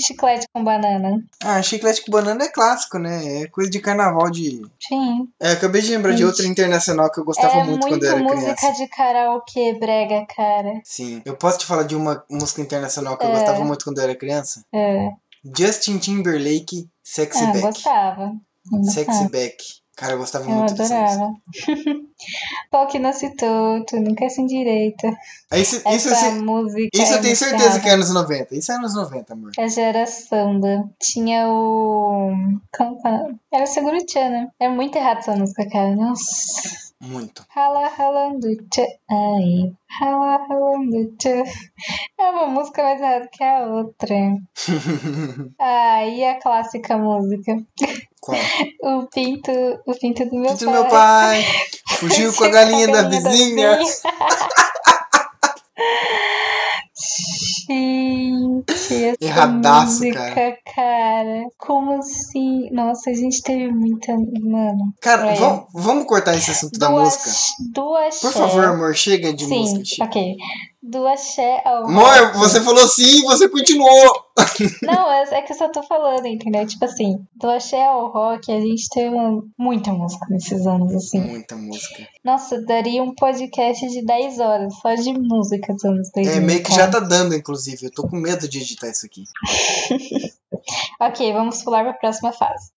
Chiclete 0.00 0.46
com 0.52 0.64
banana. 0.64 1.22
Ah, 1.42 1.62
chiclete 1.62 2.02
com 2.04 2.10
banana 2.10 2.44
é 2.44 2.48
clássico, 2.48 2.98
né? 2.98 3.42
É 3.42 3.46
coisa 3.48 3.70
de 3.70 3.78
carnaval 3.80 4.30
de. 4.30 4.62
Sim. 4.80 5.28
É, 5.40 5.52
acabei 5.52 5.82
de 5.82 5.90
lembrar 5.92 6.14
de 6.14 6.24
outra 6.24 6.46
internacional 6.46 7.10
que 7.12 7.20
eu 7.20 7.24
gostava 7.24 7.52
é 7.58 7.64
muito, 7.64 7.70
muito 7.86 7.88
quando 7.88 8.02
eu 8.04 8.10
era 8.12 8.22
música 8.22 8.54
criança. 8.56 8.72
de 8.82 8.88
karaokê 8.88 9.74
brega, 9.78 10.26
cara. 10.34 10.80
Sim. 10.84 11.22
Eu 11.24 11.36
posso 11.36 11.58
te 11.58 11.66
falar 11.66 11.84
de 11.84 11.94
uma 11.94 12.24
música 12.30 12.60
internacional 12.60 13.16
que 13.16 13.24
eu 13.24 13.30
É. 13.30 13.32
gostava 13.32 13.64
muito 13.64 13.84
quando 13.84 13.98
eu 13.98 14.04
era 14.04 14.16
criança? 14.16 14.64
É. 14.74 15.10
Justin 15.56 15.98
Timberlake, 15.98 16.88
Sexy 17.04 17.42
Ah, 17.42 17.46
Back. 17.48 17.60
gostava. 17.60 18.32
Eu 18.72 18.84
Sexy 18.84 19.04
gostava. 19.06 19.28
Back. 19.28 19.56
Cara, 19.96 20.12
eu 20.14 20.18
gostava 20.18 20.44
Eu 20.44 20.50
muito 20.56 20.72
adorava. 20.72 21.34
Pau 22.70 22.86
que 22.86 22.98
nasce 22.98 23.34
torto, 23.36 24.00
nunca 24.00 24.24
é 24.24 24.28
sem 24.28 24.46
direito. 24.46 25.06
Isso, 25.52 25.76
isso, 25.76 25.88
Essa 25.88 26.28
isso, 26.28 26.44
música. 26.44 26.88
isso 26.94 27.02
é 27.02 27.16
eu 27.16 27.20
tenho 27.20 27.22
muito 27.22 27.36
certeza 27.36 27.80
que 27.80 27.88
é 27.88 27.92
anos 27.92 28.12
90. 28.12 28.54
Isso 28.54 28.72
é 28.72 28.76
anos 28.76 28.94
90, 28.94 29.32
amor. 29.32 29.50
É 29.58 29.68
geração 29.68 30.58
da. 30.58 30.84
Tinha 30.98 31.46
o. 31.48 32.32
Como 32.74 32.98
é? 33.06 33.34
Era 33.52 33.64
o 33.64 33.66
Seguro 33.66 33.98
Tchan, 34.06 34.30
né? 34.30 34.48
É 34.58 34.68
muito 34.68 34.96
errado 34.96 35.18
essa 35.18 35.36
música, 35.36 35.68
cara. 35.68 35.94
Nossa. 35.94 36.92
Muito. 37.02 37.44
Rala 37.50 37.88
ralando 37.88 38.46
tchan. 38.70 38.86
Ai. 39.10 39.74
Rala 40.00 40.46
ralando 40.48 41.12
tchan. 41.18 41.42
É 42.18 42.30
uma 42.30 42.46
música 42.46 42.80
mais 42.82 43.00
errada 43.00 43.28
que 43.30 43.42
a 43.42 43.66
outra. 43.66 44.14
Ah, 45.58 46.06
e 46.06 46.24
a 46.24 46.38
clássica 46.40 46.96
música? 46.96 47.56
Qual? 48.22 48.38
O 48.82 49.06
pinto, 49.12 49.50
o 49.86 49.94
pinto 49.94 50.24
do 50.26 50.36
meu 50.36 50.50
Pinto 50.52 50.64
do 50.64 50.70
pai. 50.70 50.80
meu 50.80 50.88
pai. 50.90 51.44
Fugiu 51.98 52.32
com 52.34 52.44
a 52.44 52.48
galinha 52.48 52.88
da 52.88 53.02
vizinha. 53.02 53.78
Gente, 57.68 58.64
essa 58.94 59.16
Erradaço, 59.24 60.04
música, 60.04 60.58
cara. 60.74 61.44
Como 61.58 61.98
assim? 61.98 62.68
Nossa, 62.70 63.10
a 63.10 63.14
gente 63.14 63.42
teve 63.42 63.68
muita. 63.72 64.12
Mano. 64.12 64.92
Cara, 65.00 65.30
É. 65.32 65.34
vamos, 65.34 65.64
vamos 65.72 66.06
cortar 66.06 66.36
esse 66.36 66.50
assunto 66.50 66.78
da 66.78 66.88
do 66.88 66.92
música? 67.00 67.30
Do 67.72 67.94
axé. 67.96 68.20
Por 68.20 68.32
favor, 68.32 68.64
amor, 68.64 68.94
chega 68.94 69.32
de 69.32 69.44
Sim, 69.46 69.60
música. 69.78 70.04
Ok. 70.04 70.36
Do 70.84 71.06
axé 71.06 71.62
ao 71.64 71.84
Amor, 71.84 72.02
rock. 72.04 72.38
você 72.38 72.60
falou 72.60 72.88
sim 72.88 73.20
e 73.20 73.22
você 73.22 73.48
continuou. 73.48 74.24
Não, 74.82 75.12
é, 75.12 75.22
é 75.38 75.42
que 75.42 75.52
eu 75.52 75.56
só 75.56 75.68
tô 75.68 75.80
falando, 75.84 76.26
entendeu? 76.26 76.66
Tipo 76.66 76.84
assim, 76.86 77.24
do 77.36 77.48
axé 77.48 77.84
ao 77.86 78.10
rock, 78.10 78.50
a 78.50 78.60
gente 78.60 78.88
uma- 79.08 79.44
muita 79.56 79.92
música 79.92 80.26
nesses 80.28 80.66
anos, 80.66 80.92
assim. 80.92 81.20
Muita 81.20 81.54
música. 81.54 82.04
Nossa, 82.24 82.60
daria 82.62 83.00
um 83.00 83.14
podcast 83.14 83.86
de 83.90 84.04
10 84.04 84.40
horas 84.40 84.74
só 84.80 84.92
de 84.94 85.12
música 85.12 85.72
dos 85.72 85.84
anos 85.84 86.10
2000. 86.12 86.34
É, 86.36 86.40
meio 86.40 86.62
que 86.64 86.74
já 86.74 86.88
tá 86.90 86.98
dando, 86.98 87.32
inclusive. 87.36 87.86
Eu 87.86 87.92
tô 87.92 88.08
com 88.08 88.16
medo 88.16 88.48
de 88.48 88.58
editar 88.58 88.88
isso 88.88 89.06
aqui. 89.06 89.22
Ok, 91.00 91.32
vamos 91.32 91.60
pular 91.62 91.82
pra 91.82 91.92
próxima 91.94 92.32
fase. 92.32 92.70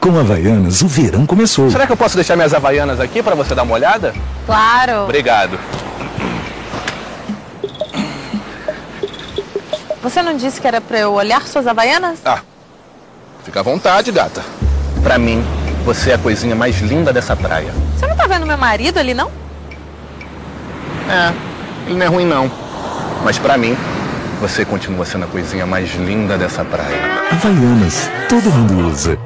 Com 0.00 0.16
Havaianas, 0.16 0.82
o 0.82 0.86
verão 0.86 1.26
começou. 1.26 1.68
Será 1.70 1.84
que 1.86 1.92
eu 1.92 1.96
posso 1.96 2.14
deixar 2.14 2.36
minhas 2.36 2.54
havaianas 2.54 3.00
aqui 3.00 3.22
para 3.22 3.34
você 3.34 3.54
dar 3.56 3.64
uma 3.64 3.74
olhada? 3.74 4.12
Claro. 4.46 5.02
Obrigado. 5.04 5.58
Você 10.04 10.20
não 10.20 10.36
disse 10.36 10.60
que 10.60 10.68
era 10.68 10.82
pra 10.82 10.98
eu 10.98 11.14
olhar 11.14 11.46
suas 11.46 11.66
havaianas? 11.66 12.18
Ah, 12.26 12.40
fica 13.42 13.60
à 13.60 13.62
vontade, 13.62 14.12
gata. 14.12 14.42
Pra 15.02 15.16
mim, 15.16 15.42
você 15.82 16.10
é 16.10 16.14
a 16.14 16.18
coisinha 16.18 16.54
mais 16.54 16.78
linda 16.78 17.10
dessa 17.10 17.34
praia. 17.34 17.72
Você 17.96 18.06
não 18.06 18.14
tá 18.14 18.26
vendo 18.26 18.44
meu 18.46 18.58
marido 18.58 18.98
ali, 18.98 19.14
não? 19.14 19.30
É, 21.08 21.32
ele 21.86 21.96
não 21.96 22.04
é 22.04 22.08
ruim 22.10 22.26
não. 22.26 22.52
Mas 23.24 23.38
pra 23.38 23.56
mim, 23.56 23.74
você 24.42 24.62
continua 24.62 25.06
sendo 25.06 25.24
a 25.24 25.26
coisinha 25.26 25.64
mais 25.64 25.94
linda 25.94 26.36
dessa 26.36 26.62
praia. 26.66 27.00
Havaianas, 27.32 28.10
todo 28.28 28.50
mundo 28.50 28.86
usa. 28.86 29.18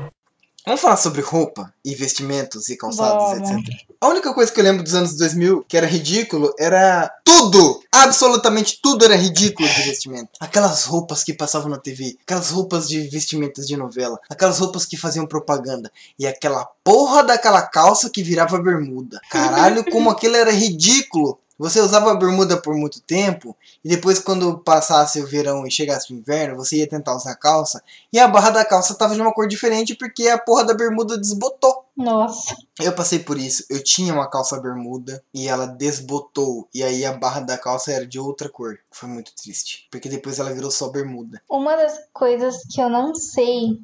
Vamos 0.64 0.80
falar 0.80 0.96
sobre 0.96 1.22
roupa 1.22 1.72
e 1.84 1.94
vestimentos 1.94 2.68
e 2.68 2.76
calçados, 2.76 3.38
Vamos. 3.38 3.50
etc. 3.50 3.74
A 4.00 4.08
única 4.08 4.34
coisa 4.34 4.52
que 4.52 4.60
eu 4.60 4.64
lembro 4.64 4.82
dos 4.82 4.94
anos 4.94 5.16
2000 5.16 5.64
que 5.66 5.76
era 5.76 5.86
ridículo 5.86 6.54
era 6.58 7.10
tudo! 7.24 7.80
Absolutamente 7.90 8.78
tudo 8.82 9.04
era 9.04 9.16
ridículo 9.16 9.68
de 9.68 9.82
vestimento. 9.82 10.30
Aquelas 10.38 10.84
roupas 10.84 11.24
que 11.24 11.32
passavam 11.32 11.70
na 11.70 11.78
TV, 11.78 12.16
aquelas 12.22 12.50
roupas 12.50 12.88
de 12.88 13.08
vestimentas 13.08 13.66
de 13.66 13.76
novela, 13.76 14.20
aquelas 14.28 14.58
roupas 14.58 14.84
que 14.84 14.96
faziam 14.96 15.26
propaganda 15.26 15.90
e 16.18 16.26
aquela 16.26 16.68
porra 16.84 17.24
daquela 17.24 17.62
calça 17.62 18.10
que 18.10 18.22
virava 18.22 18.60
bermuda. 18.62 19.20
Caralho, 19.30 19.84
como 19.90 20.10
aquilo 20.10 20.36
era 20.36 20.50
ridículo! 20.50 21.40
Você 21.58 21.80
usava 21.80 22.12
a 22.12 22.16
bermuda 22.16 22.56
por 22.56 22.74
muito 22.74 23.00
tempo 23.00 23.56
e 23.84 23.88
depois 23.88 24.18
quando 24.18 24.58
passasse 24.58 25.20
o 25.20 25.26
verão 25.26 25.66
e 25.66 25.70
chegasse 25.70 26.12
o 26.12 26.16
inverno, 26.16 26.56
você 26.56 26.76
ia 26.76 26.88
tentar 26.88 27.16
usar 27.16 27.34
calça 27.34 27.82
e 28.12 28.18
a 28.18 28.28
barra 28.28 28.50
da 28.50 28.64
calça 28.64 28.94
tava 28.94 29.14
de 29.14 29.20
uma 29.20 29.32
cor 29.32 29.48
diferente 29.48 29.96
porque 29.96 30.28
a 30.28 30.38
porra 30.38 30.64
da 30.64 30.74
bermuda 30.74 31.18
desbotou. 31.18 31.84
Nossa. 31.96 32.54
Eu 32.80 32.92
passei 32.92 33.18
por 33.18 33.36
isso. 33.36 33.64
Eu 33.68 33.82
tinha 33.82 34.14
uma 34.14 34.30
calça 34.30 34.60
bermuda 34.60 35.22
e 35.34 35.48
ela 35.48 35.66
desbotou. 35.66 36.68
E 36.72 36.84
aí 36.84 37.04
a 37.04 37.12
barra 37.12 37.40
da 37.40 37.58
calça 37.58 37.90
era 37.90 38.06
de 38.06 38.20
outra 38.20 38.48
cor. 38.48 38.78
Foi 38.88 39.08
muito 39.08 39.34
triste. 39.34 39.88
Porque 39.90 40.08
depois 40.08 40.38
ela 40.38 40.54
virou 40.54 40.70
só 40.70 40.88
bermuda. 40.88 41.42
Uma 41.50 41.74
das 41.74 41.98
coisas 42.12 42.62
que 42.70 42.80
eu 42.80 42.88
não 42.88 43.16
sei 43.16 43.80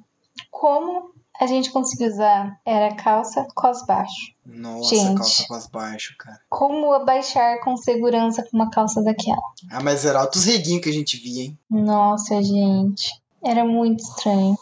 como 0.49 1.14
a 1.45 1.47
gente 1.47 1.71
conseguiu 1.71 2.09
usar 2.09 2.61
era 2.65 2.95
calça 2.95 3.47
cos 3.55 3.85
baixo. 3.87 4.35
Nossa, 4.45 4.95
Gente. 4.95 5.17
calça 5.19 5.45
com 5.49 5.55
as 5.55 5.67
baixo, 5.67 6.15
cara. 6.19 6.41
Como 6.49 6.93
abaixar 6.93 7.61
com 7.63 7.77
segurança 7.77 8.43
com 8.43 8.57
uma 8.57 8.71
calça 8.71 9.03
daquela? 9.03 9.43
Ah, 9.71 9.83
mas 9.83 10.05
era 10.05 10.21
altos 10.21 10.45
reguinhos 10.45 10.83
que 10.83 10.89
a 10.91 10.93
gente 10.93 11.17
via, 11.17 11.45
hein? 11.45 11.59
Nossa, 11.71 12.43
gente. 12.43 13.11
Era 13.43 13.65
muito 13.65 14.01
estranho. 14.03 14.57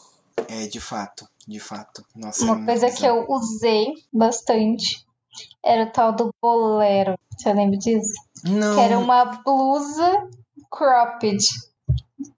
É, 0.48 0.66
de 0.66 0.80
fato. 0.80 1.26
De 1.46 1.58
fato. 1.60 2.04
Nossa, 2.14 2.44
Uma 2.44 2.64
coisa 2.64 2.86
que 2.86 2.92
bizarro. 2.94 3.18
eu 3.18 3.30
usei 3.30 3.92
bastante 4.12 5.04
era 5.64 5.84
o 5.84 5.90
tal 5.90 6.12
do 6.12 6.32
bolero. 6.40 7.18
Você 7.36 7.52
lembra 7.52 7.76
disso? 7.78 8.12
Não. 8.44 8.74
Que 8.76 8.80
era 8.82 8.98
uma 8.98 9.24
blusa 9.24 10.28
cropped. 10.70 11.38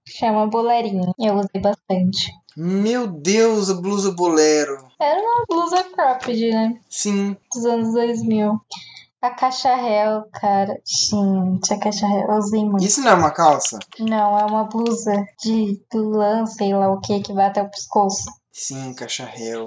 Chama 0.07 0.47
bolerinho. 0.47 1.13
Eu 1.19 1.35
usei 1.37 1.61
bastante. 1.61 2.33
Meu 2.57 3.07
Deus, 3.07 3.69
a 3.69 3.75
blusa 3.75 4.13
bolero. 4.13 4.87
Era 5.01 5.21
uma 5.21 5.45
blusa 5.49 5.83
cropped, 5.85 6.51
né? 6.51 6.81
Sim. 6.89 7.37
Dos 7.53 7.65
anos 7.65 7.93
2000. 7.93 8.61
A 9.21 9.31
caixa 9.31 9.75
réu, 9.75 10.25
cara. 10.33 10.79
Gente, 10.85 11.73
a 11.73 11.79
caixa 11.79 12.07
réu. 12.07 12.29
Eu 12.29 12.37
usei 12.37 12.65
muito. 12.65 12.85
Isso 12.85 13.01
não 13.01 13.11
é 13.11 13.15
uma 13.15 13.31
calça? 13.31 13.79
Não, 13.99 14.39
é 14.39 14.45
uma 14.45 14.65
blusa 14.65 15.27
de 15.43 15.81
lã, 15.95 16.47
sei 16.47 16.75
lá 16.75 16.93
o 16.93 17.01
que, 17.01 17.21
que 17.21 17.33
vai 17.33 17.47
até 17.47 17.63
o 17.63 17.71
pescoço. 17.71 18.31
Sim, 18.53 18.95
caixa 18.95 19.25
réu. 19.25 19.67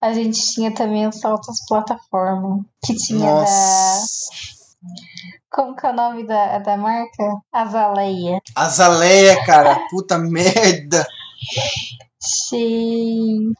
A 0.00 0.12
gente 0.12 0.40
tinha 0.52 0.74
também 0.74 1.06
os 1.06 1.20
saltos 1.20 1.64
plataforma. 1.66 2.64
Que 2.84 2.94
tinha 2.94 3.26
da. 3.26 3.40
Nossa. 3.40 4.28
Como 5.50 5.74
que 5.74 5.86
é 5.86 5.90
o 5.90 5.94
nome 5.94 6.26
da, 6.26 6.58
da 6.58 6.76
marca? 6.76 7.40
Azaleia. 7.52 8.40
Azaleia, 8.54 9.42
cara. 9.46 9.86
Puta 9.90 10.18
merda. 10.18 11.06
Gente. 12.22 13.56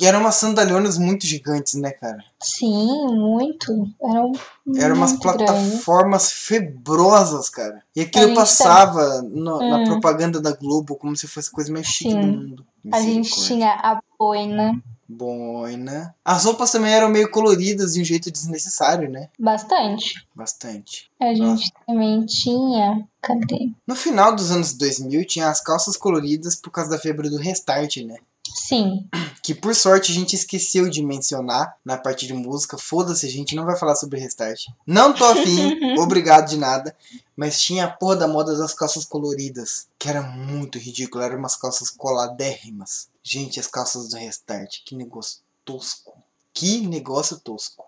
E 0.00 0.06
eram 0.06 0.20
umas 0.20 0.34
sandalhonas 0.34 0.98
muito 0.98 1.26
gigantes, 1.26 1.74
né, 1.74 1.90
cara? 1.92 2.18
Sim, 2.42 2.88
muito. 3.14 3.88
Eram 4.02 4.32
Eram 4.76 4.96
umas 4.96 5.12
plataformas 5.14 6.32
febrosas, 6.32 7.48
cara. 7.48 7.82
E 7.94 8.00
aquilo 8.00 8.34
passava 8.34 9.22
no- 9.22 9.58
na 9.58 9.78
Hum. 9.78 9.84
propaganda 9.84 10.40
da 10.40 10.52
Globo 10.52 10.96
como 10.96 11.16
se 11.16 11.26
fosse 11.28 11.48
a 11.50 11.52
coisa 11.52 11.72
mais 11.72 11.86
chique 11.86 12.10
Sim. 12.10 12.20
do 12.20 12.26
mundo. 12.26 12.66
A 12.92 13.00
gente 13.00 13.30
tinha 13.46 13.70
a 13.74 14.00
boina. 14.18 14.80
Boina. 15.12 16.14
As 16.24 16.44
roupas 16.44 16.70
também 16.70 16.92
eram 16.92 17.08
meio 17.08 17.30
coloridas 17.30 17.94
de 17.94 18.00
um 18.00 18.04
jeito 18.04 18.30
desnecessário, 18.30 19.10
né? 19.10 19.28
Bastante. 19.38 20.26
Bastante. 20.34 21.10
A 21.20 21.34
gente 21.34 21.72
também 21.86 22.24
tinha. 22.26 23.06
Cadê? 23.20 23.70
No 23.86 23.94
final 23.94 24.34
dos 24.34 24.50
anos 24.50 24.74
2000 24.74 25.24
tinha 25.26 25.48
as 25.48 25.60
calças 25.60 25.96
coloridas 25.96 26.56
por 26.56 26.70
causa 26.70 26.90
da 26.90 26.98
febre 26.98 27.30
do 27.30 27.36
restart, 27.36 27.98
né? 27.98 28.16
Sim. 28.54 29.08
Que 29.42 29.54
por 29.54 29.74
sorte 29.74 30.12
a 30.12 30.14
gente 30.14 30.36
esqueceu 30.36 30.88
de 30.88 31.02
mencionar 31.02 31.76
na 31.84 31.96
parte 31.96 32.26
de 32.26 32.34
música. 32.34 32.78
Foda-se, 32.78 33.26
a 33.26 33.30
gente 33.30 33.54
não 33.54 33.64
vai 33.64 33.76
falar 33.76 33.96
sobre 33.96 34.20
restart. 34.20 34.66
Não 34.86 35.12
tô 35.12 35.24
afim, 35.24 35.96
obrigado 35.98 36.48
de 36.48 36.56
nada. 36.56 36.94
Mas 37.36 37.60
tinha 37.60 37.86
a 37.86 37.90
porra 37.90 38.16
da 38.16 38.28
moda 38.28 38.56
das 38.56 38.74
calças 38.74 39.04
coloridas. 39.04 39.88
Que 39.98 40.08
era 40.08 40.22
muito 40.22 40.78
ridículo. 40.78 41.24
Eram 41.24 41.38
umas 41.38 41.56
calças 41.56 41.90
coladérrimas. 41.90 43.08
Gente, 43.22 43.58
as 43.58 43.66
calças 43.66 44.08
do 44.08 44.16
restart. 44.16 44.82
Que 44.84 44.94
negócio 44.94 45.40
tosco. 45.64 46.16
Que 46.52 46.86
negócio 46.86 47.38
tosco. 47.40 47.84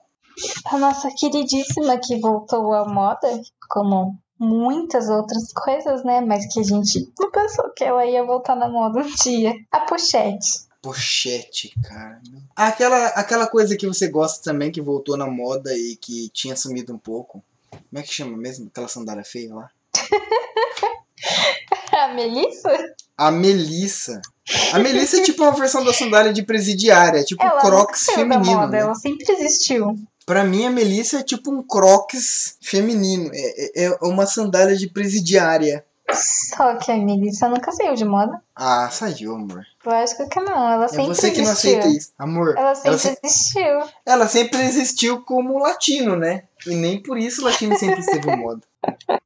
A 0.66 0.78
nossa 0.78 1.08
queridíssima 1.16 1.98
que 1.98 2.18
voltou 2.18 2.72
à 2.72 2.84
moda, 2.88 3.40
como 3.68 4.18
muitas 4.38 5.08
outras 5.08 5.52
coisas, 5.52 6.04
né? 6.04 6.20
Mas 6.20 6.52
que 6.52 6.60
a 6.60 6.62
gente 6.62 7.12
não 7.18 7.30
pensou 7.30 7.70
que 7.70 7.84
ela 7.84 8.04
ia 8.04 8.24
voltar 8.24 8.54
na 8.56 8.68
moda 8.68 9.00
um 9.00 9.14
dia. 9.22 9.54
A 9.70 9.80
pochete. 9.80 10.64
Pochete, 10.82 11.72
cara. 11.82 12.20
Aquela, 12.54 13.06
aquela 13.08 13.46
coisa 13.46 13.76
que 13.76 13.86
você 13.86 14.06
gosta 14.08 14.44
também, 14.44 14.70
que 14.70 14.80
voltou 14.82 15.16
na 15.16 15.26
moda 15.26 15.72
e 15.76 15.96
que 15.96 16.28
tinha 16.30 16.54
sumido 16.56 16.92
um 16.92 16.98
pouco. 16.98 17.42
Como 17.70 17.84
é 17.98 18.02
que 18.02 18.12
chama 18.12 18.36
mesmo? 18.36 18.66
Aquela 18.66 18.88
sandália 18.88 19.24
feia 19.24 19.54
lá? 19.54 19.70
A 21.92 22.08
Melissa? 22.08 22.70
A 23.16 23.30
Melissa. 23.30 24.20
A 24.72 24.78
Melissa 24.78 25.18
é 25.18 25.22
tipo 25.22 25.42
uma 25.42 25.52
versão 25.52 25.84
da 25.84 25.92
sandália 25.92 26.32
de 26.32 26.42
presidiária, 26.42 27.20
é 27.20 27.24
tipo 27.24 27.42
ela 27.42 27.60
crocs 27.60 28.06
feminino. 28.06 28.44
moda, 28.56 28.66
Né? 28.72 28.78
ela 28.80 28.94
sempre 28.94 29.24
existiu. 29.32 29.96
Pra 30.26 30.44
mim, 30.44 30.66
a 30.66 30.70
Melissa 30.70 31.18
é 31.18 31.22
tipo 31.22 31.50
um 31.50 31.62
crocs 31.62 32.56
feminino. 32.62 33.30
É, 33.32 33.84
é- 33.84 33.86
é 33.86 33.98
uma 34.02 34.26
sandália 34.26 34.76
de 34.76 34.88
presidiária. 34.88 35.84
Só 36.12 36.76
que 36.76 36.92
a 36.92 36.96
Melissa 36.96 37.48
nunca 37.48 37.72
saiu 37.72 37.94
de 37.94 38.04
moda. 38.04 38.40
Ah, 38.54 38.88
saiu, 38.90 39.34
amor. 39.34 39.64
Lógico 39.84 40.28
que 40.28 40.40
não, 40.40 40.70
ela 40.70 40.84
É 40.84 40.88
sempre 40.88 41.06
você 41.14 41.30
que 41.30 41.42
não 41.42 41.50
existiu. 41.50 41.78
aceita 41.78 41.96
isso. 41.96 42.12
Amor, 42.18 42.56
Ela 42.56 42.74
sempre 42.74 42.98
se- 42.98 43.18
existiu. 43.22 43.82
ela 44.06 44.28
sempre 44.28 44.62
existiu 44.62 45.22
como 45.22 45.58
latino, 45.58 46.14
né? 46.16 46.44
E 46.66 46.74
nem 46.74 47.02
por 47.02 47.18
isso 47.18 47.40
o 47.40 47.44
latino 47.44 47.76
sempre 47.78 48.00
esteve 48.00 48.34
moda. 48.36 48.62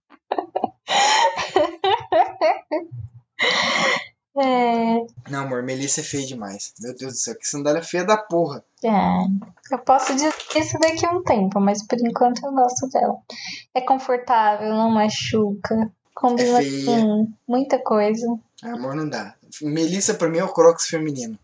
É, 4.40 5.06
Não, 5.30 5.44
amor, 5.44 5.62
Melissa 5.62 6.00
é 6.00 6.04
feia 6.04 6.26
demais. 6.26 6.72
Meu 6.80 6.94
Deus 6.94 7.12
do 7.14 7.18
céu, 7.18 7.34
que 7.36 7.46
sandália 7.48 7.82
feia 7.82 8.04
da 8.04 8.16
porra. 8.16 8.62
é, 8.84 8.90
eu 9.74 9.78
posso 9.78 10.14
dizer 10.14 10.32
isso 10.56 10.78
daqui 10.78 11.04
a 11.04 11.10
um 11.10 11.22
tempo, 11.22 11.60
mas 11.60 11.84
por 11.86 11.98
enquanto 12.00 12.44
eu 12.44 12.52
gosto 12.52 12.88
dela. 12.88 13.16
É 13.74 13.80
confortável, 13.80 14.68
não 14.70 14.90
machuca. 14.90 15.90
Combina 16.14 16.58
É 16.60 16.62
feia. 16.62 16.86
com 16.86 17.28
muita 17.46 17.78
coisa. 17.78 18.26
Ah, 18.62 18.72
amor, 18.72 18.94
não 18.94 19.08
dá. 19.08 19.34
Melissa 19.62 20.14
pra 20.14 20.28
mim 20.28 20.38
é 20.38 20.44
o 20.44 20.52
crocs 20.52 20.86
feminino. 20.86 21.38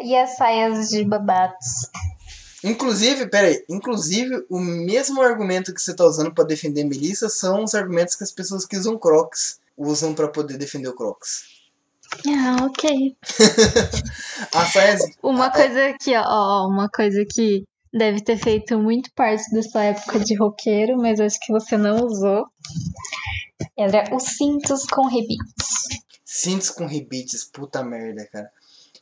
E 0.00 0.14
as 0.16 0.36
saias 0.36 0.90
de 0.90 1.04
babados. 1.04 1.90
Inclusive, 2.64 3.26
peraí, 3.28 3.64
inclusive 3.68 4.44
o 4.50 4.58
mesmo 4.58 5.22
argumento 5.22 5.72
que 5.74 5.80
você 5.80 5.94
tá 5.94 6.04
usando 6.04 6.32
pra 6.32 6.44
defender 6.44 6.84
Melissa 6.84 7.28
são 7.28 7.62
os 7.64 7.74
argumentos 7.74 8.14
que 8.14 8.24
as 8.24 8.32
pessoas 8.32 8.64
que 8.66 8.76
usam 8.76 8.98
Crocs 8.98 9.60
usam 9.76 10.14
pra 10.14 10.28
poder 10.28 10.56
defender 10.56 10.88
o 10.88 10.94
Crocs. 10.94 11.55
Ah, 12.28 12.64
ok. 12.64 13.16
Saias. 14.72 15.00
Uma 15.22 15.46
Ah, 15.46 15.50
coisa 15.50 15.86
aqui, 15.88 16.12
ó, 16.16 16.66
uma 16.68 16.88
coisa 16.88 17.24
que 17.28 17.64
deve 17.92 18.20
ter 18.20 18.36
feito 18.36 18.78
muito 18.78 19.10
parte 19.14 19.44
da 19.54 19.62
sua 19.62 19.84
época 19.84 20.18
de 20.20 20.34
roqueiro, 20.36 20.96
mas 20.98 21.20
acho 21.20 21.38
que 21.40 21.52
você 21.52 21.76
não 21.76 22.04
usou. 22.04 22.46
Era 23.78 24.14
os 24.14 24.22
cintos 24.24 24.84
com 24.84 25.06
rebites. 25.06 25.66
Cintos 26.24 26.70
com 26.70 26.86
rebites, 26.86 27.44
puta 27.44 27.82
merda, 27.82 28.26
cara. 28.30 28.50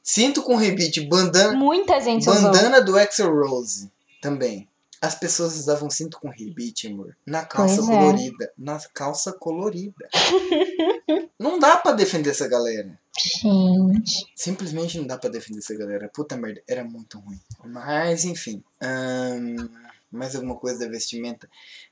Cinto 0.03 0.43
com 0.43 0.55
rebite, 0.57 1.01
bandana, 1.09 1.57
Muita 1.57 1.99
gente 2.01 2.29
usou. 2.29 2.43
bandana 2.53 2.81
do 2.83 2.97
Axel 2.99 3.33
Rose 3.35 3.91
também. 4.21 4.69
As 5.05 5.15
pessoas 5.15 5.57
usavam 5.57 5.91
cinto 5.91 6.19
com 6.19 6.29
rebite, 6.29 6.87
amor. 6.89 7.17
Na 7.27 7.45
calça 7.45 7.77
Pois 7.77 7.89
é. 7.89 7.93
colorida. 7.99 8.53
Na 8.57 8.79
calça 8.95 9.33
colorida. 9.33 10.09
não 11.39 11.59
dá 11.59 11.77
pra 11.77 11.93
defender 11.93 12.31
essa 12.31 12.49
galera. 12.49 12.99
Gente. 13.19 14.27
Simplesmente 14.35 14.99
não 14.99 15.07
dá 15.07 15.19
pra 15.19 15.31
defender 15.31 15.59
essa 15.59 15.75
galera. 15.77 16.11
Puta 16.13 16.37
merda, 16.37 16.63
era 16.69 16.85
muito 16.85 17.19
ruim. 17.19 17.41
Mas, 17.65 18.25
enfim. 18.25 18.63
ahn, 18.81 19.69
mais 20.11 20.35
alguma 20.35 20.57
coisa 20.57 20.81
da 20.81 20.89
vestimenta? 20.89 21.49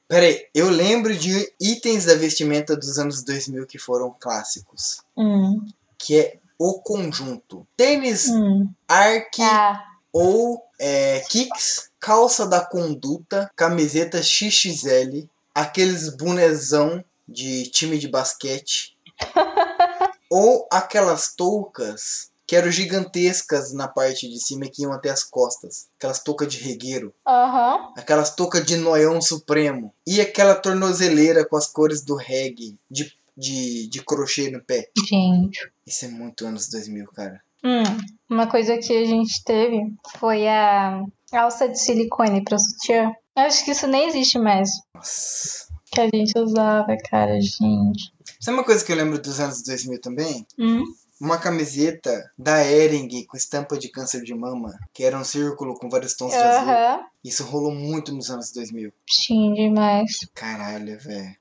Pera 0.09 0.27
aí, 0.27 0.47
eu 0.55 0.69
lembro 0.71 1.17
de 1.17 1.53
itens 1.61 2.05
da 2.07 2.15
vestimenta 2.15 2.77
dos 2.77 2.99
anos 2.99 3.23
2000 3.23 3.67
que 3.67 3.79
foram 3.79 4.15
clássicos. 4.19 5.03
Hum, 5.17 5.65
Que 5.99 6.19
é 6.19 6.39
o 6.59 6.81
conjunto. 6.81 7.67
Tênis 7.77 8.29
hum. 8.29 8.69
Ah, 8.89 9.85
ou 10.13 10.63
é, 10.79 11.21
kicks, 11.21 11.91
calça 11.99 12.47
da 12.47 12.65
conduta, 12.65 13.51
camiseta 13.57 14.23
XXL, 14.23 15.29
aqueles 15.55 16.15
bonezão 16.17 17.05
de 17.27 17.65
time 17.69 17.99
de 17.99 18.09
basquete, 18.09 18.97
ou 20.31 20.67
aquelas 20.71 21.35
toucas 21.35 22.31
que 22.47 22.57
eram 22.57 22.71
gigantescas 22.71 23.73
na 23.73 23.89
parte 23.89 24.29
de 24.29 24.39
cima 24.39 24.67
e 24.67 24.69
que 24.69 24.83
iam 24.83 24.93
até 24.93 25.09
as 25.09 25.25
costas, 25.25 25.87
aquelas 25.97 26.23
toucas 26.23 26.49
de 26.49 26.59
regueiro, 26.59 27.15
aham. 27.27 27.93
aquelas 27.97 28.35
toucas 28.35 28.67
de 28.67 28.77
noião 28.77 29.23
supremo, 29.23 29.95
e 30.07 30.21
aquela 30.21 30.55
tornozeleira 30.55 31.47
com 31.47 31.57
as 31.57 31.67
cores 31.67 32.03
do 32.03 32.15
reggae, 32.15 32.77
de, 32.91 33.11
de, 33.35 33.87
de 33.87 34.05
crochê 34.05 34.51
no 34.51 34.61
pé. 34.61 34.91
Gente. 35.09 35.73
Isso 35.87 36.05
é 36.05 36.09
muito 36.09 36.47
anos 36.47 36.69
2000, 36.69 37.07
cara. 37.13 37.43
Hum, 37.65 37.83
uma 38.29 38.47
coisa 38.47 38.79
que 38.79 38.97
a 38.97 39.05
gente 39.05 39.43
teve 39.45 39.81
foi 40.19 40.49
a 40.49 41.03
alça 41.33 41.69
de 41.69 41.79
silicone 41.79 42.43
pra 42.45 42.59
sutiã. 42.59 43.13
Eu 43.37 43.45
acho 43.45 43.65
que 43.65 43.71
isso 43.71 43.87
nem 43.87 44.09
existe 44.09 44.39
mais. 44.39 44.69
Nossa. 44.95 45.73
Que 45.93 46.01
a 46.01 46.09
gente 46.13 46.39
usava, 46.39 46.97
cara, 47.11 47.41
gente. 47.41 48.13
Sabe 48.41 48.57
uma 48.57 48.65
coisa 48.65 48.85
que 48.85 48.91
eu 48.91 48.97
lembro 48.97 49.21
dos 49.21 49.39
anos 49.41 49.63
2000 49.63 50.01
também? 50.01 50.47
Hum? 50.59 50.83
uma 51.23 51.39
camiseta 51.39 52.33
da 52.37 52.67
Ering 52.67 53.25
com 53.27 53.37
estampa 53.37 53.79
de 53.79 53.89
câncer 53.89 54.25
de 54.25 54.35
mama, 54.35 54.77
que 54.93 55.05
era 55.05 55.17
um 55.17 55.23
círculo 55.23 55.75
com 55.75 55.89
vários 55.89 56.17
tons 56.17 56.33
de 56.33 56.37
azul. 56.37 57.05
Isso 57.23 57.45
rolou 57.45 57.73
muito 57.73 58.13
nos 58.13 58.29
anos 58.29 58.51
2000. 58.53 58.93
Sim, 59.09 59.55
demais. 59.55 60.11
Caralho, 60.35 60.99
velho. 60.99 61.37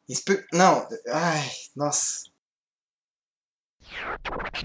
Não, 0.53 0.88
ai, 1.07 1.49
nossa. 1.76 2.30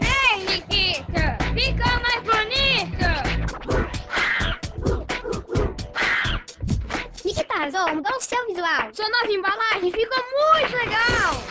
Ei, 0.01 0.45
Nikita, 0.45 1.37
fica 1.55 2.01
mais 2.01 2.23
bonita! 2.23 3.11
Nikita 7.25 7.55
arrasou, 7.55 7.95
mudou 7.95 8.17
o 8.17 8.21
seu 8.21 8.47
visual. 8.47 8.95
Sua 8.95 9.09
nova 9.09 9.33
embalagem 9.33 9.91
ficou 9.93 10.23
muito 10.33 10.77
legal! 10.77 11.43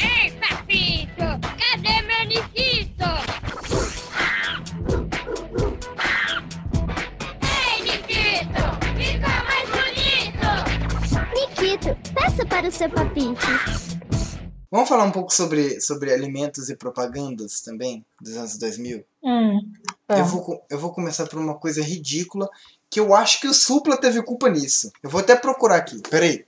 Ei, 0.00 0.30
papito, 0.32 1.26
cadê 1.58 2.02
meu 2.02 2.24
Nikito? 2.26 3.10
Ei, 7.42 7.82
Nikito, 7.82 8.64
fica 8.96 9.30
mais 9.44 9.68
bonito! 9.70 10.50
Nikito, 11.34 11.96
peça 12.12 12.44
para 12.46 12.68
o 12.68 12.70
seu 12.70 12.90
papite. 12.90 14.01
Vamos 14.72 14.88
falar 14.88 15.04
um 15.04 15.12
pouco 15.12 15.32
sobre, 15.32 15.80
sobre 15.82 16.12
alimentos 16.12 16.68
e 16.70 16.74
propagandas 16.74 17.60
também, 17.60 18.04
dos 18.20 18.36
anos 18.36 18.56
2000? 18.56 19.04
Hum. 19.22 19.60
Eu 20.08 20.16
Tá. 20.16 20.22
vou, 20.22 20.42
co- 20.42 20.62
eu 20.70 20.78
vou 20.78 20.92
começar 20.92 21.26
por 21.26 21.38
uma 21.38 21.54
coisa 21.56 21.82
ridícula, 21.82 22.48
que 22.90 22.98
eu 22.98 23.14
acho 23.14 23.40
que 23.40 23.46
o 23.48 23.52
Supla 23.54 23.96
teve 23.98 24.22
culpa 24.22 24.48
nisso. 24.48 24.90
Eu 25.02 25.10
vou 25.10 25.20
até 25.20 25.36
procurar 25.36 25.76
aqui, 25.76 26.00
peraí. 26.08 26.44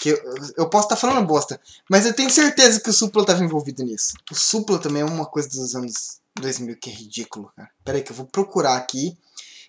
Que 0.00 0.10
eu, 0.10 0.18
eu 0.58 0.68
posso 0.70 0.84
estar 0.86 0.96
falando 0.96 1.26
bosta, 1.26 1.60
mas 1.88 2.06
eu 2.06 2.14
tenho 2.14 2.30
certeza 2.30 2.78
que 2.80 2.90
o 2.90 2.92
Supla 2.92 3.22
estava 3.22 3.42
envolvido 3.44 3.82
nisso. 3.82 4.14
O 4.30 4.34
Supla 4.34 4.78
também 4.78 5.02
é 5.02 5.04
uma 5.06 5.26
coisa 5.26 5.48
dos 5.48 5.74
anos 5.74 6.20
2000 6.40 6.76
que 6.76 6.90
é 6.90 6.92
ridículo, 6.92 7.50
cara. 7.56 7.70
Peraí 7.84 8.02
que 8.02 8.12
eu 8.12 8.16
vou 8.16 8.26
procurar 8.26 8.76
aqui. 8.76 9.16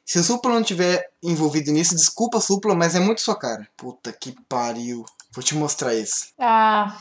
Se 0.05 0.19
o 0.19 0.23
Supla 0.23 0.53
não 0.53 0.63
tiver 0.63 1.09
envolvido 1.23 1.71
nisso, 1.71 1.95
desculpa 1.95 2.39
Supla, 2.41 2.75
mas 2.75 2.95
é 2.95 2.99
muito 2.99 3.21
sua 3.21 3.37
cara. 3.37 3.65
Puta 3.77 4.11
que 4.11 4.35
pariu. 4.49 5.05
Vou 5.33 5.43
te 5.43 5.55
mostrar 5.55 5.95
isso. 5.95 6.27
Ah. 6.37 6.97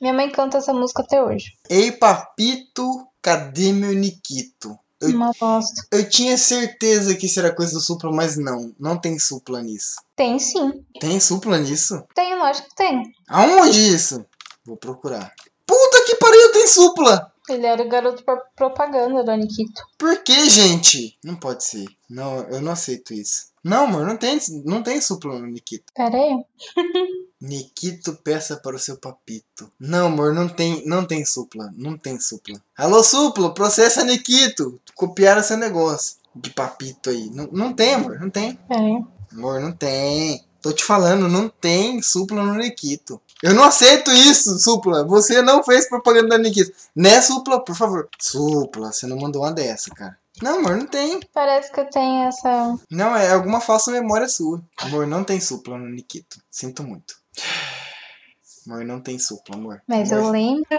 Minha 0.00 0.12
mãe 0.14 0.30
canta 0.30 0.58
essa 0.58 0.72
música 0.72 1.02
até 1.02 1.22
hoje. 1.22 1.56
Ei, 1.68 1.92
papito, 1.92 3.06
cadê 3.20 3.72
meu 3.72 3.92
Nikito? 3.92 4.78
Eu, 5.00 5.10
Uma 5.10 5.32
bosta. 5.38 5.86
eu 5.92 6.08
tinha 6.08 6.36
certeza 6.36 7.14
que 7.14 7.26
isso 7.26 7.38
era 7.40 7.54
coisa 7.54 7.72
do 7.72 7.80
Supla, 7.80 8.12
mas 8.12 8.36
não. 8.36 8.74
Não 8.78 8.98
tem 8.98 9.18
Supla 9.18 9.62
nisso. 9.62 9.96
Tem 10.14 10.38
sim. 10.38 10.84
Tem 11.00 11.18
Supla 11.18 11.58
nisso? 11.58 12.02
Tem, 12.14 12.34
lógico 12.38 12.68
que 12.68 12.74
tem. 12.76 13.02
Aonde 13.28 13.80
isso? 13.94 14.24
Vou 14.64 14.76
procurar. 14.76 15.32
Puta 15.66 16.04
que 16.06 16.16
pariu, 16.16 16.52
tem 16.52 16.66
Supla! 16.66 17.32
Ele 17.48 17.66
era 17.66 17.82
o 17.82 17.88
garoto 17.88 18.22
pro- 18.24 18.42
propaganda 18.54 19.24
do 19.24 19.30
Aniquito. 19.30 19.82
Por 19.98 20.22
que, 20.22 20.48
gente? 20.50 21.18
Não 21.24 21.34
pode 21.34 21.64
ser. 21.64 21.86
Não, 22.08 22.40
eu 22.48 22.60
não 22.60 22.72
aceito 22.72 23.12
isso. 23.14 23.50
Não, 23.64 23.84
amor, 23.84 24.06
não 24.06 24.16
tem, 24.16 24.38
não 24.64 24.82
tem 24.82 25.00
Supla 25.00 25.38
no 25.38 25.46
Nikito. 25.46 25.92
Pera 25.94 26.16
aí. 26.16 26.44
Nikito 27.40 28.12
peça 28.16 28.56
para 28.56 28.76
o 28.76 28.78
seu 28.78 28.98
papito. 28.98 29.72
Não, 29.78 30.08
amor, 30.08 30.34
não 30.34 30.46
tem, 30.46 30.84
não 30.86 31.06
tem 31.06 31.24
supla, 31.24 31.72
não 31.74 31.96
tem 31.96 32.20
supla. 32.20 32.60
Alô, 32.76 33.02
supla, 33.02 33.54
processa 33.54 34.04
Nikito. 34.04 34.78
Copiaram 34.94 35.42
seu 35.42 35.56
negócio 35.56 36.16
de 36.34 36.50
papito 36.50 37.08
aí. 37.08 37.30
Não, 37.30 37.48
não 37.50 37.72
tem, 37.72 37.94
amor, 37.94 38.20
não 38.20 38.28
tem. 38.28 38.58
Aí. 38.68 39.04
Amor, 39.32 39.60
não 39.60 39.72
tem. 39.72 40.44
Tô 40.60 40.72
te 40.72 40.84
falando, 40.84 41.28
não 41.28 41.48
tem 41.48 42.02
supla 42.02 42.42
no 42.42 42.54
Nikito. 42.54 43.18
Eu 43.42 43.54
não 43.54 43.64
aceito 43.64 44.10
isso, 44.10 44.58
supla. 44.58 45.04
Você 45.04 45.40
não 45.40 45.64
fez 45.64 45.88
propaganda 45.88 46.28
da 46.28 46.38
Nikito. 46.38 46.72
Né, 46.94 47.22
supla, 47.22 47.64
por 47.64 47.74
favor. 47.74 48.08
Supla, 48.18 48.92
você 48.92 49.06
não 49.06 49.16
mandou 49.16 49.42
uma 49.42 49.52
dessa, 49.52 49.90
cara. 49.90 50.18
Não, 50.42 50.58
amor, 50.58 50.76
não 50.76 50.86
tem. 50.86 51.20
Parece 51.32 51.72
que 51.72 51.80
eu 51.80 51.88
tenho 51.88 52.28
essa. 52.28 52.78
Não, 52.90 53.16
é 53.16 53.32
alguma 53.32 53.60
falsa 53.60 53.90
memória 53.90 54.28
sua. 54.28 54.62
Amor, 54.76 55.06
não 55.06 55.24
tem 55.24 55.40
supla 55.40 55.78
no 55.78 55.88
Nikito. 55.88 56.38
Sinto 56.50 56.82
muito. 56.82 57.19
Amor, 58.66 58.84
não 58.84 59.00
tem 59.00 59.18
supla, 59.18 59.56
amor. 59.56 59.82
Mas 59.86 60.12
amor, 60.12 60.26
eu 60.26 60.30
lembro. 60.30 60.78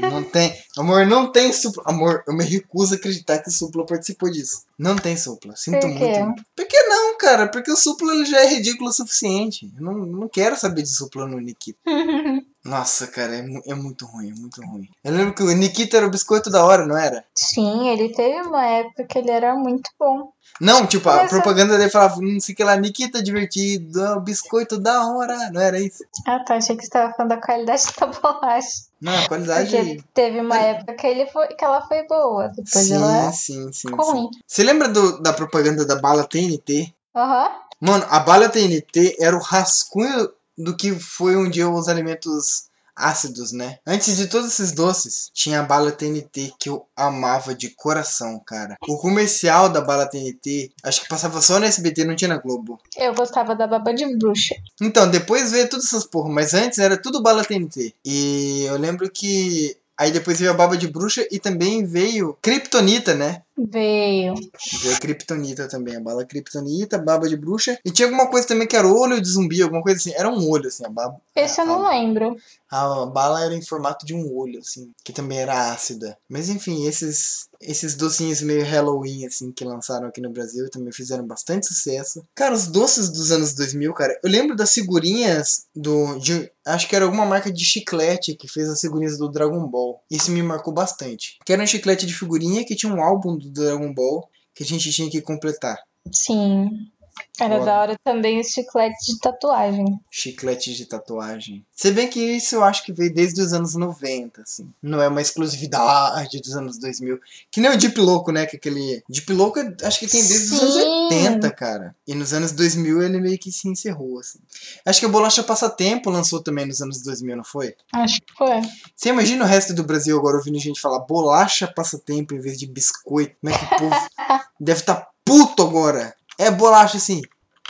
Não 0.00 0.24
tem. 0.24 0.52
Amor, 0.76 1.06
não 1.06 1.30
tem 1.30 1.52
supla. 1.52 1.84
Amor, 1.86 2.24
eu 2.26 2.34
me 2.34 2.44
recuso 2.44 2.94
a 2.94 2.96
acreditar 2.96 3.38
que 3.38 3.48
o 3.48 3.52
supla 3.52 3.86
participou 3.86 4.30
disso. 4.30 4.64
Não 4.78 4.96
tem 4.96 5.16
supla. 5.16 5.54
Sinto 5.54 5.80
Por 5.80 5.96
quê? 5.96 6.22
muito. 6.24 6.44
Por 6.56 6.66
que 6.66 6.82
não, 6.84 7.16
cara? 7.18 7.48
Porque 7.48 7.70
o 7.70 7.76
supla 7.76 8.14
ele 8.14 8.24
já 8.24 8.40
é 8.40 8.48
ridículo 8.48 8.90
o 8.90 8.92
suficiente. 8.92 9.70
Eu 9.76 9.82
não, 9.82 9.94
não 9.94 10.28
quero 10.28 10.56
saber 10.56 10.82
de 10.82 10.88
supla 10.88 11.26
no 11.26 11.38
Nikita. 11.38 11.78
Nossa, 12.64 13.06
cara, 13.06 13.36
é, 13.36 13.42
mu- 13.42 13.62
é 13.66 13.74
muito 13.74 14.04
ruim, 14.04 14.30
é 14.30 14.34
muito 14.38 14.60
ruim. 14.62 14.86
Eu 15.02 15.12
lembro 15.14 15.34
que 15.34 15.42
o 15.42 15.50
Nikita 15.50 15.96
era 15.96 16.06
o 16.06 16.10
biscoito 16.10 16.50
da 16.50 16.62
hora, 16.64 16.86
não 16.86 16.96
era? 16.96 17.24
Sim, 17.34 17.88
ele 17.88 18.12
teve 18.12 18.46
uma 18.46 18.64
época 18.66 19.04
que 19.04 19.18
ele 19.18 19.30
era 19.30 19.54
muito 19.54 19.90
bom. 19.98 20.30
Não, 20.60 20.86
tipo, 20.86 21.08
a 21.08 21.16
Mas, 21.16 21.30
propaganda 21.30 21.78
dele 21.78 21.88
falava, 21.88 22.20
não 22.20 22.38
sei 22.38 22.52
o 22.52 22.56
que 22.56 22.62
lá, 22.64 22.76
Nikita 22.76 23.22
divertido, 23.22 24.04
é 24.04 24.14
o 24.14 24.20
biscoito 24.20 24.78
da 24.78 25.06
hora, 25.08 25.50
não 25.50 25.60
era 25.60 25.80
isso? 25.80 26.04
Ah, 26.26 26.40
tá. 26.44 26.56
Achei 26.56 26.76
que 26.76 26.84
você 26.84 26.90
tava 26.90 27.14
falando 27.14 27.30
da 27.30 27.40
qualidade 27.40 27.82
da 27.98 28.06
bolacha. 28.08 28.68
Não, 29.00 29.18
a 29.24 29.26
qualidade. 29.28 29.70
Porque 29.70 30.02
teve 30.12 30.40
uma 30.40 30.58
época 30.58 30.94
que, 30.96 31.06
ele 31.06 31.26
foi, 31.28 31.46
que 31.48 31.64
ela 31.64 31.80
foi 31.88 32.06
boa. 32.06 32.48
Depois 32.48 32.86
Sim, 32.86 32.94
ela 32.94 33.32
sim, 33.32 33.72
sim, 33.72 33.88
ficou 33.88 34.04
sim. 34.04 34.12
ruim. 34.12 34.30
Você 34.46 34.62
lembra 34.62 34.86
do- 34.88 35.22
da 35.22 35.32
propaganda 35.32 35.86
da 35.86 35.96
bala 35.96 36.24
TNT? 36.26 36.92
Aham. 37.16 37.50
Mano, 37.80 38.04
a 38.10 38.20
bala 38.20 38.50
TNT 38.50 39.16
era 39.18 39.34
o 39.34 39.40
rascunho 39.40 40.30
do 40.62 40.76
que 40.76 40.92
foi 40.92 41.36
um 41.36 41.48
dia 41.48 41.68
os 41.68 41.88
alimentos 41.88 42.70
ácidos, 43.00 43.52
né? 43.52 43.78
Antes 43.86 44.16
de 44.16 44.26
todos 44.26 44.48
esses 44.48 44.72
doces, 44.72 45.30
tinha 45.32 45.60
a 45.60 45.64
bala 45.64 45.90
TNT 45.90 46.52
que 46.58 46.68
eu 46.68 46.86
amava 46.94 47.54
de 47.54 47.70
coração, 47.70 48.40
cara. 48.44 48.76
O 48.86 48.98
comercial 48.98 49.68
da 49.68 49.80
bala 49.80 50.06
TNT, 50.06 50.70
acho 50.82 51.02
que 51.02 51.08
passava 51.08 51.40
só 51.40 51.58
no 51.58 51.64
SBT, 51.64 52.04
não 52.04 52.14
tinha 52.14 52.28
na 52.28 52.38
Globo. 52.38 52.78
Eu 52.96 53.14
gostava 53.14 53.54
da 53.54 53.66
baba 53.66 53.92
de 53.94 54.06
bruxa. 54.16 54.54
Então, 54.80 55.10
depois 55.10 55.50
veio 55.50 55.68
todas 55.68 55.86
essas 55.86 56.04
porra, 56.04 56.28
mas 56.28 56.54
antes 56.54 56.78
era 56.78 57.00
tudo 57.00 57.22
bala 57.22 57.44
TNT. 57.44 57.94
E 58.04 58.64
eu 58.66 58.76
lembro 58.76 59.10
que 59.10 59.76
aí 59.96 60.10
depois 60.10 60.38
veio 60.38 60.50
a 60.50 60.54
baba 60.54 60.76
de 60.76 60.88
bruxa 60.88 61.26
e 61.30 61.38
também 61.38 61.84
veio 61.84 62.36
Kryptonita, 62.40 63.14
né? 63.14 63.42
Veio. 63.68 64.34
Veio 64.82 64.94
a 64.94 64.98
Kryptonita 64.98 65.68
também, 65.68 65.96
a 65.96 66.00
bala 66.00 66.24
Kryptonita, 66.24 66.98
baba 66.98 67.28
de 67.28 67.36
bruxa. 67.36 67.78
E 67.84 67.90
tinha 67.90 68.06
alguma 68.06 68.30
coisa 68.30 68.46
também 68.46 68.66
que 68.66 68.76
era 68.76 68.86
olho 68.86 69.20
de 69.20 69.28
zumbi, 69.28 69.62
alguma 69.62 69.82
coisa 69.82 69.98
assim. 69.98 70.12
Era 70.14 70.30
um 70.30 70.48
olho, 70.48 70.68
assim, 70.68 70.84
a 70.84 70.88
baba. 70.88 71.20
Esse 71.34 71.60
eu 71.60 71.66
não 71.66 71.88
lembro. 71.88 72.36
A 72.70 73.06
bala 73.06 73.44
era 73.44 73.54
em 73.54 73.62
formato 73.62 74.06
de 74.06 74.14
um 74.14 74.34
olho, 74.34 74.60
assim, 74.60 74.92
que 75.04 75.12
também 75.12 75.38
era 75.38 75.72
ácida. 75.72 76.16
Mas 76.28 76.48
enfim, 76.48 76.86
esses 76.86 77.50
esses 77.60 77.94
docinhos 77.94 78.40
meio 78.40 78.64
Halloween, 78.64 79.26
assim, 79.26 79.52
que 79.52 79.64
lançaram 79.64 80.08
aqui 80.08 80.20
no 80.20 80.30
Brasil 80.30 80.70
também 80.70 80.92
fizeram 80.92 81.26
bastante 81.26 81.66
sucesso. 81.66 82.24
Cara, 82.34 82.54
os 82.54 82.66
doces 82.66 83.10
dos 83.10 83.30
anos 83.30 83.52
2000, 83.52 83.92
cara, 83.92 84.18
eu 84.22 84.30
lembro 84.30 84.56
das 84.56 84.72
figurinhas 84.72 85.66
do. 85.76 86.18
De, 86.18 86.50
acho 86.64 86.88
que 86.88 86.96
era 86.96 87.04
alguma 87.04 87.26
marca 87.26 87.52
de 87.52 87.64
chiclete 87.64 88.34
que 88.34 88.48
fez 88.48 88.68
as 88.68 88.80
figurinhas 88.80 89.18
do 89.18 89.28
Dragon 89.28 89.66
Ball. 89.66 90.02
Isso 90.10 90.30
me 90.30 90.42
marcou 90.42 90.72
bastante. 90.72 91.38
Que 91.44 91.52
era 91.52 91.62
um 91.62 91.66
chiclete 91.66 92.06
de 92.06 92.14
figurinha 92.14 92.64
que 92.64 92.74
tinha 92.74 92.92
um 92.92 93.02
álbum 93.02 93.36
do 93.36 93.49
Dragon 93.50 93.92
Ball 93.92 94.28
que 94.54 94.62
a 94.62 94.66
gente 94.66 94.90
tinha 94.90 95.10
que 95.10 95.20
completar. 95.20 95.78
Sim. 96.12 96.90
Era 97.38 97.60
da 97.60 97.80
hora 97.80 97.96
também 98.04 98.40
os 98.40 98.48
chicletes 98.48 99.06
de 99.06 99.18
tatuagem. 99.18 100.00
chicletes 100.10 100.76
de 100.76 100.86
tatuagem. 100.86 101.64
Se 101.72 101.90
bem 101.90 102.08
que 102.08 102.20
isso 102.20 102.56
eu 102.56 102.64
acho 102.64 102.84
que 102.84 102.92
veio 102.92 103.12
desde 103.12 103.40
os 103.40 103.52
anos 103.52 103.74
90, 103.74 104.42
assim. 104.42 104.70
Não 104.82 105.00
é 105.00 105.08
uma 105.08 105.20
exclusividade 105.20 106.40
dos 106.40 106.56
anos 106.56 106.78
2000. 106.78 107.18
Que 107.50 107.60
nem 107.60 107.70
o 107.70 107.76
Deep 107.76 107.98
Louco, 107.98 108.30
né? 108.30 108.46
Que 108.46 108.56
aquele... 108.56 109.02
Deep 109.08 109.32
Louco 109.32 109.58
acho 109.82 109.98
que 109.98 110.06
tem 110.06 110.20
desde 110.20 110.54
os 110.54 110.62
anos 110.62 110.74
Sim. 110.74 111.26
80, 111.26 111.50
cara. 111.50 111.94
E 112.06 112.14
nos 112.14 112.32
anos 112.32 112.52
2000 112.52 113.02
ele 113.02 113.20
meio 113.20 113.38
que 113.38 113.50
se 113.50 113.68
encerrou, 113.68 114.18
assim. 114.18 114.38
Acho 114.84 115.00
que 115.00 115.06
a 115.06 115.08
Bolacha 115.08 115.42
Passatempo 115.42 116.10
lançou 116.10 116.42
também 116.42 116.66
nos 116.66 116.80
anos 116.80 117.02
2000, 117.02 117.36
não 117.36 117.44
foi? 117.44 117.74
Acho 117.92 118.20
que 118.20 118.32
foi. 118.36 118.60
Você 118.94 119.08
imagina 119.08 119.44
o 119.44 119.48
resto 119.48 119.74
do 119.74 119.84
Brasil 119.84 120.18
agora 120.18 120.36
ouvindo 120.36 120.58
gente 120.58 120.80
falar 120.80 121.00
bolacha 121.00 121.66
passatempo 121.66 122.34
em 122.34 122.40
vez 122.40 122.58
de 122.58 122.66
biscoito? 122.66 123.36
Como 123.40 123.52
é 123.52 123.58
que 123.58 123.64
o 123.64 123.78
povo 123.78 123.96
deve 124.60 124.80
estar 124.80 125.08
puto 125.24 125.62
agora? 125.62 126.14
É 126.38 126.50
bolacha, 126.50 126.98
sim. 126.98 127.20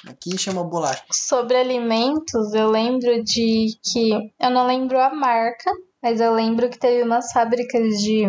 Aqui 0.06 0.38
chama 0.38 0.64
bolacha. 0.64 1.04
Sobre 1.12 1.56
alimentos, 1.56 2.54
eu 2.54 2.70
lembro 2.70 3.22
de 3.22 3.66
que. 3.82 4.32
Eu 4.40 4.50
não 4.50 4.66
lembro 4.66 4.98
a 4.98 5.14
marca, 5.14 5.70
mas 6.02 6.20
eu 6.20 6.32
lembro 6.32 6.70
que 6.70 6.78
teve 6.78 7.02
umas 7.02 7.32
fábricas 7.32 7.98
de 7.98 8.24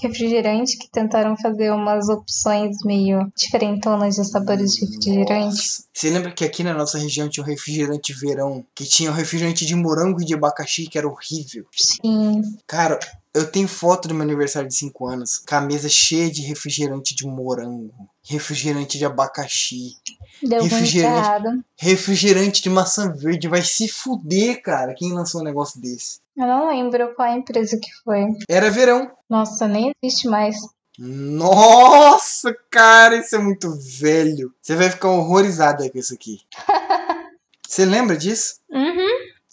refrigerante 0.00 0.76
que 0.76 0.90
tentaram 0.90 1.36
fazer 1.36 1.72
umas 1.72 2.08
opções 2.08 2.76
meio 2.84 3.32
diferentonas 3.36 4.16
de 4.16 4.24
sabores 4.24 4.74
de 4.74 4.84
refrigerante. 4.84 5.46
Nossa. 5.46 5.84
Você 5.92 6.10
lembra 6.10 6.32
que 6.32 6.44
aqui 6.44 6.62
na 6.62 6.74
nossa 6.74 6.98
região 6.98 7.28
tinha 7.28 7.42
um 7.42 7.46
refrigerante 7.46 8.12
verão? 8.12 8.64
Que 8.74 8.84
tinha 8.84 9.10
um 9.10 9.14
refrigerante 9.14 9.64
de 9.64 9.74
morango 9.74 10.20
e 10.20 10.24
de 10.24 10.34
abacaxi 10.34 10.86
que 10.86 10.98
era 10.98 11.08
horrível. 11.08 11.64
Sim. 11.72 12.42
Cara, 12.66 12.98
eu 13.36 13.50
tenho 13.50 13.68
foto 13.68 14.08
do 14.08 14.14
meu 14.14 14.22
aniversário 14.24 14.68
de 14.68 14.74
5 14.74 15.06
anos 15.06 15.38
com 15.38 15.54
a 15.54 15.60
mesa 15.60 15.88
cheia 15.88 16.30
de 16.30 16.42
refrigerante 16.42 17.14
de 17.14 17.26
morango, 17.26 17.92
refrigerante 18.24 18.98
de 18.98 19.04
abacaxi, 19.04 19.96
Deu 20.42 20.62
Refrigerante. 20.62 21.16
errado. 21.18 21.64
refrigerante 21.78 22.62
de 22.62 22.68
maçã 22.70 23.12
verde. 23.12 23.48
Vai 23.48 23.62
se 23.62 23.88
fuder, 23.88 24.60
cara, 24.62 24.94
quem 24.94 25.12
lançou 25.12 25.40
um 25.40 25.44
negócio 25.44 25.80
desse. 25.80 26.18
Eu 26.36 26.46
não 26.46 26.68
lembro 26.68 27.14
qual 27.14 27.28
a 27.28 27.36
empresa 27.36 27.78
que 27.80 27.88
foi. 28.04 28.24
Era 28.48 28.70
verão. 28.70 29.10
Nossa, 29.30 29.66
nem 29.66 29.92
existe 30.02 30.28
mais. 30.28 30.56
Nossa, 30.98 32.54
cara, 32.70 33.16
isso 33.16 33.36
é 33.36 33.38
muito 33.38 33.70
velho. 33.98 34.52
Você 34.62 34.74
vai 34.74 34.90
ficar 34.90 35.10
horrorizada 35.10 35.88
com 35.90 35.98
isso 35.98 36.14
aqui. 36.14 36.40
Você 37.68 37.84
lembra 37.84 38.16
disso? 38.16 38.56
Uhum. 38.70 39.05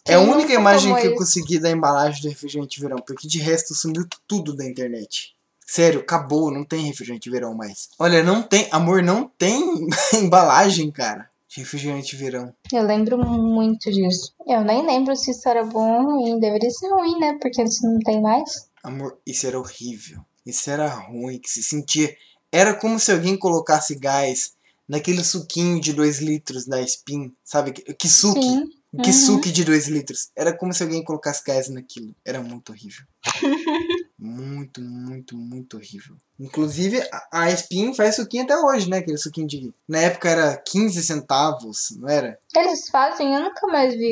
É 0.06 0.16
a 0.16 0.20
única 0.20 0.54
imagem 0.54 0.94
que 0.96 1.08
eu 1.08 1.16
consegui 1.16 1.60
da 1.60 1.72
embalagem 1.72 2.22
do 2.22 2.30
refrigerante 2.30 2.80
verão, 2.82 2.98
porque 2.98 3.28
de 3.28 3.40
resto 3.40 3.74
sumiu 3.74 4.06
tudo 4.28 4.54
da 4.56 4.66
internet. 4.66 5.34
Sério, 5.66 6.02
acabou, 6.02 6.52
não 6.52 6.66
tem 6.66 6.86
refrigerante 6.86 7.30
verão 7.30 7.56
mais. 7.56 7.90
Olha, 7.98 8.22
não 8.22 8.44
tem, 8.44 8.68
amor, 8.70 9.02
não 9.02 9.32
tem 9.38 9.88
embalagem, 10.14 10.92
cara. 10.92 11.30
de 11.48 11.62
Refrigerante 11.62 12.16
verão. 12.18 12.54
Eu 12.72 12.84
lembro 12.84 13.18
muito 13.18 13.90
disso. 13.90 14.34
Eu 14.46 14.62
nem 14.62 14.86
lembro 14.86 15.16
se 15.16 15.32
isso 15.32 15.48
era 15.48 15.64
bom 15.64 15.90
ou 15.90 16.20
ruim. 16.20 16.40
Deveria 16.40 16.70
ser 16.70 16.90
ruim, 16.90 17.18
né? 17.18 17.38
Porque 17.42 17.64
isso 17.64 17.86
não 17.88 17.98
tem 18.00 18.22
mais. 18.22 18.70
Amor, 18.84 19.18
isso 19.26 19.48
era 19.48 19.58
horrível. 19.58 20.20
Isso 20.46 20.70
era 20.70 20.88
ruim, 20.88 21.40
que 21.40 21.50
se 21.50 21.64
sentia. 21.64 22.14
Era 22.52 22.74
como 22.74 23.00
se 23.00 23.12
alguém 23.12 23.38
colocasse 23.38 23.96
gás 23.96 24.54
naquele 24.88 25.24
suquinho 25.24 25.80
de 25.80 25.94
2 25.94 26.20
litros 26.20 26.66
da 26.66 26.82
Spin, 26.82 27.34
sabe? 27.44 27.72
Que, 27.72 27.94
que 27.94 28.10
suque. 28.10 28.42
Sim. 28.42 28.66
Que 29.02 29.10
Uhum. 29.10 29.14
suque 29.14 29.52
de 29.52 29.64
2 29.64 29.88
litros. 29.88 30.30
Era 30.36 30.56
como 30.56 30.72
se 30.74 30.84
alguém 30.84 31.04
colocasse 31.04 31.44
gás 31.44 31.68
naquilo. 31.70 32.16
Era 32.24 32.42
muito 32.42 32.72
horrível. 32.72 33.04
muito, 34.20 34.82
muito, 34.82 35.36
muito 35.36 35.78
horrível. 35.78 36.16
Inclusive, 36.40 37.02
a, 37.12 37.42
a 37.44 37.52
Spin 37.52 37.94
faz 37.96 38.16
suquinho 38.16 38.44
até 38.44 38.56
hoje, 38.58 38.90
né? 38.90 38.98
Aquele 38.98 39.18
suquinho 39.18 39.48
de. 39.48 39.74
Na 39.88 40.00
época 40.00 40.30
era 40.30 40.58
15 40.58 41.04
centavos, 41.04 41.96
não 41.98 42.08
era? 42.10 42.38
Eles 42.56 42.88
fazem, 42.90 43.34
eu 43.34 43.42
nunca 43.42 43.66
mais 43.68 43.94
vi. 43.96 44.12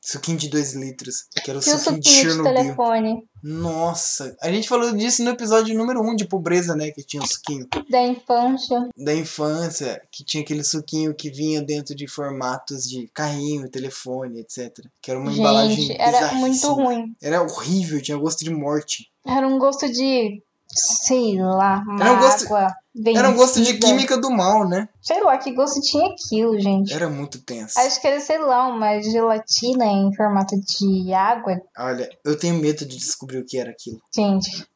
Suquinho 0.00 0.38
de 0.38 0.48
2 0.48 0.74
litros. 0.74 1.26
Que 1.44 1.50
era 1.50 1.58
o 1.58 1.60
o 1.60 1.62
suquinho 1.62 1.78
de 1.78 1.84
suquinho 1.84 2.00
de 2.00 2.10
Chernobyl. 2.10 2.54
telefone 2.54 3.28
Nossa, 3.42 4.36
a 4.40 4.50
gente 4.50 4.68
falou 4.68 4.92
disso 4.92 5.22
no 5.22 5.30
episódio 5.30 5.76
número 5.76 6.00
1 6.00 6.10
um 6.10 6.16
de 6.16 6.26
pobreza, 6.26 6.74
né? 6.74 6.90
Que 6.90 7.02
tinha 7.02 7.22
o 7.22 7.26
suquinho 7.26 7.66
da 7.88 8.02
infância. 8.02 8.88
da 8.96 9.14
infância, 9.14 10.00
que 10.10 10.24
tinha 10.24 10.42
aquele 10.42 10.64
suquinho 10.64 11.14
que 11.14 11.30
vinha 11.30 11.62
dentro 11.62 11.94
de 11.94 12.06
formatos 12.06 12.88
de 12.88 13.08
carrinho, 13.08 13.68
telefone, 13.68 14.40
etc. 14.40 14.74
Que 15.02 15.10
era 15.10 15.20
uma 15.20 15.32
embalagem 15.32 15.76
Gente, 15.76 16.00
era 16.00 16.32
muito 16.34 16.72
ruim. 16.72 17.14
Era 17.22 17.42
horrível, 17.42 18.02
tinha 18.02 18.16
gosto 18.16 18.44
de 18.44 18.50
morte. 18.50 19.10
Era 19.26 19.46
um 19.46 19.58
gosto 19.58 19.90
de. 19.90 20.42
Sei 20.74 21.36
lá, 21.40 21.82
uma 21.86 22.00
Era 22.00 22.12
um 22.12 22.18
gosto- 22.20 22.44
água. 22.46 22.74
Era 23.14 23.28
um 23.30 23.34
gosto 23.36 23.60
de 23.62 23.74
química 23.78 24.16
do 24.18 24.30
mal, 24.30 24.68
né? 24.68 24.88
Sei 25.00 25.20
lá 25.22 25.38
que 25.38 25.52
gosto 25.52 25.80
tinha 25.80 26.06
aquilo, 26.12 26.58
gente. 26.60 26.92
Era 26.92 27.08
muito 27.08 27.40
tenso. 27.42 27.78
Acho 27.78 28.00
que 28.00 28.06
era, 28.06 28.20
sei 28.20 28.38
lá, 28.38 28.66
uma 28.68 29.00
gelatina 29.00 29.84
em 29.86 30.14
formato 30.14 30.54
de 30.60 31.12
água. 31.12 31.60
Olha, 31.78 32.08
eu 32.24 32.36
tenho 32.38 32.54
medo 32.56 32.84
de 32.84 32.96
descobrir 32.96 33.38
o 33.38 33.44
que 33.46 33.58
era 33.58 33.70
aquilo. 33.70 33.98
Gente. 34.14 34.66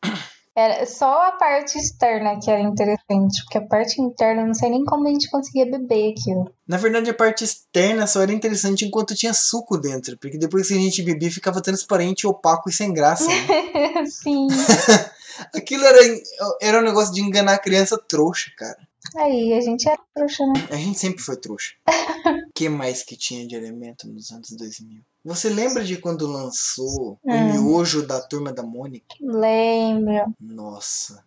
Era 0.56 0.86
só 0.86 1.26
a 1.26 1.32
parte 1.32 1.76
externa 1.76 2.38
que 2.40 2.48
era 2.48 2.60
interessante, 2.60 3.42
porque 3.42 3.58
a 3.58 3.66
parte 3.66 4.00
interna 4.00 4.42
eu 4.42 4.46
não 4.46 4.54
sei 4.54 4.70
nem 4.70 4.84
como 4.84 5.08
a 5.08 5.10
gente 5.10 5.28
conseguia 5.28 5.66
beber 5.68 6.12
aquilo. 6.12 6.48
Na 6.66 6.76
verdade, 6.76 7.10
a 7.10 7.14
parte 7.14 7.42
externa 7.42 8.06
só 8.06 8.22
era 8.22 8.32
interessante 8.32 8.84
enquanto 8.84 9.16
tinha 9.16 9.34
suco 9.34 9.76
dentro, 9.76 10.16
porque 10.16 10.38
depois 10.38 10.68
que 10.68 10.74
a 10.74 10.78
gente 10.78 11.02
bebia 11.02 11.28
ficava 11.30 11.60
transparente, 11.60 12.24
opaco 12.24 12.70
e 12.70 12.72
sem 12.72 12.92
graça. 12.92 13.26
né? 13.26 14.06
Sim. 14.06 14.46
Aquilo 15.54 15.84
era, 15.84 15.98
era 16.60 16.78
um 16.80 16.84
negócio 16.84 17.12
de 17.14 17.20
enganar 17.20 17.54
a 17.54 17.58
criança 17.58 17.98
trouxa, 17.98 18.50
cara. 18.56 18.78
Aí, 19.16 19.52
a 19.52 19.60
gente 19.60 19.88
era 19.88 20.00
trouxa, 20.14 20.44
né? 20.46 20.66
A 20.70 20.76
gente 20.76 20.98
sempre 20.98 21.22
foi 21.22 21.36
trouxa. 21.36 21.72
O 21.86 21.86
que 22.54 22.68
mais 22.68 23.02
que 23.02 23.16
tinha 23.16 23.46
de 23.46 23.54
elemento 23.54 24.08
nos 24.08 24.30
anos 24.30 24.50
2000? 24.50 25.02
Você 25.24 25.48
lembra 25.48 25.84
de 25.84 25.96
quando 25.98 26.26
lançou 26.26 27.18
o 27.22 27.34
Hum. 27.34 27.52
miojo 27.52 28.06
da 28.06 28.20
Turma 28.20 28.52
da 28.52 28.62
Mônica? 28.62 29.14
Lembro. 29.20 30.34
Nossa. 30.40 31.22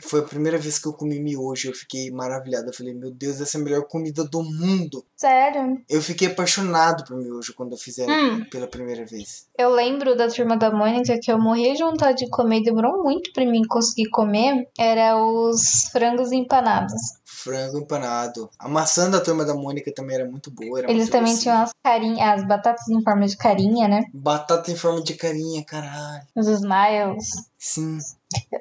Foi 0.00 0.20
a 0.20 0.24
primeira 0.24 0.58
vez 0.58 0.78
que 0.78 0.86
eu 0.86 0.92
comi 0.92 1.18
miojo. 1.18 1.68
Eu 1.70 1.74
fiquei 1.74 2.10
maravilhado. 2.10 2.68
Eu 2.68 2.72
falei, 2.74 2.92
meu 2.94 3.10
Deus, 3.10 3.40
essa 3.40 3.56
é 3.56 3.60
a 3.60 3.64
melhor 3.64 3.82
comida 3.88 4.24
do 4.24 4.42
mundo. 4.42 5.04
Sério. 5.16 5.80
Eu 5.88 6.02
fiquei 6.02 6.28
apaixonado 6.28 7.04
por 7.04 7.16
miojo 7.16 7.54
quando 7.54 7.76
fizeram 7.76 8.12
Hum. 8.12 8.44
pela 8.50 8.66
primeira 8.66 9.04
vez. 9.06 9.46
Eu 9.58 9.70
lembro 9.70 10.16
da 10.16 10.28
turma 10.28 10.56
da 10.56 10.70
Mônica 10.70 11.18
que 11.20 11.30
eu 11.32 11.38
morria 11.38 11.74
de 11.74 11.82
vontade 11.82 12.24
de 12.24 12.30
comer, 12.30 12.62
demorou 12.62 13.02
muito 13.02 13.32
pra 13.32 13.44
mim 13.46 13.62
conseguir 13.66 14.10
comer. 14.10 14.68
Era 14.78 15.16
os 15.16 15.88
frangos 15.92 16.30
empanados. 16.32 16.94
Frango 17.24 17.78
empanado. 17.78 18.50
A 18.58 18.68
maçã 18.68 19.08
da 19.08 19.20
Turma 19.20 19.44
da 19.44 19.54
Mônica 19.54 19.92
também 19.94 20.16
era 20.16 20.28
muito 20.28 20.50
boa. 20.50 20.80
Era 20.80 20.90
Eles 20.90 21.08
também 21.08 21.36
tinham 21.38 21.62
as 21.62 21.70
carinhas, 21.84 22.40
as 22.40 22.46
batatas 22.48 22.88
em 22.88 23.00
forma 23.02 23.26
de 23.26 23.36
carinha, 23.36 23.86
né? 23.86 24.02
Batata 24.12 24.70
em 24.72 24.76
forma 24.76 25.00
de 25.00 25.14
carinha, 25.14 25.64
caralho. 25.64 26.22
Os 26.34 26.48
smiles. 26.48 27.28
Sim, 27.58 27.98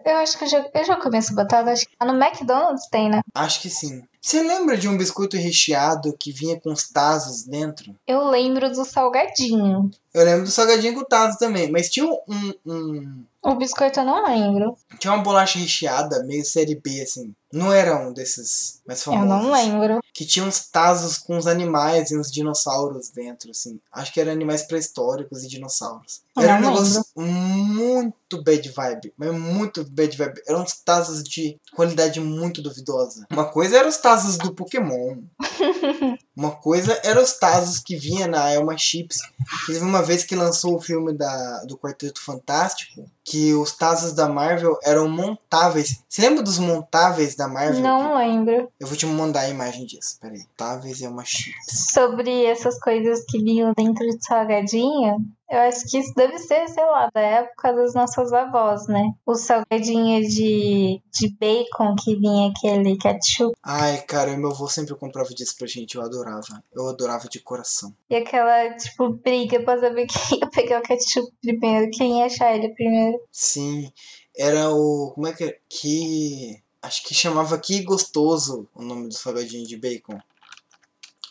Eu 0.05 0.17
acho 0.17 0.37
que 0.37 0.43
eu 0.43 0.47
já, 0.47 0.65
eu 0.73 0.83
já 0.85 0.95
comi 0.97 1.17
essa 1.17 1.33
batata, 1.33 1.71
acho 1.71 1.85
que 1.87 1.95
lá 1.99 2.11
no 2.13 2.23
McDonald's 2.23 2.87
tem, 2.87 3.09
né? 3.09 3.21
acho 3.33 3.61
que 3.61 3.69
sim. 3.69 4.03
Você 4.21 4.41
lembra 4.41 4.77
de 4.77 4.87
um 4.87 4.97
biscoito 4.97 5.37
recheado 5.37 6.15
que 6.17 6.31
vinha 6.31 6.59
com 6.59 6.71
os 6.71 6.87
tazos 6.89 7.43
dentro? 7.43 7.95
Eu 8.07 8.27
lembro 8.29 8.69
do 8.71 8.85
salgadinho. 8.85 9.89
Eu 10.13 10.25
lembro 10.25 10.43
do 10.45 10.51
salgadinho 10.51 10.93
com 10.95 11.03
tazo 11.03 11.37
também, 11.37 11.69
mas 11.71 11.89
tinha 11.89 12.05
um, 12.05 12.53
um- 12.65 13.23
O 13.43 13.55
biscoito 13.55 13.99
eu 13.99 14.05
não 14.05 14.23
lembro. 14.25 14.75
tinha 14.99 15.13
uma 15.13 15.23
bolacha 15.23 15.59
recheada, 15.59 16.23
meio 16.23 16.43
série 16.45 16.75
B 16.75 17.01
assim. 17.01 17.33
Não 17.51 17.71
era 17.71 17.95
um 17.97 18.13
desses 18.13 18.81
mais 18.87 19.05
Eu 19.05 19.13
famosos. 19.13 19.43
não 19.45 19.51
lembro. 19.51 19.99
Que 20.17 20.25
tinha 20.25 20.45
uns 20.45 20.65
tazos 20.67 21.17
com 21.17 21.37
os 21.37 21.45
animais 21.45 22.09
e 22.09 22.17
uns 22.17 22.31
dinossauros 22.31 23.09
dentro, 23.09 23.51
assim. 23.51 23.81
Acho 23.91 24.13
que 24.13 24.21
eram 24.21 24.31
animais 24.31 24.63
pré-históricos 24.63 25.43
e 25.43 25.47
dinossauros. 25.49 26.21
Eu 26.37 26.43
Era 26.43 26.55
um 26.55 26.61
não 26.61 26.71
negócio 26.71 27.03
muito 27.17 28.41
bad 28.41 28.69
vibe, 28.69 29.13
mas 29.17 29.37
muito 29.37 29.83
bad 29.83 30.15
vibe. 30.15 30.41
Eram 30.47 30.63
uns 30.63 30.73
tazos 30.73 31.21
de 31.21 31.59
qualidade 31.75 32.21
muito 32.21 32.61
duvidosa. 32.61 33.27
Uma 33.29 33.51
coisa 33.51 33.77
eram 33.77 33.89
os 33.89 33.97
tazos 33.97 34.37
do 34.37 34.55
Pokémon. 34.55 35.17
Uma 36.35 36.51
coisa 36.51 36.99
eram 37.03 37.23
os 37.23 37.33
tazos 37.33 37.79
que 37.79 37.95
vinha 37.95 38.27
na 38.27 38.51
Elma 38.51 38.77
Chips. 38.77 39.19
Teve 39.65 39.79
uma 39.79 40.01
vez 40.01 40.23
que 40.23 40.35
lançou 40.35 40.75
o 40.75 40.81
filme 40.81 41.13
da, 41.13 41.63
do 41.63 41.77
Quarteto 41.77 42.21
Fantástico, 42.21 43.09
que 43.23 43.53
os 43.53 43.71
tazos 43.71 44.11
da 44.11 44.27
Marvel 44.27 44.77
eram 44.83 45.07
montáveis. 45.07 46.03
Você 46.09 46.21
lembra 46.21 46.43
dos 46.43 46.59
montáveis 46.59 47.35
da 47.35 47.47
Marvel? 47.47 47.81
Não 47.81 48.17
lembro. 48.17 48.69
Eu 48.77 48.87
vou 48.87 48.97
te 48.97 49.05
mandar 49.05 49.41
a 49.41 49.49
imagem 49.49 49.85
disso, 49.85 50.17
peraí. 50.19 50.39
Montáveis 50.39 51.01
Elma 51.01 51.23
Chips. 51.23 51.91
Sobre 51.93 52.43
essas 52.43 52.77
coisas 52.79 53.23
que 53.29 53.41
vinham 53.41 53.73
dentro 53.75 54.05
de 54.05 54.25
salgadinho, 54.25 55.17
eu 55.49 55.59
acho 55.59 55.85
que 55.89 55.97
isso 55.99 56.13
deve 56.15 56.37
ser, 56.39 56.67
sei 56.67 56.85
lá, 56.85 57.09
da 57.13 57.21
época 57.21 57.73
das 57.73 57.93
nossas 57.93 58.33
avós, 58.33 58.87
né? 58.87 59.11
O 59.25 59.35
salgadinho 59.35 60.21
de, 60.27 61.01
de 61.13 61.29
bacon 61.39 61.95
que 61.95 62.15
vinha 62.15 62.49
aquele 62.49 62.97
ketchup 62.97 63.55
Ai, 63.63 64.01
cara, 64.03 64.35
meu 64.37 64.51
avô 64.51 64.67
sempre 64.67 64.95
comprava 64.95 65.29
disso 65.29 65.55
pra 65.57 65.67
gente, 65.67 65.95
eu 65.95 66.01
adorava. 66.01 66.63
Eu 66.73 66.87
adorava 66.89 67.27
de 67.27 67.39
coração. 67.39 67.93
e 68.09 68.15
aquela, 68.15 68.75
tipo, 68.75 69.09
briga 69.09 69.61
pra 69.63 69.79
saber 69.79 70.07
quem 70.29 70.39
ia 70.39 70.49
pegar 70.49 70.79
o 70.79 70.83
ketchup 70.83 71.31
primeiro, 71.41 71.91
quem 71.91 72.19
ia 72.19 72.25
achar 72.25 72.55
ele 72.55 72.69
primeiro. 72.69 73.19
Sim, 73.31 73.91
era 74.37 74.69
o. 74.71 75.11
Como 75.13 75.27
é 75.27 75.33
que 75.33 75.43
é? 75.43 75.57
Que. 75.69 76.59
Acho 76.81 77.03
que 77.03 77.15
chamava 77.15 77.57
Que 77.57 77.81
Gostoso 77.81 78.67
o 78.75 78.83
nome 78.83 79.07
do 79.07 79.13
salgadinho 79.15 79.65
de 79.65 79.75
bacon. 79.75 80.19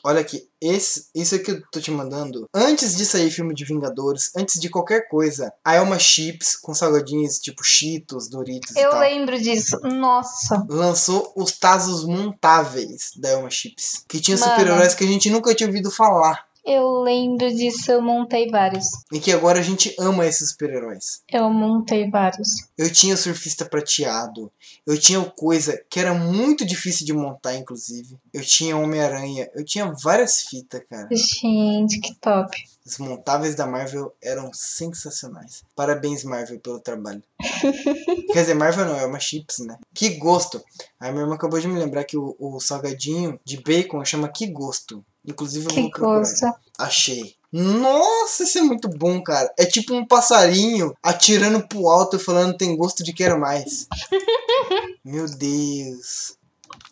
Olha 0.07 0.21
aqui, 0.21 0.47
esse, 0.61 1.07
isso 1.15 1.35
aqui 1.35 1.51
eu 1.51 1.63
tô 1.73 1.81
te 1.81 1.91
mandando. 1.91 2.47
Antes 2.53 2.95
de 2.95 3.07
sair 3.07 3.31
filme 3.31 3.55
de 3.55 3.65
Vingadores, 3.65 4.31
antes 4.37 4.61
de 4.61 4.69
qualquer 4.69 5.09
coisa, 5.09 5.51
a 5.65 5.77
Elma 5.77 5.99
Chips 5.99 6.57
com 6.57 6.75
salgadinhos 6.75 7.39
tipo 7.39 7.65
Cheetos, 7.65 8.29
Doritos 8.29 8.77
e 8.77 8.81
Eu 8.81 8.91
tal. 8.91 9.01
lembro 9.01 9.41
disso. 9.41 9.81
Nossa. 9.83 10.63
Lançou 10.69 11.33
os 11.35 11.53
Tazos 11.53 12.05
montáveis 12.05 13.13
da 13.17 13.31
Elma 13.31 13.49
Chips. 13.51 14.05
Que 14.07 14.21
tinha 14.21 14.37
super-heróis 14.37 14.95
que 14.95 15.05
a 15.05 15.07
gente 15.07 15.31
nunca 15.31 15.55
tinha 15.55 15.67
ouvido 15.69 15.91
falar. 15.91 16.45
Eu 16.65 17.03
lembro 17.03 17.55
disso, 17.55 17.93
eu 17.93 18.01
montei 18.01 18.49
vários. 18.49 18.87
E 19.12 19.21
que 19.21 19.31
agora 19.31 19.59
a 19.59 19.62
gente 19.62 19.95
ama 19.99 20.25
esses 20.25 20.51
super-heróis. 20.51 21.23
Eu 21.31 21.51
montei 21.51 22.09
vários. 22.09 22.49
Eu 22.79 22.91
tinha 22.91 23.19
surfista 23.19 23.67
prateado. 23.67 24.51
Eu 24.87 24.99
tinha 24.99 25.23
coisa 25.23 25.79
que 25.91 26.01
era 26.01 26.15
muito 26.15 26.65
difícil 26.65 27.05
de 27.05 27.12
montar, 27.12 27.55
inclusive. 27.55 28.17
Eu 28.33 28.41
tinha 28.43 28.79
Homem-Aranha. 28.79 29.51
Eu 29.55 29.62
tinha 29.62 29.93
várias 30.03 30.41
fitas, 30.41 30.83
cara. 30.89 31.09
Gente, 31.12 32.01
que 32.01 32.15
top. 32.15 32.57
Os 32.87 32.99
montáveis 32.99 33.55
da 33.55 33.67
Marvel 33.67 34.15
eram 34.23 34.51
sensacionais. 34.53 35.62
Parabéns, 35.77 36.25
Marvel, 36.25 36.61
pelo 36.61 36.81
trabalho. 36.81 37.23
Quer 38.33 38.41
dizer, 38.41 38.55
Marvel 38.55 38.87
não, 38.87 38.99
é 38.99 39.05
uma 39.05 39.21
chips, 39.21 39.59
né? 39.59 39.79
Que 39.93 40.11
gosto. 40.17 40.62
A 40.99 41.11
minha 41.11 41.25
irmã 41.25 41.35
acabou 41.35 41.61
de 41.61 41.69
me 41.69 41.79
lembrar 41.79 42.05
que 42.05 42.17
o, 42.17 42.35
o 42.39 42.59
salgadinho 42.61 43.39
de 43.45 43.59
bacon 43.61 44.05
chama 44.05 44.29
que 44.29 44.47
gosto. 44.47 45.05
Inclusive 45.27 45.66
eu 45.66 45.70
Que 45.70 45.81
vou 45.83 45.91
procurar. 45.91 46.18
gosto. 46.18 46.47
Achei. 46.79 47.35
Nossa, 47.53 48.43
isso 48.43 48.59
é 48.59 48.62
muito 48.62 48.89
bom, 48.89 49.22
cara. 49.22 49.53
É 49.57 49.64
tipo 49.64 49.95
um 49.95 50.05
passarinho 50.07 50.95
atirando 51.03 51.66
pro 51.68 51.89
alto 51.89 52.16
e 52.16 52.18
falando 52.18 52.57
tem 52.57 52.77
gosto 52.77 53.05
de 53.05 53.12
quero 53.12 53.39
mais. 53.39 53.87
Meu 55.05 55.27
Deus. 55.27 56.37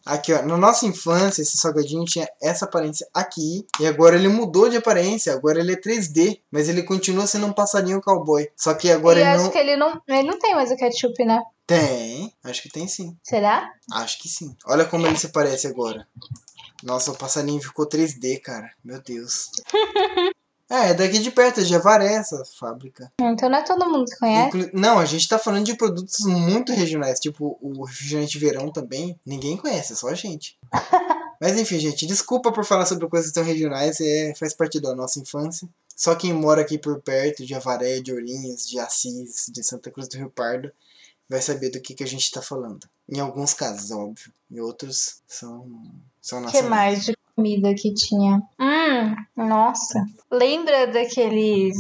Aqui, 0.05 0.33
ó. 0.33 0.43
Na 0.43 0.57
nossa 0.57 0.87
infância, 0.87 1.43
esse 1.43 1.57
salgadinho 1.57 2.05
tinha 2.05 2.28
essa 2.41 2.64
aparência 2.64 3.07
aqui. 3.14 3.66
E 3.80 3.87
agora 3.87 4.16
ele 4.16 4.28
mudou 4.28 4.68
de 4.68 4.76
aparência. 4.76 5.33
Agora 5.33 5.61
ele 5.61 5.72
é 5.72 5.76
3D. 5.80 6.41
Mas 6.51 6.68
ele 6.68 6.83
continua 6.83 7.26
sendo 7.26 7.47
um 7.47 7.53
passarinho 7.53 8.01
cowboy. 8.01 8.49
Só 8.57 8.74
que 8.74 8.91
agora 8.91 9.18
e 9.18 9.22
ele 9.22 9.30
acho 9.30 9.45
não. 9.45 9.51
que 9.51 9.59
ele 9.59 9.76
não, 9.76 10.03
ele 10.09 10.28
não 10.28 10.39
tem 10.39 10.55
mais 10.55 10.70
o 10.70 10.76
ketchup, 10.76 11.24
né? 11.24 11.41
Tem. 11.66 12.33
Acho 12.45 12.62
que 12.62 12.68
tem 12.68 12.87
sim. 12.89 13.16
Será? 13.22 13.72
Acho 13.93 14.20
que 14.20 14.28
sim. 14.28 14.55
Olha 14.66 14.85
como 14.85 15.07
ele 15.07 15.16
se 15.16 15.28
parece 15.28 15.66
agora. 15.68 16.07
Nossa, 16.83 17.11
o 17.12 17.16
passarinho 17.16 17.61
ficou 17.61 17.89
3D, 17.89 18.41
cara. 18.41 18.70
Meu 18.85 19.01
Deus. 19.03 19.51
É, 20.70 20.91
é 20.91 20.95
daqui 20.95 21.18
de 21.18 21.30
perto, 21.30 21.61
é 21.61 21.64
de 21.64 21.74
Avaré 21.74 22.14
essa 22.14 22.43
fábrica. 22.59 23.12
Então 23.20 23.51
não 23.51 23.59
é 23.59 23.62
todo 23.62 23.85
mundo 23.91 24.07
que 24.07 24.16
conhece. 24.16 24.57
Inclu- 24.57 24.70
Não, 24.72 24.99
a 24.99 25.05
gente 25.05 25.28
tá 25.28 25.39
falando 25.39 25.66
de 25.66 25.76
produtos 25.76 26.20
muito 26.20 26.72
regionais, 26.72 27.20
tipo 27.20 27.59
o 27.61 27.85
refrigerante 27.85 28.39
verão 28.39 28.72
também. 28.72 29.20
Ninguém 29.26 29.59
conhece, 29.59 29.93
é 29.93 29.97
só 29.97 30.09
a 30.09 30.14
gente. 30.14 30.57
Mas 31.39 31.59
enfim, 31.59 31.78
gente, 31.78 32.07
desculpa 32.07 32.51
por 32.51 32.64
falar 32.64 32.87
sobre 32.87 33.07
coisas 33.07 33.30
tão 33.33 33.45
regionais, 33.45 34.01
é, 34.01 34.33
faz 34.35 34.55
parte 34.55 34.80
da 34.80 34.95
nossa 34.95 35.18
infância. 35.20 35.68
Só 35.95 36.14
quem 36.14 36.33
mora 36.33 36.62
aqui 36.62 36.78
por 36.78 37.03
perto, 37.03 37.45
de 37.45 37.55
Avaré, 37.55 38.01
de 38.01 38.11
Ourinhos, 38.11 38.66
de 38.66 38.78
Assis, 38.78 39.51
de 39.53 39.62
Santa 39.62 39.91
Cruz 39.91 40.09
do 40.09 40.16
Rio 40.16 40.30
Pardo, 40.30 40.72
vai 41.33 41.41
saber 41.43 41.70
do 41.70 41.80
que, 41.80 41.95
que 41.95 42.05
a 42.05 42.07
gente 42.07 42.30
tá 42.30 42.41
falando. 42.43 42.87
Em 43.09 43.18
alguns 43.18 43.55
casos, 43.55 43.91
óbvio. 43.91 44.33
Em 44.51 44.61
outros, 44.61 45.22
são, 45.26 45.66
são 46.20 46.45
O 46.45 46.51
que 46.51 46.62
mais 46.62 47.05
de 47.07 47.16
comida 47.35 47.74
que 47.74 47.93
tinha? 47.95 48.43
Hum, 48.61 49.16
nossa. 49.37 50.05
Lembra 50.30 50.87
daqueles 50.87 51.74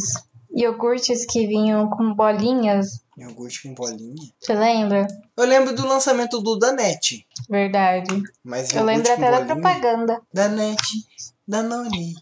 iogurtes 0.54 1.26
que 1.26 1.46
vinham 1.46 1.88
com 1.90 2.14
bolinhas? 2.14 3.02
Iogurte 3.16 3.62
com 3.62 3.74
bolinha. 3.74 4.32
Você 4.40 4.54
lembra? 4.54 5.06
Eu 5.36 5.44
lembro 5.44 5.74
do 5.74 5.86
lançamento 5.86 6.40
do 6.40 6.58
Danete. 6.58 7.26
Verdade. 7.48 8.22
Mas 8.42 8.72
Eu 8.72 8.80
iogurte 8.80 8.96
lembro 8.96 9.08
com 9.08 9.12
até 9.12 9.30
da 9.30 9.38
bolinha? 9.38 9.54
propaganda. 9.54 10.22
Danete. 10.32 11.06
Danone. 11.46 12.14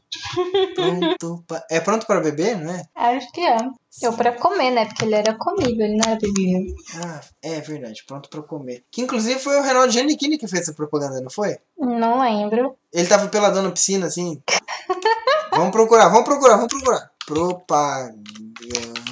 Pronto 0.74 1.44
pa... 1.46 1.64
É 1.70 1.80
pronto 1.80 2.06
para 2.06 2.20
beber, 2.20 2.56
não 2.58 2.72
é? 2.72 2.84
Acho 2.94 3.30
que 3.32 3.40
é. 3.40 3.56
Eu 4.02 4.12
pra 4.14 4.32
comer, 4.32 4.70
né? 4.70 4.86
Porque 4.86 5.04
ele 5.04 5.14
era 5.14 5.34
comível, 5.34 5.84
ele 5.84 5.96
não 5.96 6.10
era 6.10 6.18
bebível. 6.18 6.74
Ah, 6.96 7.20
é 7.42 7.60
verdade. 7.60 8.04
Pronto 8.06 8.30
pra 8.30 8.42
comer. 8.42 8.84
Que 8.90 9.02
inclusive 9.02 9.38
foi 9.38 9.56
o 9.58 9.62
Reinaldo 9.62 9.92
Giannichini 9.92 10.38
que 10.38 10.48
fez 10.48 10.62
essa 10.62 10.72
propaganda, 10.72 11.20
não 11.20 11.30
foi? 11.30 11.58
Não 11.78 12.20
lembro. 12.20 12.76
Ele 12.92 13.08
tava 13.08 13.28
peladão 13.28 13.62
na 13.62 13.72
piscina, 13.72 14.06
assim. 14.06 14.40
vamos 15.52 15.72
procurar, 15.72 16.08
vamos 16.08 16.24
procurar, 16.24 16.56
vamos 16.56 16.72
procurar. 16.72 17.10
Propaganda. 17.26 18.20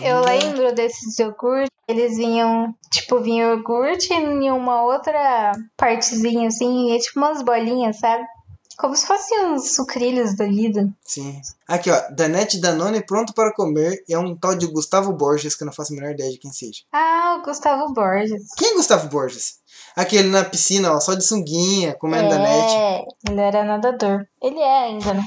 Eu 0.03 0.21
lembro 0.25 0.75
desses 0.75 1.19
iogurtes. 1.19 1.69
Eles 1.87 2.19
vinham, 2.19 2.75
tipo, 2.93 3.19
vinha 3.21 3.47
iogurte 3.47 4.13
em 4.13 4.51
uma 4.51 4.83
outra 4.83 5.53
partezinha, 5.77 6.49
assim, 6.49 6.93
e 6.93 6.99
tipo 6.99 7.19
umas 7.19 7.43
bolinhas, 7.43 7.99
sabe? 7.99 8.25
Como 8.79 8.95
se 8.95 9.07
fossem 9.09 9.47
uns 9.47 9.74
sucrilhos 9.74 10.37
da 10.37 10.47
vida. 10.47 10.89
Sim. 11.05 11.41
Aqui, 11.66 11.91
ó. 11.91 12.01
Danete 12.12 12.61
Danone 12.61 13.05
pronto 13.05 13.35
para 13.35 13.53
comer. 13.53 14.05
É 14.09 14.16
um 14.16 14.37
tal 14.37 14.55
de 14.55 14.68
Gustavo 14.68 15.12
Borges, 15.12 15.57
que 15.57 15.64
eu 15.64 15.66
não 15.66 15.72
faço 15.72 15.93
a 15.93 15.97
menor 15.97 16.12
ideia 16.12 16.31
de 16.31 16.39
quem 16.39 16.53
seja. 16.53 16.83
Ah, 16.93 17.39
o 17.41 17.45
Gustavo 17.45 17.93
Borges. 17.93 18.55
Quem 18.57 18.70
é 18.70 18.74
Gustavo 18.74 19.09
Borges? 19.09 19.59
Aquele 19.97 20.29
na 20.29 20.45
piscina, 20.45 20.93
ó, 20.93 21.01
só 21.01 21.14
de 21.14 21.24
sunguinha, 21.24 21.95
comendo 21.95 22.26
é, 22.26 22.29
Danete. 22.29 23.07
ele 23.29 23.41
era 23.41 23.64
nadador. 23.64 24.24
Ele 24.41 24.61
é 24.61 24.85
ainda, 24.85 25.12
né? 25.12 25.24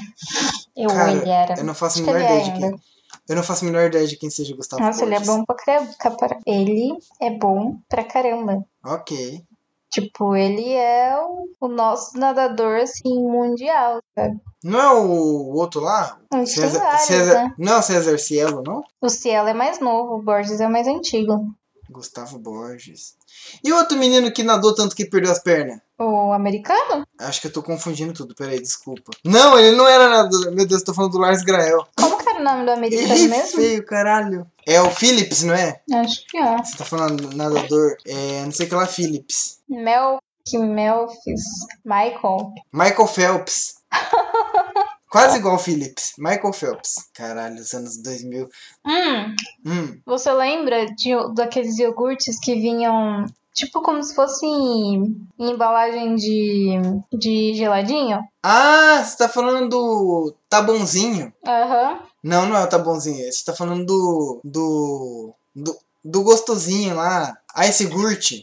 Eu, 0.74 0.88
Cara, 0.88 1.12
ele 1.12 1.30
era. 1.30 1.54
Eu 1.58 1.64
não 1.64 1.74
faço 1.74 1.98
a 1.98 2.02
menor 2.02 2.20
ele 2.20 2.24
é 2.24 2.38
ideia 2.38 2.44
de 2.44 2.58
quem. 2.58 2.80
Eu 3.28 3.36
não 3.36 3.42
faço 3.42 3.64
a 3.64 3.66
menor 3.66 3.86
ideia 3.86 4.06
de 4.06 4.16
quem 4.16 4.30
seja 4.30 4.56
Gustavo 4.56 4.82
Nossa, 4.82 5.04
Borges. 5.04 5.20
ele 5.20 5.30
é 5.30 5.36
bom 5.36 5.44
pra 5.44 5.56
caramba. 5.56 6.40
Ele 6.46 6.96
é 7.20 7.30
bom 7.30 7.76
pra 7.86 8.04
caramba. 8.04 8.64
Ok. 8.82 9.44
Tipo, 9.92 10.34
ele 10.34 10.72
é 10.72 11.14
o, 11.18 11.48
o 11.60 11.68
nosso 11.68 12.18
nadador, 12.18 12.80
assim, 12.80 13.12
mundial, 13.12 14.00
sabe? 14.14 14.40
Não 14.64 14.80
é 14.80 14.92
o 14.94 15.54
outro 15.54 15.82
lá? 15.82 16.18
Tem 16.30 16.46
vários, 16.46 17.08
né? 17.10 17.54
Não 17.58 17.74
é 17.74 17.78
o 17.78 17.82
César 17.82 18.18
Cielo, 18.18 18.62
não? 18.66 18.82
O 19.02 19.10
Cielo 19.10 19.48
é 19.48 19.54
mais 19.54 19.80
novo, 19.80 20.14
o 20.14 20.22
Borges 20.22 20.60
é 20.60 20.66
mais 20.66 20.88
antigo. 20.88 21.44
Gustavo 21.90 22.38
Borges. 22.38 23.16
E 23.62 23.70
o 23.70 23.76
outro 23.76 23.98
menino 23.98 24.32
que 24.32 24.42
nadou 24.42 24.74
tanto 24.74 24.96
que 24.96 25.04
perdeu 25.04 25.30
as 25.30 25.42
pernas? 25.42 25.78
O 25.98 26.32
americano? 26.32 27.06
Acho 27.20 27.42
que 27.42 27.48
eu 27.48 27.52
tô 27.52 27.62
confundindo 27.62 28.14
tudo, 28.14 28.34
peraí, 28.34 28.60
desculpa. 28.60 29.12
Não, 29.22 29.58
ele 29.58 29.76
não 29.76 29.86
era 29.86 30.08
nadador. 30.08 30.52
Meu 30.52 30.66
Deus, 30.66 30.80
eu 30.80 30.86
tô 30.86 30.94
falando 30.94 31.12
do 31.12 31.18
Lars 31.18 31.42
Grael. 31.42 31.86
Como 31.96 32.16
o 32.42 32.44
nome 32.44 32.64
do 32.66 32.72
americano 32.72 33.14
Ih, 33.16 33.28
mesmo? 33.28 33.60
feio, 33.60 33.84
caralho. 33.86 34.46
É 34.66 34.80
o 34.80 34.90
Phillips, 34.90 35.42
não 35.42 35.54
é? 35.54 35.80
Acho 35.92 36.26
que 36.28 36.36
é. 36.36 36.58
Você 36.58 36.76
tá 36.76 36.84
falando 36.84 37.34
nadador. 37.34 37.96
É, 38.06 38.44
não 38.44 38.52
sei 38.52 38.66
o 38.66 38.68
que 38.68 38.74
lá, 38.74 38.86
Phillips. 38.86 39.60
Mel... 39.68 40.18
Melfis. 40.54 41.42
Michael. 41.84 42.52
Michael 42.72 43.06
Phelps. 43.06 43.76
Quase 45.08 45.38
igual 45.38 45.54
o 45.56 45.58
Phillips. 45.58 46.14
Michael 46.18 46.52
Phelps. 46.52 46.94
Caralho, 47.14 47.60
os 47.60 47.72
anos 47.74 47.96
2000. 48.02 48.48
Hum, 48.84 49.36
Hum, 49.64 50.00
você 50.06 50.32
lembra 50.32 50.86
de, 50.86 51.10
daqueles 51.34 51.78
iogurtes 51.78 52.40
que 52.40 52.54
vinham... 52.54 53.26
Tipo 53.54 53.82
como 53.82 54.02
se 54.02 54.14
fosse 54.14 54.46
em, 54.46 55.26
em 55.38 55.50
embalagem 55.50 56.14
de, 56.14 56.78
de 57.12 57.54
geladinho? 57.54 58.20
Ah, 58.42 59.02
você 59.04 59.16
tá 59.18 59.28
falando 59.28 59.68
do 59.68 60.34
Tabonzinho. 60.48 61.32
Aham. 61.46 61.98
Não, 62.22 62.46
não 62.46 62.56
é 62.56 62.64
o 62.64 62.68
Tabonzinho. 62.68 63.30
Você 63.30 63.44
tá 63.44 63.52
falando 63.52 63.84
do. 63.84 64.40
Do. 64.44 65.34
Do, 65.54 65.76
do 66.04 66.22
gostosinho 66.22 66.94
lá. 66.96 67.36
Ice 67.68 67.84
Gurt. 67.86 68.42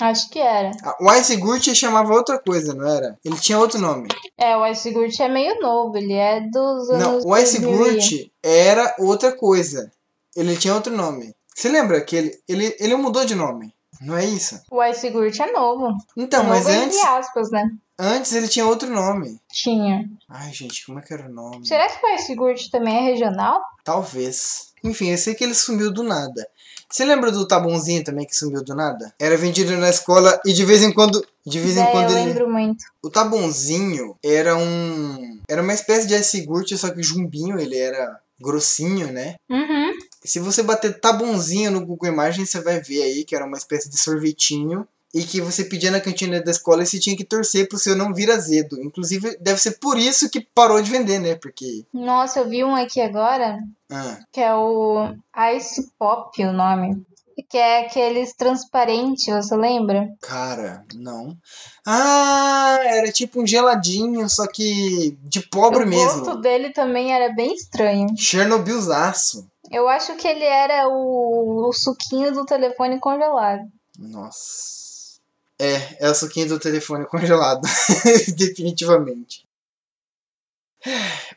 Acho 0.00 0.28
que 0.30 0.38
era. 0.38 0.70
Ah, 0.82 0.96
O 1.00 1.12
Ice 1.14 1.36
Gurt 1.36 1.68
chamava 1.74 2.12
outra 2.12 2.38
coisa, 2.38 2.74
não 2.74 2.86
era? 2.88 3.18
Ele 3.24 3.36
tinha 3.38 3.58
outro 3.58 3.78
nome. 3.78 4.08
É, 4.36 4.56
o 4.56 4.66
Ice 4.66 4.90
Gurt 4.90 5.18
é 5.20 5.28
meio 5.28 5.60
novo, 5.60 5.96
ele 5.96 6.12
é 6.14 6.40
dos 6.40 6.90
anos 6.90 7.24
Não, 7.24 7.30
o 7.30 7.36
Ice 7.36 7.60
2000. 7.60 7.92
Gurt 7.94 8.30
era 8.42 8.94
outra 8.98 9.30
coisa. 9.32 9.92
Ele 10.34 10.56
tinha 10.56 10.74
outro 10.74 10.94
nome. 10.96 11.34
Você 11.54 11.68
lembra 11.68 12.00
que 12.00 12.16
ele, 12.16 12.38
ele, 12.48 12.76
ele 12.80 12.96
mudou 12.96 13.24
de 13.24 13.34
nome? 13.34 13.72
Não 14.00 14.16
é 14.16 14.24
isso? 14.24 14.60
O 14.70 14.82
Ice 14.84 15.10
Gurt 15.10 15.38
é 15.40 15.52
novo. 15.52 15.94
Então, 16.16 16.42
novo 16.42 16.54
mas 16.54 16.66
antes, 16.66 16.96
entre 16.96 17.08
aspas, 17.08 17.50
né? 17.50 17.70
antes 17.98 18.32
ele 18.32 18.48
tinha 18.48 18.66
outro 18.66 18.90
nome. 18.90 19.38
Tinha. 19.52 20.08
Ai, 20.28 20.52
gente, 20.52 20.86
como 20.86 20.98
é 20.98 21.02
que 21.02 21.12
era 21.12 21.26
o 21.26 21.32
nome? 21.32 21.66
Será 21.66 21.86
que 21.88 22.04
o 22.04 22.14
Ice 22.14 22.34
Gurt 22.34 22.70
também 22.70 22.96
é 22.96 23.00
regional? 23.12 23.60
Talvez. 23.84 24.72
Enfim, 24.82 25.10
eu 25.10 25.18
sei 25.18 25.34
que 25.34 25.44
ele 25.44 25.54
sumiu 25.54 25.92
do 25.92 26.02
nada. 26.02 26.48
Você 26.88 27.04
lembra 27.04 27.30
do 27.30 27.46
Tabonzinho 27.46 28.02
também 28.02 28.26
que 28.26 28.34
sumiu 28.34 28.64
do 28.64 28.74
nada? 28.74 29.14
Era 29.20 29.36
vendido 29.36 29.76
na 29.76 29.90
escola 29.90 30.40
e 30.44 30.52
de 30.52 30.64
vez 30.64 30.82
em 30.82 30.92
quando. 30.92 31.24
De 31.46 31.58
vez 31.60 31.76
em 31.76 31.82
é, 31.82 31.90
quando 31.92 32.10
eu 32.10 32.18
ele. 32.18 32.26
lembro 32.26 32.50
muito. 32.50 32.84
O 33.02 33.08
Tabonzinho 33.08 34.16
era 34.24 34.56
um. 34.56 35.38
Era 35.48 35.62
uma 35.62 35.72
espécie 35.72 36.08
de 36.08 36.14
ice 36.14 36.44
gurt, 36.44 36.72
só 36.76 36.90
que 36.90 37.00
o 37.00 37.04
jumbinho 37.04 37.60
ele 37.60 37.78
era 37.78 38.18
grossinho, 38.40 39.12
né? 39.12 39.36
Uhum. 39.48 39.79
Se 40.22 40.38
você 40.38 40.62
bater 40.62 40.98
Tabonzinho 41.00 41.70
no 41.70 41.84
Google 41.84 42.08
Imagens, 42.12 42.50
você 42.50 42.60
vai 42.60 42.80
ver 42.80 43.02
aí 43.02 43.24
que 43.24 43.34
era 43.34 43.44
uma 43.46 43.56
espécie 43.56 43.88
de 43.88 43.96
sorvetinho. 43.98 44.86
E 45.12 45.24
que 45.24 45.40
você 45.40 45.64
pedia 45.64 45.90
na 45.90 46.00
cantina 46.00 46.40
da 46.40 46.52
escola 46.52 46.84
e 46.84 46.86
você 46.86 46.96
tinha 47.00 47.16
que 47.16 47.24
torcer 47.24 47.68
pro 47.68 47.76
seu 47.76 47.96
não 47.96 48.14
vir 48.14 48.30
azedo. 48.30 48.80
Inclusive, 48.80 49.36
deve 49.40 49.60
ser 49.60 49.72
por 49.80 49.98
isso 49.98 50.30
que 50.30 50.40
parou 50.40 50.80
de 50.80 50.88
vender, 50.88 51.18
né? 51.18 51.34
Porque. 51.34 51.84
Nossa, 51.92 52.38
eu 52.38 52.48
vi 52.48 52.62
um 52.62 52.76
aqui 52.76 53.00
agora, 53.00 53.58
Ah, 53.90 54.20
que 54.30 54.40
é 54.40 54.54
o 54.54 55.12
Ice 55.56 55.90
Pop, 55.98 56.40
o 56.44 56.52
nome. 56.52 57.02
Que 57.48 57.58
é 57.58 57.86
aqueles 57.86 58.34
transparentes, 58.34 59.26
você 59.26 59.56
lembra? 59.56 60.08
cara, 60.20 60.84
não. 60.94 61.36
Ah, 61.84 62.78
era 62.84 63.10
tipo 63.10 63.42
um 63.42 63.46
geladinho, 63.46 64.28
só 64.30 64.46
que 64.46 65.18
de 65.24 65.40
pobre 65.48 65.82
o 65.82 65.88
mesmo. 65.88 66.20
gosto 66.24 66.40
dele 66.40 66.70
também 66.70 67.12
era 67.12 67.34
bem 67.34 67.52
estranho. 67.52 68.06
Chernobylzaço. 68.16 69.49
Eu 69.70 69.88
acho 69.88 70.16
que 70.16 70.26
ele 70.26 70.44
era 70.44 70.88
o, 70.88 71.68
o 71.68 71.72
suquinho 71.72 72.32
do 72.32 72.44
telefone 72.44 72.98
congelado. 72.98 73.70
Nossa. 73.98 75.20
É, 75.58 76.06
é 76.06 76.10
o 76.10 76.14
suquinho 76.14 76.48
do 76.48 76.58
telefone 76.58 77.06
congelado. 77.06 77.62
Definitivamente. 78.36 79.46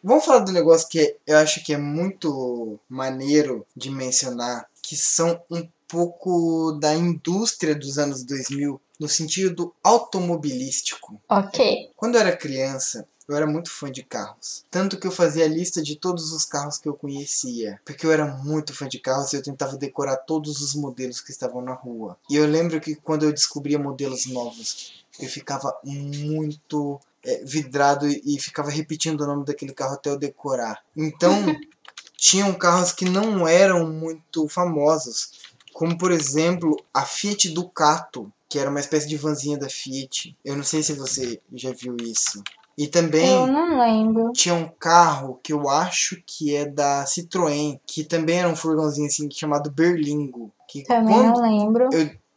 Vamos 0.01 0.25
falar 0.25 0.39
do 0.39 0.51
negócio 0.51 0.87
que 0.87 1.17
eu 1.27 1.37
acho 1.37 1.63
que 1.63 1.73
é 1.73 1.77
muito 1.77 2.79
maneiro 2.87 3.67
de 3.75 3.89
mencionar, 3.89 4.67
que 4.81 4.95
são 4.95 5.41
um 5.51 5.67
pouco 5.87 6.71
da 6.79 6.95
indústria 6.95 7.75
dos 7.75 7.97
anos 7.97 8.23
2000, 8.23 8.81
no 8.99 9.07
sentido 9.07 9.75
automobilístico. 9.83 11.21
Ok. 11.29 11.91
Quando 11.95 12.15
eu 12.15 12.21
era 12.21 12.35
criança, 12.35 13.07
eu 13.27 13.35
era 13.35 13.47
muito 13.47 13.71
fã 13.71 13.91
de 13.91 14.03
carros. 14.03 14.65
Tanto 14.69 14.97
que 14.97 15.07
eu 15.07 15.11
fazia 15.11 15.45
a 15.45 15.47
lista 15.47 15.81
de 15.81 15.95
todos 15.95 16.31
os 16.31 16.45
carros 16.45 16.77
que 16.77 16.87
eu 16.87 16.93
conhecia. 16.93 17.79
Porque 17.85 18.05
eu 18.05 18.11
era 18.11 18.25
muito 18.25 18.73
fã 18.73 18.87
de 18.87 18.99
carros 18.99 19.31
e 19.31 19.35
eu 19.35 19.43
tentava 19.43 19.77
decorar 19.77 20.17
todos 20.17 20.61
os 20.61 20.75
modelos 20.75 21.21
que 21.21 21.31
estavam 21.31 21.61
na 21.61 21.73
rua. 21.73 22.17
E 22.29 22.35
eu 22.35 22.45
lembro 22.45 22.79
que 22.81 22.95
quando 22.95 23.23
eu 23.23 23.33
descobria 23.33 23.79
modelos 23.79 24.25
novos, 24.25 25.05
eu 25.19 25.29
ficava 25.29 25.75
muito 25.83 26.99
é, 27.23 27.43
vidrado 27.43 28.07
e, 28.07 28.21
e 28.25 28.39
ficava 28.39 28.69
repetindo 28.69 29.21
o 29.21 29.27
nome 29.27 29.45
daquele 29.45 29.73
carro 29.73 29.93
até 29.93 30.09
eu 30.09 30.17
decorar. 30.17 30.83
Então, 30.95 31.33
tinham 32.17 32.53
carros 32.53 32.91
que 32.91 33.05
não 33.05 33.47
eram 33.47 33.89
muito 33.89 34.47
famosos. 34.47 35.31
Como, 35.73 35.97
por 35.97 36.11
exemplo, 36.11 36.77
a 36.93 37.03
Fiat 37.03 37.49
Ducato, 37.49 38.31
que 38.47 38.59
era 38.59 38.69
uma 38.69 38.79
espécie 38.79 39.07
de 39.07 39.17
vanzinha 39.17 39.57
da 39.57 39.67
Fiat. 39.67 40.37
Eu 40.45 40.55
não 40.55 40.63
sei 40.63 40.83
se 40.83 40.93
você 40.93 41.41
já 41.51 41.71
viu 41.71 41.97
isso. 41.99 42.43
E 42.77 42.87
também 42.87 43.29
Eu 43.29 43.47
não 43.47 43.79
lembro. 43.79 44.31
tinha 44.33 44.55
um 44.55 44.67
carro 44.67 45.39
que 45.43 45.53
eu 45.53 45.69
acho 45.69 46.21
que 46.25 46.55
é 46.55 46.65
da 46.65 47.05
Citroën, 47.05 47.79
que 47.85 48.03
também 48.03 48.39
era 48.39 48.49
um 48.49 48.55
furgãozinho 48.55 49.07
assim 49.07 49.29
chamado 49.31 49.69
Berlingo. 49.71 50.51
Que 50.67 50.83
Também 50.83 51.15
não 51.17 51.41
lembro. 51.41 51.89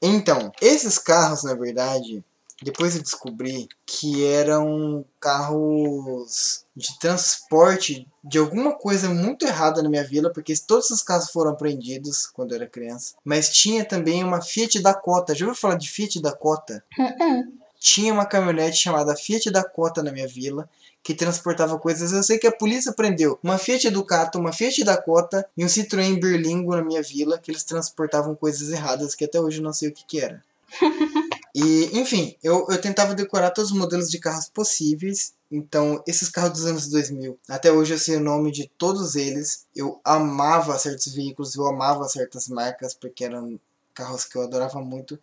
Então, 0.02 0.52
esses 0.60 0.98
carros, 0.98 1.42
na 1.42 1.54
verdade, 1.54 2.22
depois 2.62 2.94
eu 2.94 3.02
descobri 3.02 3.66
que 3.86 4.26
eram 4.26 5.04
carros 5.20 6.64
de 6.76 6.98
transporte 6.98 8.06
de 8.22 8.38
alguma 8.38 8.72
coisa 8.74 9.08
muito 9.08 9.46
errada 9.46 9.82
na 9.82 9.88
minha 9.88 10.04
vila, 10.04 10.30
porque 10.32 10.54
todos 10.66 10.90
os 10.90 11.02
carros 11.02 11.30
foram 11.30 11.52
apreendidos 11.52 12.26
quando 12.26 12.52
eu 12.52 12.56
era 12.56 12.66
criança. 12.66 13.14
Mas 13.24 13.48
tinha 13.50 13.84
também 13.84 14.22
uma 14.22 14.42
Fiat 14.42 14.80
Dakota. 14.82 15.34
Já 15.34 15.46
ouviu 15.46 15.58
falar 15.60 15.76
de 15.76 15.88
Fiat 15.90 16.20
Dakota? 16.20 16.84
Uh-uh. 16.98 17.44
Tinha 17.86 18.12
uma 18.12 18.26
caminhonete 18.26 18.78
chamada 18.78 19.14
Fiat 19.14 19.48
Dakota 19.48 20.02
na 20.02 20.10
minha 20.10 20.26
vila 20.26 20.68
que 21.04 21.14
transportava 21.14 21.78
coisas. 21.78 22.12
Eu 22.12 22.20
sei 22.24 22.36
que 22.36 22.48
a 22.48 22.52
polícia 22.52 22.92
prendeu 22.92 23.38
uma 23.44 23.58
Fiat 23.58 23.88
Ducato, 23.90 24.40
uma 24.40 24.52
Fiat 24.52 24.82
Dakota 24.82 25.48
e 25.56 25.64
um 25.64 25.68
Citroën 25.68 26.18
Berlingo 26.18 26.74
na 26.74 26.82
minha 26.82 27.00
vila 27.00 27.38
que 27.38 27.48
eles 27.48 27.62
transportavam 27.62 28.34
coisas 28.34 28.70
erradas 28.70 29.14
que 29.14 29.24
até 29.24 29.40
hoje 29.40 29.58
eu 29.58 29.62
não 29.62 29.72
sei 29.72 29.88
o 29.88 29.92
que, 29.92 30.04
que 30.04 30.20
era. 30.20 30.42
E, 31.58 31.98
enfim, 31.98 32.36
eu, 32.42 32.66
eu 32.68 32.78
tentava 32.78 33.14
decorar 33.14 33.50
todos 33.50 33.70
os 33.70 33.78
modelos 33.78 34.10
de 34.10 34.18
carros 34.18 34.46
possíveis. 34.46 35.32
Então, 35.50 36.02
esses 36.06 36.28
carros 36.28 36.52
dos 36.52 36.66
anos 36.66 36.86
2000, 36.88 37.38
até 37.48 37.72
hoje 37.72 37.94
eu 37.94 37.98
sei 37.98 38.16
o 38.16 38.20
nome 38.20 38.52
de 38.52 38.70
todos 38.76 39.14
eles. 39.14 39.64
Eu 39.74 39.98
amava 40.04 40.78
certos 40.78 41.14
veículos, 41.14 41.54
eu 41.54 41.66
amava 41.66 42.06
certas 42.10 42.46
marcas, 42.46 42.92
porque 42.92 43.24
eram 43.24 43.58
carros 43.94 44.26
que 44.26 44.36
eu 44.36 44.42
adorava 44.42 44.82
muito. 44.82 45.18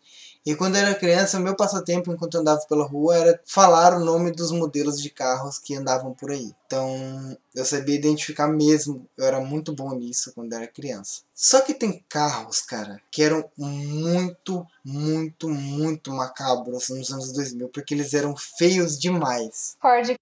E 0.46 0.56
quando 0.56 0.76
eu 0.76 0.82
era 0.82 0.96
criança, 0.96 1.38
o 1.38 1.41
meu 1.41 1.56
passatempo 1.56 2.12
enquanto 2.12 2.36
eu 2.36 2.41
andava 2.41 2.62
pela 2.68 2.86
rua 2.86 3.16
era 3.16 3.39
falar 3.46 3.96
o 3.96 4.04
nome 4.04 4.32
dos 4.32 4.52
modelos 4.52 5.02
de 5.02 5.10
carros 5.10 5.58
que 5.58 5.76
andavam 5.76 6.14
por 6.14 6.32
aí. 6.32 6.54
Então 6.66 7.38
eu 7.56 7.64
sabia 7.64 7.96
identificar 7.96 8.48
mesmo. 8.48 9.08
Eu 9.18 9.26
era 9.26 9.39
muito 9.39 9.74
bom 9.74 9.94
nisso 9.96 10.34
quando 10.34 10.52
eu 10.52 10.60
era 10.60 10.68
criança. 10.68 11.22
Só 11.34 11.62
que 11.62 11.74
tem 11.74 12.04
carros, 12.10 12.62
cara, 12.62 13.02
que 13.10 13.24
eram 13.24 13.50
muito, 13.58 14.66
muito, 14.84 15.50
muito 15.50 16.12
macabros 16.12 16.89
nos 16.89 17.12
anos 17.12 17.32
2000, 17.32 17.70
porque 17.70 17.94
eles 17.94 18.14
eram 18.14 18.36
feios 18.36 19.00
demais. 19.00 19.78
Ford 19.82 20.16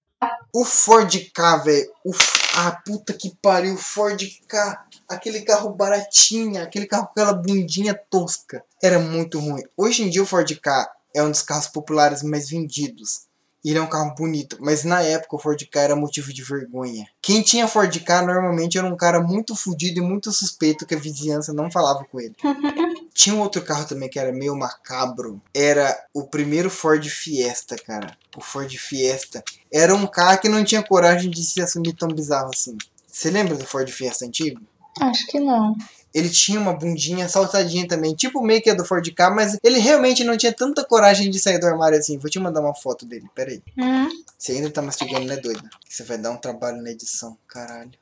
O 0.52 0.64
Ford 0.64 1.30
K, 1.32 1.56
velho. 1.58 1.92
o 2.04 2.12
Ah, 2.54 2.72
puta 2.84 3.12
que 3.12 3.34
pariu. 3.40 3.76
Ford 3.76 4.20
K. 4.46 4.86
Aquele 5.08 5.40
carro 5.40 5.70
baratinho. 5.70 6.62
Aquele 6.62 6.86
carro 6.86 7.06
com 7.06 7.12
aquela 7.12 7.32
bundinha 7.32 7.94
tosca. 7.94 8.62
Era 8.82 8.98
muito 8.98 9.38
ruim. 9.38 9.62
Hoje 9.76 10.02
em 10.02 10.10
dia 10.10 10.22
o 10.22 10.26
Ford 10.26 10.54
K 10.60 10.92
é 11.14 11.22
um 11.22 11.30
dos 11.30 11.42
carros 11.42 11.66
populares 11.66 12.22
mais 12.22 12.50
vendidos. 12.50 13.22
Ele 13.64 13.78
é 13.78 13.82
um 13.82 13.88
carro 13.88 14.14
bonito. 14.14 14.58
Mas 14.60 14.84
na 14.84 15.02
época 15.02 15.36
o 15.36 15.38
Ford 15.38 15.64
K 15.64 15.80
era 15.80 15.96
motivo 15.96 16.32
de 16.32 16.42
vergonha. 16.42 17.06
Quem 17.22 17.42
tinha 17.42 17.68
Ford 17.68 17.96
K 17.98 18.22
normalmente 18.22 18.76
era 18.76 18.86
um 18.86 18.96
cara 18.96 19.20
muito 19.20 19.56
fudido 19.56 20.00
e 20.00 20.02
muito 20.02 20.30
suspeito 20.30 20.84
que 20.84 20.94
a 20.94 20.98
vizinhança 20.98 21.52
não 21.52 21.70
falava 21.70 22.04
com 22.04 22.20
ele. 22.20 22.34
Tinha 23.14 23.34
um 23.34 23.40
outro 23.40 23.62
carro 23.62 23.86
também 23.86 24.08
que 24.08 24.18
era 24.18 24.32
meio 24.32 24.56
macabro. 24.56 25.40
Era 25.54 25.96
o 26.14 26.24
primeiro 26.24 26.70
Ford 26.70 27.04
Fiesta, 27.06 27.76
cara. 27.76 28.16
O 28.36 28.40
Ford 28.40 28.72
Fiesta. 28.76 29.42
Era 29.72 29.94
um 29.94 30.06
carro 30.06 30.38
que 30.38 30.48
não 30.48 30.64
tinha 30.64 30.82
coragem 30.82 31.30
de 31.30 31.42
se 31.44 31.60
assumir 31.60 31.94
tão 31.94 32.08
bizarro 32.08 32.50
assim. 32.54 32.76
Você 33.06 33.30
lembra 33.30 33.56
do 33.56 33.66
Ford 33.66 33.88
Fiesta 33.90 34.24
antigo? 34.24 34.60
Acho 35.00 35.26
que 35.26 35.38
não. 35.38 35.74
Ele 36.14 36.28
tinha 36.28 36.60
uma 36.60 36.74
bundinha 36.74 37.26
saltadinha 37.28 37.88
também, 37.88 38.14
tipo 38.14 38.42
meio 38.42 38.60
que 38.60 38.68
a 38.68 38.74
do 38.74 38.84
Ford 38.84 39.06
K, 39.14 39.30
mas 39.30 39.56
ele 39.62 39.78
realmente 39.78 40.22
não 40.22 40.36
tinha 40.36 40.52
tanta 40.52 40.84
coragem 40.84 41.30
de 41.30 41.38
sair 41.38 41.58
do 41.58 41.66
armário 41.66 41.98
assim. 41.98 42.18
Vou 42.18 42.30
te 42.30 42.38
mandar 42.38 42.60
uma 42.60 42.74
foto 42.74 43.06
dele, 43.06 43.26
peraí. 43.34 43.62
Hum. 43.78 44.08
Você 44.36 44.52
ainda 44.52 44.70
tá 44.70 44.82
mastigando, 44.82 45.24
né, 45.24 45.36
doida? 45.36 45.70
Você 45.88 46.02
vai 46.02 46.18
dar 46.18 46.30
um 46.30 46.36
trabalho 46.36 46.82
na 46.82 46.90
edição, 46.90 47.36
caralho. 47.48 47.92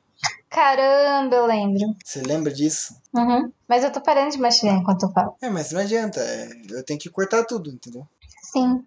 Caramba, 0.49 1.35
eu 1.35 1.45
lembro. 1.45 1.95
Você 2.03 2.21
lembra 2.21 2.51
disso? 2.53 2.95
Uhum. 3.13 3.51
Mas 3.67 3.83
eu 3.83 3.91
tô 3.91 4.01
parando 4.01 4.31
de 4.31 4.37
mastigar 4.37 4.75
enquanto 4.75 5.03
eu 5.03 5.11
falo. 5.11 5.35
É, 5.41 5.49
mas 5.49 5.71
não 5.71 5.79
adianta, 5.81 6.19
é, 6.19 6.49
eu 6.71 6.83
tenho 6.83 6.99
que 6.99 7.09
cortar 7.09 7.45
tudo, 7.45 7.69
entendeu? 7.69 8.05
Sim. 8.51 8.83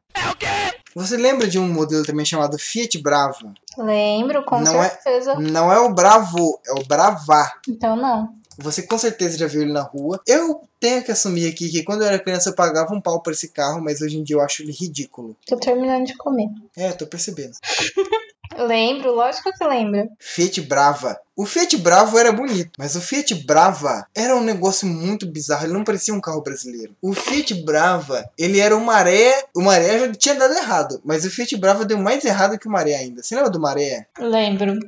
Você 0.94 1.16
lembra 1.16 1.48
de 1.48 1.58
um 1.58 1.66
modelo 1.72 2.04
também 2.04 2.24
chamado 2.24 2.58
Fiat 2.58 2.98
Brava? 3.02 3.52
Lembro, 3.78 4.44
com 4.44 4.60
Não 4.60 4.82
é- 4.82 4.90
certeza. 4.90 5.34
Não 5.36 5.72
é 5.72 5.80
o 5.80 5.92
Bravo, 5.92 6.60
é 6.66 6.72
o 6.72 6.84
Bravá. 6.84 7.52
Então 7.68 7.96
não. 7.96 8.28
Você 8.58 8.82
com 8.82 8.96
certeza 8.96 9.36
já 9.36 9.48
viu 9.48 9.62
ele 9.62 9.72
na 9.72 9.82
rua. 9.82 10.20
Eu 10.28 10.62
tenho 10.78 11.02
que 11.02 11.10
assumir 11.10 11.48
aqui 11.48 11.68
que 11.68 11.82
quando 11.82 12.02
eu 12.02 12.08
era 12.08 12.20
criança 12.20 12.50
eu 12.50 12.54
pagava 12.54 12.94
um 12.94 13.00
pau 13.00 13.20
por 13.20 13.32
esse 13.32 13.48
carro, 13.48 13.82
mas 13.82 14.00
hoje 14.00 14.16
em 14.16 14.22
dia 14.22 14.36
eu 14.36 14.40
acho 14.40 14.62
ele 14.62 14.70
ridículo. 14.70 15.34
Tô 15.46 15.56
terminando 15.56 16.04
de 16.06 16.16
comer. 16.16 16.48
É, 16.76 16.92
tô 16.92 17.04
percebendo. 17.06 17.54
Lembro, 18.58 19.14
lógico 19.14 19.50
que 19.52 19.64
lembro. 19.64 20.08
Fiat 20.18 20.60
Brava. 20.62 21.18
O 21.36 21.44
Fiat 21.44 21.76
Bravo 21.78 22.16
era 22.16 22.30
bonito, 22.32 22.70
mas 22.78 22.94
o 22.94 23.00
Fiat 23.00 23.34
Brava 23.44 24.06
era 24.14 24.36
um 24.36 24.42
negócio 24.42 24.86
muito 24.86 25.26
bizarro. 25.26 25.66
Ele 25.66 25.72
não 25.72 25.82
parecia 25.82 26.14
um 26.14 26.20
carro 26.20 26.42
brasileiro. 26.42 26.94
O 27.02 27.12
Fiat 27.12 27.54
Brava, 27.64 28.24
ele 28.38 28.60
era 28.60 28.76
o 28.76 28.84
Maré. 28.84 29.44
O 29.54 29.60
Maré 29.60 29.98
já 29.98 30.12
tinha 30.12 30.34
dado 30.36 30.54
errado, 30.54 31.00
mas 31.04 31.24
o 31.24 31.30
Fiat 31.30 31.56
Brava 31.56 31.84
deu 31.84 31.98
mais 31.98 32.24
errado 32.24 32.58
que 32.58 32.68
o 32.68 32.70
Maré 32.70 32.94
ainda. 32.94 33.22
Você 33.22 33.34
lembra 33.34 33.50
do 33.50 33.60
Maré? 33.60 34.06
Lembro. 34.18 34.78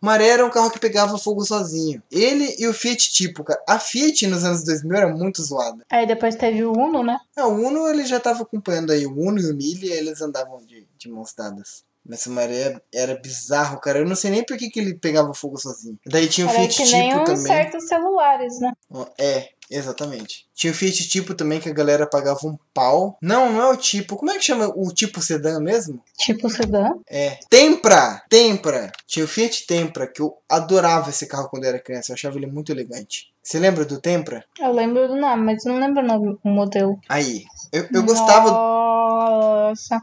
Maré 0.00 0.28
era 0.28 0.46
um 0.46 0.50
carro 0.50 0.70
que 0.70 0.78
pegava 0.78 1.18
fogo 1.18 1.44
sozinho. 1.44 2.00
Ele 2.10 2.54
e 2.58 2.66
o 2.68 2.72
Fiat 2.72 3.10
Tipo, 3.10 3.42
cara. 3.42 3.60
A 3.68 3.78
Fiat 3.78 4.26
nos 4.26 4.44
anos 4.44 4.62
2000 4.64 4.96
era 4.96 5.08
muito 5.08 5.42
zoada. 5.42 5.84
Aí 5.90 6.06
depois 6.06 6.36
teve 6.36 6.64
o 6.64 6.72
Uno, 6.72 7.02
né? 7.02 7.18
Ah, 7.36 7.46
o 7.48 7.54
Uno 7.54 7.88
ele 7.88 8.04
já 8.04 8.20
tava 8.20 8.42
acompanhando 8.42 8.92
aí. 8.92 9.04
O 9.06 9.18
Uno 9.18 9.40
e 9.40 9.50
o 9.50 9.54
Mille, 9.56 9.90
eles 9.90 10.20
andavam 10.20 10.64
de, 10.64 10.86
de 10.96 11.08
mãos 11.08 11.34
dadas. 11.36 11.82
Mas 12.06 12.26
o 12.26 12.30
Maré 12.30 12.80
era 12.92 13.16
bizarro, 13.16 13.80
cara. 13.80 13.98
Eu 14.00 14.04
não 14.06 14.14
sei 14.14 14.30
nem 14.30 14.44
por 14.44 14.56
que, 14.58 14.68
que 14.68 14.78
ele 14.78 14.94
pegava 14.94 15.32
fogo 15.32 15.56
sozinho. 15.58 15.98
Daí 16.06 16.28
tinha 16.28 16.46
o 16.46 16.50
Era 16.50 16.58
Fiat 16.60 16.76
que 16.76 16.90
nem 16.92 17.08
Tipo 17.10 17.20
uns 17.22 17.24
também. 17.24 17.42
certos 17.46 17.88
celulares, 17.88 18.60
né? 18.60 18.72
É, 19.18 19.48
exatamente. 19.70 20.46
Tinha 20.54 20.72
o 20.72 20.76
Fiat 20.76 21.08
Tipo 21.08 21.34
também 21.34 21.60
que 21.60 21.68
a 21.68 21.72
galera 21.72 22.06
pagava 22.06 22.40
um 22.46 22.58
pau. 22.74 23.16
Não, 23.22 23.50
não 23.52 23.62
é 23.62 23.68
o 23.72 23.76
tipo. 23.76 24.16
Como 24.16 24.30
é 24.30 24.36
que 24.36 24.44
chama 24.44 24.68
o 24.76 24.92
tipo 24.92 25.20
sedã 25.22 25.58
mesmo? 25.60 26.02
Tipo 26.18 26.48
sedã. 26.50 26.90
É. 27.08 27.38
Tempra! 27.48 28.22
Tempra! 28.28 28.92
Tinha 29.06 29.24
o 29.24 29.28
Fiat 29.28 29.66
Tempra, 29.66 30.06
que 30.06 30.20
eu 30.20 30.36
adorava 30.48 31.10
esse 31.10 31.26
carro 31.26 31.48
quando 31.48 31.64
eu 31.64 31.70
era 31.70 31.78
criança. 31.78 32.12
Eu 32.12 32.14
achava 32.14 32.36
ele 32.36 32.46
muito 32.46 32.70
elegante. 32.70 33.32
Você 33.42 33.58
lembra 33.58 33.84
do 33.84 34.00
Tempra? 34.00 34.42
Eu 34.58 34.72
lembro 34.72 35.06
do 35.06 35.16
nome, 35.16 35.42
mas 35.44 35.64
não 35.64 35.78
lembro 35.78 36.02
o 36.02 36.06
nome- 36.06 36.38
o 36.42 36.48
modelo. 36.48 36.98
Aí. 37.08 37.44
Eu, 37.74 37.88
eu 37.92 38.04
gostava. 38.04 38.52
Nossa. 38.52 40.00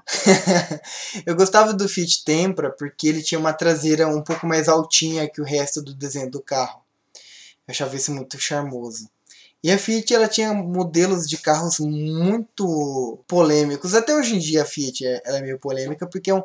eu 1.25 1.33
gostava 1.37 1.73
do 1.73 1.87
Fiat 1.87 2.25
Tempra 2.25 2.69
porque 2.69 3.07
ele 3.07 3.23
tinha 3.23 3.39
uma 3.39 3.53
traseira 3.53 4.09
um 4.09 4.21
pouco 4.21 4.45
mais 4.45 4.67
altinha 4.67 5.29
que 5.29 5.39
o 5.39 5.45
resto 5.45 5.81
do 5.81 5.95
desenho 5.95 6.29
do 6.29 6.41
carro. 6.41 6.81
Eu 7.65 7.71
achava 7.71 7.95
isso 7.95 8.13
muito 8.13 8.37
charmoso. 8.37 9.09
E 9.63 9.71
a 9.71 9.77
Fiat 9.77 10.13
ela 10.13 10.27
tinha 10.27 10.53
modelos 10.53 11.27
de 11.27 11.37
carros 11.37 11.79
muito 11.79 13.19
polêmicos. 13.27 13.93
Até 13.93 14.15
hoje 14.15 14.35
em 14.35 14.39
dia 14.39 14.63
a 14.63 14.65
Fiat 14.65 15.05
é, 15.05 15.21
ela 15.23 15.37
é 15.37 15.41
meio 15.41 15.59
polêmica 15.59 16.07
porque 16.07 16.31
é 16.31 16.35
um, 16.35 16.41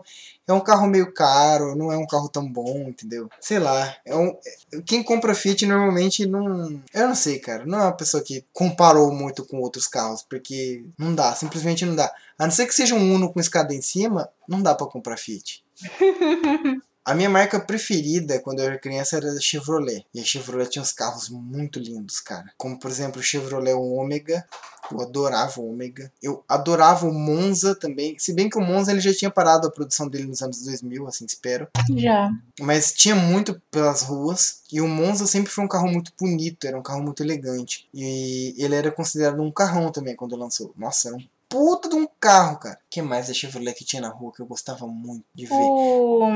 é 0.46 0.52
um 0.52 0.60
carro 0.60 0.86
meio 0.86 1.12
caro, 1.12 1.74
não 1.74 1.90
é 1.90 1.96
um 1.96 2.06
carro 2.06 2.28
tão 2.28 2.46
bom, 2.46 2.86
entendeu? 2.88 3.30
Sei 3.40 3.58
lá. 3.58 3.96
É 4.04 4.14
um, 4.14 4.36
quem 4.84 5.02
compra 5.02 5.34
Fiat 5.34 5.64
normalmente 5.64 6.26
não. 6.26 6.82
Eu 6.92 7.08
não 7.08 7.14
sei, 7.14 7.38
cara. 7.38 7.64
Não 7.64 7.80
é 7.80 7.82
uma 7.84 7.96
pessoa 7.96 8.22
que 8.22 8.44
comparou 8.52 9.10
muito 9.10 9.44
com 9.46 9.60
outros 9.60 9.86
carros, 9.86 10.22
porque 10.22 10.84
não 10.98 11.14
dá, 11.14 11.34
simplesmente 11.34 11.86
não 11.86 11.96
dá. 11.96 12.12
A 12.38 12.44
não 12.44 12.50
ser 12.50 12.66
que 12.66 12.74
seja 12.74 12.94
um 12.94 13.14
Uno 13.14 13.32
com 13.32 13.40
escada 13.40 13.74
em 13.74 13.80
cima, 13.80 14.28
não 14.46 14.62
dá 14.62 14.74
pra 14.74 14.86
comprar 14.86 15.16
Fiat. 15.16 15.64
A 17.06 17.14
minha 17.14 17.30
marca 17.30 17.60
preferida 17.60 18.40
quando 18.40 18.58
eu 18.58 18.64
era 18.64 18.78
criança 18.80 19.16
era 19.16 19.30
a 19.30 19.40
Chevrolet. 19.40 20.04
E 20.12 20.20
a 20.20 20.24
Chevrolet 20.24 20.68
tinha 20.68 20.82
uns 20.82 20.90
carros 20.90 21.28
muito 21.28 21.78
lindos, 21.78 22.18
cara. 22.18 22.52
Como 22.58 22.76
por 22.80 22.90
exemplo 22.90 23.20
o 23.20 23.22
Chevrolet 23.22 23.74
Ômega. 23.74 24.44
Eu 24.90 25.00
adorava 25.00 25.60
o 25.60 25.70
Ômega. 25.70 26.12
Eu 26.20 26.44
adorava 26.48 27.06
o 27.06 27.14
Monza 27.14 27.76
também. 27.76 28.18
Se 28.18 28.32
bem 28.32 28.50
que 28.50 28.58
o 28.58 28.60
Monza 28.60 28.90
ele 28.90 29.00
já 29.00 29.14
tinha 29.14 29.30
parado 29.30 29.68
a 29.68 29.70
produção 29.70 30.08
dele 30.08 30.26
nos 30.26 30.42
anos 30.42 30.64
2000, 30.64 31.06
assim 31.06 31.24
espero. 31.24 31.68
Já. 31.96 32.28
Mas 32.60 32.92
tinha 32.92 33.14
muito 33.14 33.62
pelas 33.70 34.02
ruas. 34.02 34.62
E 34.72 34.80
o 34.80 34.88
Monza 34.88 35.28
sempre 35.28 35.52
foi 35.52 35.64
um 35.64 35.68
carro 35.68 35.86
muito 35.86 36.12
bonito. 36.18 36.66
Era 36.66 36.76
um 36.76 36.82
carro 36.82 37.02
muito 37.04 37.22
elegante. 37.22 37.88
E 37.94 38.52
ele 38.58 38.74
era 38.74 38.90
considerado 38.90 39.40
um 39.40 39.52
carrão 39.52 39.92
também 39.92 40.16
quando 40.16 40.34
lançou. 40.34 40.74
Nossa, 40.76 41.06
era 41.06 41.16
um 41.16 41.24
puta 41.48 41.88
de 41.88 41.94
um 41.94 42.08
carro, 42.18 42.58
cara. 42.58 42.74
O 42.74 42.78
que 42.90 43.00
mais 43.00 43.28
da 43.28 43.34
Chevrolet 43.34 43.74
que 43.74 43.84
tinha 43.84 44.02
na 44.02 44.08
rua 44.08 44.32
que 44.34 44.42
eu 44.42 44.46
gostava 44.46 44.88
muito 44.88 45.24
de 45.32 45.46
ver? 45.46 45.54
O, 45.54 46.28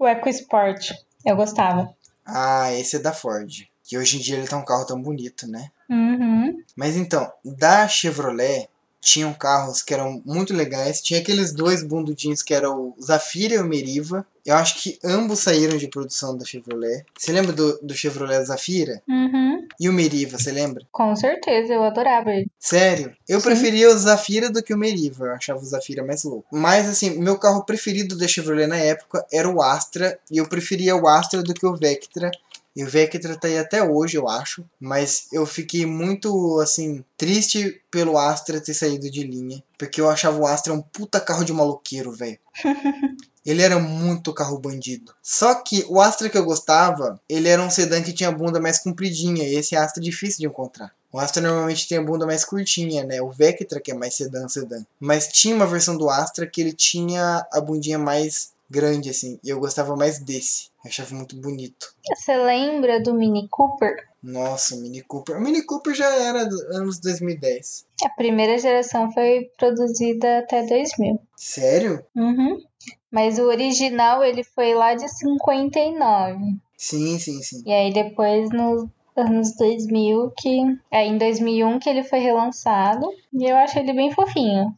o 0.00 0.08
EcoSport. 0.08 0.92
Eu 1.24 1.36
gostava. 1.36 1.94
Ah, 2.26 2.72
esse 2.72 2.96
é 2.96 2.98
da 2.98 3.12
Ford. 3.12 3.68
Que 3.84 3.98
hoje 3.98 4.16
em 4.16 4.20
dia 4.20 4.36
ele 4.36 4.48
tá 4.48 4.56
um 4.56 4.64
carro 4.64 4.86
tão 4.86 5.00
bonito, 5.00 5.46
né? 5.46 5.70
Uhum. 5.88 6.62
Mas 6.74 6.96
então, 6.96 7.30
da 7.44 7.86
Chevrolet 7.86 8.68
tinham 9.00 9.32
carros 9.32 9.82
que 9.82 9.94
eram 9.94 10.22
muito 10.24 10.54
legais. 10.54 11.00
Tinha 11.00 11.20
aqueles 11.20 11.52
dois 11.52 11.82
bundudinhos 11.82 12.42
que 12.42 12.54
eram 12.54 12.94
o 12.98 13.02
Zafira 13.02 13.54
e 13.54 13.58
o 13.58 13.64
Meriva. 13.64 14.26
Eu 14.44 14.56
acho 14.56 14.82
que 14.82 14.98
ambos 15.04 15.40
saíram 15.40 15.76
de 15.76 15.88
produção 15.88 16.36
da 16.36 16.44
Chevrolet. 16.44 17.04
Você 17.16 17.32
lembra 17.32 17.52
do, 17.52 17.78
do 17.82 17.94
Chevrolet 17.94 18.44
Zafira? 18.44 19.02
Uhum. 19.08 19.66
E 19.78 19.88
o 19.88 19.92
Meriva, 19.92 20.38
você 20.38 20.50
lembra? 20.50 20.84
Com 20.90 21.14
certeza, 21.14 21.74
eu 21.74 21.82
adorava 21.82 22.30
ele. 22.30 22.50
Sério? 22.58 23.14
Eu 23.28 23.40
Sim. 23.40 23.46
preferia 23.46 23.90
o 23.90 23.98
Zafira 23.98 24.50
do 24.50 24.62
que 24.62 24.74
o 24.74 24.78
Meriva. 24.78 25.26
Eu 25.26 25.34
achava 25.34 25.60
o 25.60 25.64
Zafira 25.64 26.04
mais 26.04 26.24
louco. 26.24 26.46
Mas 26.50 26.88
assim, 26.88 27.18
meu 27.18 27.38
carro 27.38 27.64
preferido 27.64 28.16
da 28.16 28.26
Chevrolet 28.26 28.66
na 28.66 28.78
época 28.78 29.24
era 29.32 29.48
o 29.48 29.62
Astra. 29.62 30.18
E 30.30 30.38
eu 30.38 30.48
preferia 30.48 30.96
o 30.96 31.06
Astra 31.06 31.42
do 31.42 31.54
que 31.54 31.66
o 31.66 31.76
Vectra. 31.76 32.30
E 32.74 32.84
o 32.84 32.88
Vectra 32.88 33.36
tá 33.36 33.48
aí 33.48 33.58
até 33.58 33.82
hoje, 33.82 34.16
eu 34.16 34.28
acho. 34.28 34.64
Mas 34.78 35.26
eu 35.32 35.44
fiquei 35.44 35.84
muito, 35.84 36.60
assim, 36.60 37.04
triste 37.16 37.82
pelo 37.90 38.16
Astra 38.16 38.60
ter 38.60 38.74
saído 38.74 39.10
de 39.10 39.22
linha. 39.22 39.62
Porque 39.76 40.00
eu 40.00 40.08
achava 40.08 40.38
o 40.38 40.46
Astra 40.46 40.72
um 40.72 40.82
puta 40.82 41.20
carro 41.20 41.44
de 41.44 41.52
maloqueiro, 41.52 42.12
velho. 42.12 42.38
Ele 43.44 43.62
era 43.62 43.78
muito 43.78 44.34
carro 44.34 44.58
bandido. 44.58 45.14
Só 45.22 45.54
que 45.54 45.84
o 45.88 46.00
Astra 46.00 46.28
que 46.28 46.36
eu 46.36 46.44
gostava, 46.44 47.18
ele 47.26 47.48
era 47.48 47.62
um 47.62 47.70
sedã 47.70 48.02
que 48.02 48.12
tinha 48.12 48.28
a 48.28 48.32
bunda 48.32 48.60
mais 48.60 48.78
compridinha. 48.78 49.48
E 49.48 49.54
esse 49.54 49.74
Astra 49.74 50.02
é 50.02 50.04
difícil 50.04 50.40
de 50.40 50.46
encontrar. 50.46 50.94
O 51.12 51.18
Astra 51.18 51.42
normalmente 51.42 51.88
tem 51.88 51.98
a 51.98 52.02
bunda 52.02 52.26
mais 52.26 52.44
curtinha, 52.44 53.02
né? 53.02 53.20
O 53.20 53.30
Vectra 53.30 53.80
que 53.80 53.90
é 53.90 53.94
mais 53.94 54.14
sedã, 54.14 54.46
sedã. 54.46 54.84
Mas 55.00 55.28
tinha 55.28 55.54
uma 55.54 55.66
versão 55.66 55.96
do 55.96 56.08
Astra 56.08 56.46
que 56.46 56.60
ele 56.60 56.72
tinha 56.72 57.46
a 57.50 57.60
bundinha 57.60 57.98
mais 57.98 58.52
grande, 58.70 59.10
assim. 59.10 59.38
E 59.42 59.50
eu 59.50 59.58
gostava 59.58 59.96
mais 59.96 60.20
desse. 60.20 60.70
Eu 60.84 60.88
achava 60.88 61.14
muito 61.14 61.36
bonito. 61.36 61.94
Você 62.14 62.36
lembra 62.36 63.02
do 63.02 63.12
Mini 63.12 63.48
Cooper? 63.50 64.08
Nossa, 64.22 64.76
o 64.76 64.80
Mini 64.80 65.02
Cooper. 65.02 65.36
O 65.36 65.40
Mini 65.40 65.62
Cooper 65.62 65.94
já 65.94 66.08
era 66.14 66.44
dos 66.44 66.60
anos 66.76 67.00
2010. 67.00 67.86
A 68.04 68.10
primeira 68.10 68.58
geração 68.58 69.10
foi 69.12 69.50
produzida 69.58 70.38
até 70.38 70.64
2000. 70.64 71.20
Sério? 71.36 72.04
Uhum. 72.14 72.62
Mas 73.10 73.38
o 73.38 73.44
original 73.44 74.22
ele 74.22 74.44
foi 74.44 74.74
lá 74.74 74.94
de 74.94 75.08
59. 75.08 76.56
Sim, 76.76 77.18
sim, 77.18 77.42
sim. 77.42 77.62
E 77.66 77.72
aí 77.72 77.92
depois 77.92 78.50
nos 78.50 78.88
anos 79.16 79.56
2000, 79.56 80.32
que 80.36 80.78
é 80.90 81.04
em 81.06 81.18
2001 81.18 81.78
que 81.78 81.88
ele 81.88 82.04
foi 82.04 82.20
relançado. 82.20 83.06
E 83.32 83.44
eu 83.44 83.56
acho 83.56 83.78
ele 83.78 83.92
bem 83.92 84.12
fofinho. 84.12 84.74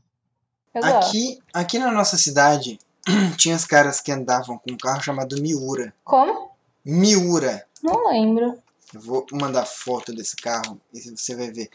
Eu 0.75 0.81
gosto. 0.81 1.09
Aqui, 1.09 1.39
aqui 1.53 1.79
na 1.79 1.93
nossa 1.93 2.17
cidade, 2.17 2.79
tinha 3.37 3.57
os 3.57 3.65
caras 3.65 4.01
que 4.01 4.13
andavam 4.13 4.59
com 4.59 4.73
um 4.73 4.77
carro 4.77 5.03
chamado 5.03 5.41
Miura. 5.41 5.93
Como? 6.05 6.51
Miura. 6.85 7.67
Não 7.83 8.09
lembro. 8.11 8.59
Eu 8.95 9.01
vou 9.01 9.27
mandar 9.33 9.65
foto 9.65 10.13
desse 10.13 10.37
carro 10.37 10.79
e 10.93 11.01
você 11.01 11.35
vai 11.35 11.51
ver. 11.51 11.71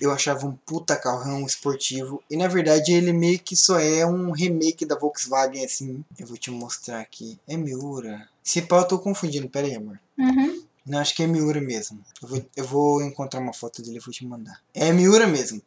Eu 0.00 0.10
achava 0.10 0.46
um 0.46 0.52
puta 0.52 0.96
carrão 0.96 1.44
esportivo. 1.44 2.22
E 2.30 2.36
na 2.36 2.48
verdade 2.48 2.92
ele 2.92 3.12
meio 3.12 3.38
que 3.38 3.54
só 3.54 3.78
é 3.78 4.06
um 4.06 4.30
remake 4.30 4.86
da 4.86 4.98
Volkswagen, 4.98 5.64
assim. 5.64 6.02
Eu 6.18 6.26
vou 6.26 6.38
te 6.38 6.50
mostrar 6.50 7.00
aqui. 7.00 7.38
É 7.46 7.56
Miura. 7.56 8.26
Se 8.42 8.62
pá, 8.62 8.78
eu 8.78 8.88
tô 8.88 8.98
confundindo. 8.98 9.48
Pera 9.48 9.66
aí, 9.66 9.74
amor. 9.74 10.00
Uhum. 10.18 10.62
Não, 10.86 10.98
acho 10.98 11.14
que 11.14 11.22
é 11.22 11.26
Miura 11.26 11.60
mesmo. 11.60 12.00
Eu 12.22 12.28
vou, 12.28 12.46
eu 12.56 12.64
vou 12.64 13.02
encontrar 13.02 13.40
uma 13.40 13.52
foto 13.52 13.82
dele 13.82 13.98
e 13.98 14.00
vou 14.00 14.12
te 14.12 14.24
mandar. 14.24 14.60
É 14.74 14.90
Miura 14.92 15.26
mesmo. 15.26 15.60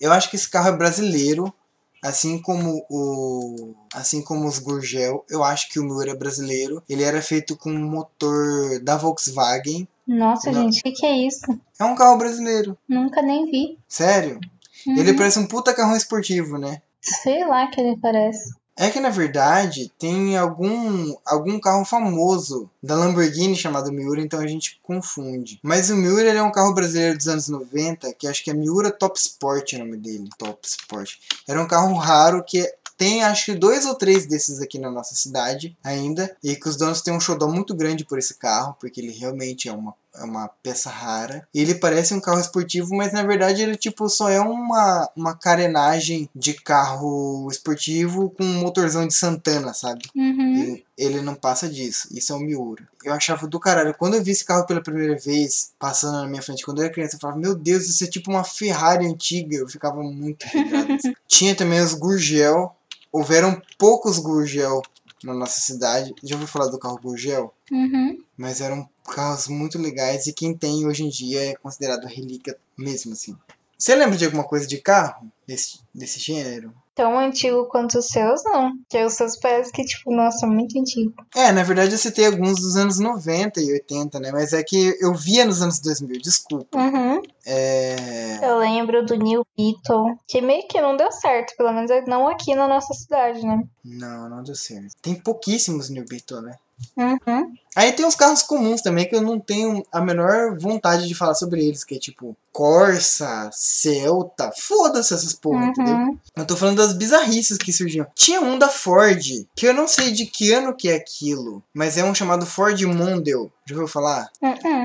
Eu 0.00 0.12
acho 0.12 0.28
que 0.28 0.36
esse 0.36 0.48
carro 0.48 0.68
é 0.68 0.76
brasileiro. 0.76 1.54
Assim 2.02 2.40
como 2.40 2.84
o. 2.88 3.74
Assim 3.92 4.22
como 4.22 4.46
os 4.46 4.58
Gurgel, 4.58 5.24
eu 5.28 5.42
acho 5.42 5.68
que 5.68 5.80
o 5.80 5.84
Miura 5.84 6.12
é 6.12 6.16
brasileiro. 6.16 6.82
Ele 6.88 7.02
era 7.02 7.20
feito 7.20 7.56
com 7.56 7.70
um 7.70 7.90
motor 7.90 8.80
da 8.82 8.96
Volkswagen. 8.96 9.88
Nossa, 10.06 10.50
Não. 10.50 10.62
gente, 10.62 10.80
o 10.80 10.82
que, 10.82 10.92
que 10.92 11.06
é 11.06 11.26
isso? 11.26 11.46
É 11.78 11.84
um 11.84 11.94
carro 11.94 12.16
brasileiro. 12.16 12.78
Nunca 12.88 13.20
nem 13.20 13.50
vi. 13.50 13.78
Sério? 13.86 14.40
Uhum. 14.86 14.96
Ele 14.96 15.14
parece 15.14 15.38
um 15.38 15.46
puta 15.46 15.74
carrão 15.74 15.96
esportivo, 15.96 16.56
né? 16.56 16.80
Sei 17.00 17.44
lá 17.46 17.66
que 17.66 17.80
ele 17.80 17.98
parece. 18.00 18.54
É 18.80 18.90
que 18.90 19.00
na 19.00 19.10
verdade 19.10 19.92
tem 19.98 20.36
algum 20.36 21.12
algum 21.26 21.58
carro 21.58 21.84
famoso 21.84 22.70
da 22.80 22.94
Lamborghini 22.94 23.56
chamado 23.56 23.92
Miura, 23.92 24.20
então 24.20 24.38
a 24.38 24.46
gente 24.46 24.78
confunde. 24.84 25.58
Mas 25.64 25.90
o 25.90 25.96
Miura 25.96 26.30
é 26.30 26.40
um 26.40 26.52
carro 26.52 26.72
brasileiro 26.72 27.16
dos 27.16 27.26
anos 27.26 27.48
90, 27.48 28.14
que 28.14 28.28
acho 28.28 28.44
que 28.44 28.52
é 28.52 28.54
Miura 28.54 28.92
Top 28.92 29.18
Sport 29.18 29.72
é 29.72 29.76
o 29.76 29.78
nome 29.80 29.96
dele. 29.96 30.28
Top 30.38 30.60
Sport. 30.64 31.16
Era 31.48 31.60
um 31.60 31.66
carro 31.66 31.92
raro 31.94 32.44
que 32.44 32.72
tem 32.96 33.22
acho 33.24 33.46
que 33.46 33.54
dois 33.54 33.84
ou 33.84 33.96
três 33.96 34.26
desses 34.26 34.60
aqui 34.60 34.78
na 34.78 34.90
nossa 34.90 35.16
cidade 35.16 35.76
ainda. 35.82 36.36
E 36.42 36.54
que 36.54 36.68
os 36.68 36.76
donos 36.76 37.00
têm 37.00 37.14
um 37.14 37.20
xodó 37.20 37.48
muito 37.48 37.74
grande 37.74 38.04
por 38.04 38.18
esse 38.18 38.34
carro, 38.34 38.76
porque 38.78 39.00
ele 39.00 39.12
realmente 39.12 39.68
é 39.68 39.72
uma, 39.72 39.92
é 40.20 40.24
uma 40.24 40.48
peça 40.62 40.90
rara. 40.90 41.46
Ele 41.54 41.74
parece 41.74 42.14
um 42.14 42.20
carro 42.20 42.40
esportivo, 42.40 42.94
mas 42.94 43.12
na 43.12 43.22
verdade 43.22 43.62
ele 43.62 43.76
tipo 43.76 44.08
só 44.08 44.28
é 44.28 44.40
uma, 44.40 45.08
uma 45.16 45.34
carenagem 45.34 46.28
de 46.34 46.54
carro 46.54 47.48
esportivo 47.50 48.30
com 48.30 48.44
um 48.44 48.60
motorzão 48.60 49.06
de 49.06 49.14
Santana, 49.14 49.72
sabe? 49.72 50.04
Uhum. 50.14 50.56
Ele, 50.56 50.84
ele 50.96 51.20
não 51.20 51.34
passa 51.34 51.68
disso. 51.68 52.08
Isso 52.10 52.32
é 52.32 52.36
um 52.36 52.40
Miura. 52.40 52.86
Eu 53.04 53.12
achava 53.12 53.46
do 53.46 53.60
caralho. 53.60 53.94
Quando 53.94 54.14
eu 54.14 54.22
vi 54.22 54.32
esse 54.32 54.44
carro 54.44 54.66
pela 54.66 54.82
primeira 54.82 55.16
vez 55.16 55.72
passando 55.78 56.20
na 56.20 56.26
minha 56.26 56.42
frente, 56.42 56.64
quando 56.64 56.78
eu 56.78 56.84
era 56.84 56.92
criança, 56.92 57.16
eu 57.16 57.20
falava, 57.20 57.38
meu 57.38 57.54
Deus, 57.54 57.88
isso 57.88 58.04
é 58.04 58.06
tipo 58.06 58.30
uma 58.30 58.44
Ferrari 58.44 59.06
antiga. 59.06 59.56
Eu 59.56 59.68
ficava 59.68 60.02
muito. 60.02 60.46
Tinha 61.26 61.54
também 61.54 61.80
os 61.80 61.94
Gurgel. 61.94 62.74
Houveram 63.10 63.60
poucos 63.78 64.18
Gurgel 64.18 64.82
na 65.24 65.34
nossa 65.34 65.60
cidade. 65.60 66.14
Já 66.22 66.34
ouviu 66.34 66.48
falar 66.48 66.68
do 66.68 66.78
carro 66.78 67.00
Gurgel? 67.00 67.54
Uhum. 67.70 68.22
Mas 68.36 68.60
eram 68.60 68.88
carros 69.04 69.48
muito 69.48 69.78
legais 69.78 70.26
e 70.26 70.32
quem 70.32 70.56
tem 70.56 70.86
hoje 70.86 71.04
em 71.04 71.08
dia 71.08 71.50
é 71.50 71.56
considerado 71.56 72.06
relíquia 72.06 72.56
mesmo 72.76 73.12
assim. 73.12 73.36
Você 73.78 73.94
lembra 73.94 74.16
de 74.16 74.24
alguma 74.24 74.44
coisa 74.44 74.66
de 74.66 74.78
carro 74.78 75.30
desse, 75.46 75.80
desse 75.94 76.18
gênero? 76.18 76.74
Tão 76.98 77.16
antigo 77.16 77.66
quanto 77.66 77.96
os 77.96 78.08
seus, 78.08 78.42
não. 78.42 78.76
Porque 78.78 79.04
os 79.04 79.12
seus 79.12 79.36
parece 79.36 79.70
que, 79.70 79.84
tipo, 79.84 80.12
nossa, 80.12 80.48
muito 80.48 80.76
antigo. 80.76 81.14
É, 81.32 81.52
na 81.52 81.62
verdade 81.62 81.92
eu 81.92 81.98
citei 81.98 82.26
alguns 82.26 82.60
dos 82.60 82.74
anos 82.74 82.98
90 82.98 83.60
e 83.60 83.70
80, 83.70 84.18
né? 84.18 84.32
Mas 84.32 84.52
é 84.52 84.64
que 84.64 84.96
eu 85.00 85.14
via 85.14 85.44
nos 85.44 85.62
anos 85.62 85.78
2000, 85.78 86.20
desculpa. 86.20 86.76
Uhum. 86.76 87.22
É... 87.46 88.40
Eu 88.42 88.58
lembro 88.58 89.06
do 89.06 89.14
New 89.14 89.46
Beetle, 89.56 90.18
que 90.26 90.40
meio 90.40 90.66
que 90.66 90.80
não 90.80 90.96
deu 90.96 91.12
certo, 91.12 91.56
pelo 91.56 91.72
menos 91.72 91.88
não 92.08 92.26
aqui 92.26 92.52
na 92.56 92.66
nossa 92.66 92.92
cidade, 92.92 93.46
né? 93.46 93.62
Não, 93.84 94.28
não 94.28 94.42
deu 94.42 94.56
certo. 94.56 94.96
Tem 95.00 95.14
pouquíssimos 95.14 95.90
New 95.90 96.04
Beetle, 96.04 96.42
né? 96.42 96.56
Uhum. 96.96 97.54
Aí 97.76 97.92
tem 97.92 98.04
os 98.04 98.14
carros 98.14 98.42
comuns 98.42 98.82
também 98.82 99.08
que 99.08 99.14
eu 99.14 99.22
não 99.22 99.38
tenho 99.38 99.84
a 99.92 100.00
menor 100.00 100.58
vontade 100.58 101.06
de 101.06 101.14
falar 101.14 101.34
sobre 101.34 101.64
eles, 101.64 101.84
que 101.84 101.94
é 101.94 101.98
tipo 101.98 102.36
Corsa, 102.52 103.50
Celta, 103.52 104.50
foda-se 104.56 105.14
essas 105.14 105.32
porra, 105.32 105.66
entendeu? 105.66 105.94
Uhum. 105.94 106.18
Eu 106.36 106.46
tô 106.46 106.56
falando 106.56 106.78
das 106.78 106.92
bizarrices 106.92 107.56
que 107.56 107.72
surgiam. 107.72 108.06
Tinha 108.14 108.40
um 108.40 108.58
da 108.58 108.68
Ford, 108.68 109.46
que 109.54 109.66
eu 109.66 109.74
não 109.74 109.86
sei 109.86 110.10
de 110.10 110.26
que 110.26 110.52
ano 110.52 110.74
que 110.74 110.88
é 110.88 110.96
aquilo, 110.96 111.62
mas 111.72 111.96
é 111.96 112.04
um 112.04 112.14
chamado 112.14 112.44
Ford 112.44 112.80
Mondeo. 112.82 113.52
Já 113.64 113.74
ouviu 113.74 113.86
falar? 113.86 114.28
Uhum. 114.42 114.82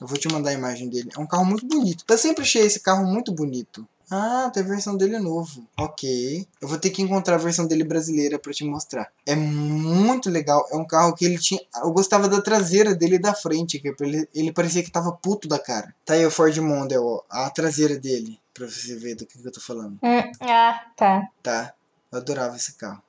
Eu 0.00 0.06
vou 0.06 0.16
te 0.16 0.28
mandar 0.28 0.50
a 0.50 0.54
imagem 0.54 0.88
dele. 0.88 1.10
É 1.16 1.18
um 1.18 1.26
carro 1.26 1.44
muito 1.44 1.66
bonito. 1.66 2.04
Eu 2.08 2.18
sempre 2.18 2.42
achei 2.42 2.62
esse 2.62 2.80
carro 2.80 3.04
muito 3.04 3.32
bonito. 3.32 3.86
Ah, 4.10 4.50
tem 4.52 4.62
a 4.62 4.66
versão 4.66 4.96
dele 4.96 5.18
novo. 5.18 5.66
Ok. 5.78 6.46
Eu 6.62 6.68
vou 6.68 6.78
ter 6.78 6.90
que 6.90 7.02
encontrar 7.02 7.34
a 7.34 7.38
versão 7.38 7.66
dele 7.66 7.84
brasileira 7.84 8.38
pra 8.38 8.52
te 8.52 8.64
mostrar. 8.64 9.12
É 9.26 9.34
muito 9.36 10.30
legal. 10.30 10.66
É 10.72 10.76
um 10.76 10.86
carro 10.86 11.14
que 11.14 11.24
ele 11.26 11.38
tinha. 11.38 11.60
Eu 11.82 11.90
gostava 11.92 12.26
da 12.28 12.40
traseira 12.40 12.94
dele 12.94 13.16
e 13.16 13.20
da 13.20 13.34
frente. 13.34 13.78
Que 13.78 13.94
ele, 14.00 14.28
ele 14.34 14.52
parecia 14.52 14.82
que 14.82 14.90
tava 14.90 15.12
puto 15.12 15.46
da 15.46 15.58
cara. 15.58 15.94
Tá 16.06 16.14
aí 16.14 16.24
o 16.24 16.30
Ford 16.30 16.56
Mondeo, 16.58 17.04
ó. 17.04 17.22
A 17.28 17.50
traseira 17.50 17.98
dele. 17.98 18.40
Pra 18.54 18.66
você 18.66 18.96
ver 18.96 19.14
do 19.14 19.26
que, 19.26 19.38
que 19.38 19.46
eu 19.46 19.52
tô 19.52 19.60
falando. 19.60 19.98
Hum, 20.02 20.32
Ah, 20.40 20.86
tá. 20.96 21.28
Tá? 21.42 21.74
Eu 22.10 22.18
adorava 22.18 22.56
esse 22.56 22.76
carro. 22.78 23.02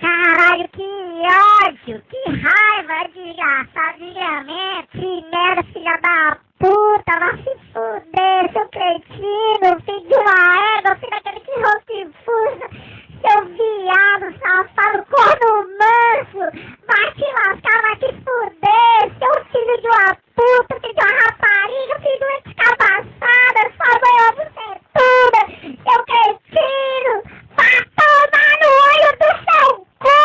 Caralho, 0.00 0.68
que 0.70 0.82
ódio, 0.82 2.02
que 2.08 2.30
raiva, 2.30 3.08
desgraçado, 3.12 3.98
desgramento, 3.98 4.88
que 4.92 5.30
merda, 5.30 5.62
filha 5.72 5.96
da 6.00 6.38
puta, 6.58 7.18
vai 7.18 7.36
se 7.38 7.54
fuder, 7.72 8.52
seu 8.52 8.68
cretino, 8.68 9.80
filho 9.84 10.08
de 10.08 10.14
uma 10.14 10.78
égua, 10.78 10.96
filho 10.96 11.10
daquele 11.10 11.40
que 11.40 11.54
rostifuso, 11.60 12.66
seu 13.22 13.38
viado, 13.46 14.26
safado, 14.40 15.06
corno 15.10 15.50
manso, 15.78 16.42
vai 16.86 17.06
te 17.14 17.26
lascar, 17.32 17.78
vai 17.82 17.96
te 17.96 18.10
fuder, 18.24 19.00
seu 19.18 19.34
filho 19.46 19.76
de 19.80 19.88
uma 19.88 20.16
puta, 20.34 20.80
filho 20.80 20.94
de 20.94 21.00
uma 21.00 21.12
rapariga, 21.22 21.94
filho 22.00 22.18
de 22.18 22.24
uma 22.24 22.40
descabaçada, 22.44 23.60
sua 23.76 23.92
mãe 24.02 24.16
você 24.36 24.66
tudo, 24.94 25.38
seu 25.84 26.00
cretino, 26.04 27.14
vai 27.56 27.78
tomar 27.96 28.52
no 28.60 28.68
olho 28.88 29.10
do 29.18 29.30
seu 29.44 29.68
cu! 29.98 30.18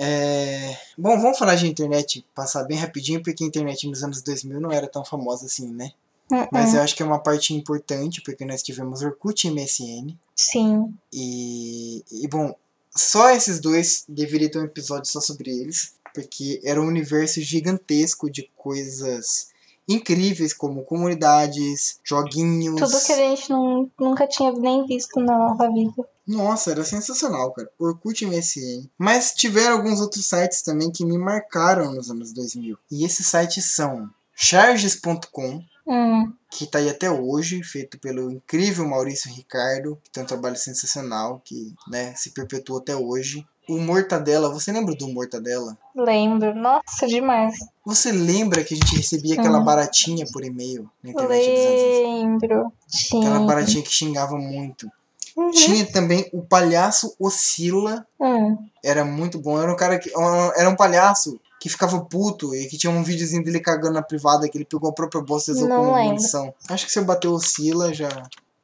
É... 0.00 0.87
Bom, 1.00 1.16
vamos 1.20 1.38
falar 1.38 1.54
de 1.54 1.68
internet, 1.68 2.26
passar 2.34 2.64
bem 2.64 2.76
rapidinho, 2.76 3.22
porque 3.22 3.44
a 3.44 3.46
internet 3.46 3.86
nos 3.86 4.02
anos 4.02 4.20
2000 4.20 4.60
não 4.60 4.72
era 4.72 4.88
tão 4.88 5.04
famosa 5.04 5.46
assim, 5.46 5.72
né? 5.72 5.92
Uhum. 6.28 6.48
Mas 6.50 6.74
eu 6.74 6.82
acho 6.82 6.96
que 6.96 7.02
é 7.04 7.06
uma 7.06 7.20
parte 7.20 7.54
importante, 7.54 8.20
porque 8.20 8.44
nós 8.44 8.64
tivemos 8.64 9.00
Orkut 9.00 9.46
e 9.46 9.50
MSN. 9.52 10.12
Sim. 10.34 10.92
E, 11.12 12.04
e 12.10 12.26
bom, 12.26 12.52
só 12.94 13.30
esses 13.30 13.60
dois 13.60 14.04
deveria 14.08 14.50
ter 14.50 14.58
um 14.58 14.64
episódio 14.64 15.08
só 15.08 15.20
sobre 15.20 15.50
eles, 15.50 15.94
porque 16.12 16.60
era 16.64 16.82
um 16.82 16.86
universo 16.88 17.40
gigantesco 17.40 18.28
de 18.28 18.50
coisas 18.56 19.50
incríveis, 19.88 20.52
como 20.52 20.84
comunidades, 20.84 21.98
joguinhos. 22.04 22.78
Tudo 22.80 23.04
que 23.04 23.12
a 23.12 23.16
gente 23.16 23.50
não, 23.50 23.90
nunca 23.98 24.26
tinha 24.26 24.52
nem 24.52 24.86
visto 24.86 25.18
na 25.18 25.38
nossa 25.38 25.70
vida. 25.72 26.06
Nossa, 26.26 26.72
era 26.72 26.84
sensacional, 26.84 27.52
cara. 27.52 27.70
Orkut 27.78 28.22
e 28.22 28.26
MSN. 28.26 28.88
Mas 28.98 29.32
tiveram 29.32 29.76
alguns 29.76 30.00
outros 30.00 30.26
sites 30.26 30.60
também 30.60 30.90
que 30.90 31.04
me 31.04 31.16
marcaram 31.16 31.94
nos 31.94 32.10
anos 32.10 32.32
2000. 32.32 32.76
E 32.90 33.04
esses 33.04 33.26
sites 33.26 33.64
são 33.64 34.10
charges.com, 34.34 35.64
Hum. 35.90 36.30
que 36.50 36.66
tá 36.66 36.78
aí 36.80 36.90
até 36.90 37.10
hoje, 37.10 37.62
feito 37.62 37.98
pelo 37.98 38.30
incrível 38.30 38.86
Maurício 38.86 39.32
Ricardo, 39.32 39.98
que 40.04 40.10
tem 40.10 40.22
um 40.22 40.26
trabalho 40.26 40.56
sensacional, 40.56 41.40
que 41.42 41.74
né, 41.88 42.14
se 42.14 42.30
perpetuou 42.32 42.78
até 42.78 42.94
hoje. 42.94 43.46
O 43.68 43.78
Mortadela, 43.78 44.48
você 44.48 44.72
lembra 44.72 44.94
do 44.94 45.08
Mortadela? 45.08 45.76
Lembro. 45.94 46.54
Nossa, 46.54 47.06
demais. 47.06 47.54
Você 47.84 48.10
lembra 48.10 48.64
que 48.64 48.74
a 48.74 48.76
gente 48.76 48.96
recebia 48.96 49.34
aquela 49.38 49.58
Hum. 49.60 49.64
baratinha 49.64 50.24
por 50.32 50.42
e-mail 50.44 50.88
na 51.02 51.10
internet 51.10 51.50
dos 51.50 51.66
anos 51.66 51.80
60? 51.80 52.46
Lembro. 52.46 52.72
Aquela 53.18 53.38
Sim. 53.40 53.46
baratinha 53.46 53.82
que 53.82 53.90
xingava 53.90 54.36
muito. 54.36 54.90
Uhum. 55.36 55.50
Tinha 55.50 55.84
também 55.86 56.28
o 56.32 56.42
Palhaço 56.42 57.14
Oscila, 57.20 58.06
Hum. 58.18 58.56
era 58.82 59.04
muito 59.04 59.38
bom. 59.38 59.60
Era 59.60 59.70
um 59.72 59.76
cara 59.76 59.98
que. 59.98 60.10
Era 60.56 60.68
um 60.68 60.74
palhaço 60.74 61.38
que 61.60 61.68
ficava 61.68 62.00
puto 62.00 62.54
e 62.54 62.66
que 62.66 62.78
tinha 62.78 62.90
um 62.92 63.02
videozinho 63.02 63.44
dele 63.44 63.60
cagando 63.60 63.94
na 63.94 64.02
privada 64.02 64.48
que 64.48 64.56
ele 64.56 64.64
pegou 64.64 64.88
a 64.90 64.94
própria 64.94 65.20
bolsa 65.20 65.50
e 65.50 65.54
usou 65.54 65.68
como 65.68 65.92
munição. 66.04 66.54
Acho 66.70 66.86
que 66.86 66.92
se 66.92 66.98
eu 66.98 67.04
bater 67.04 67.28
Oscila 67.28 67.92
já. 67.92 68.08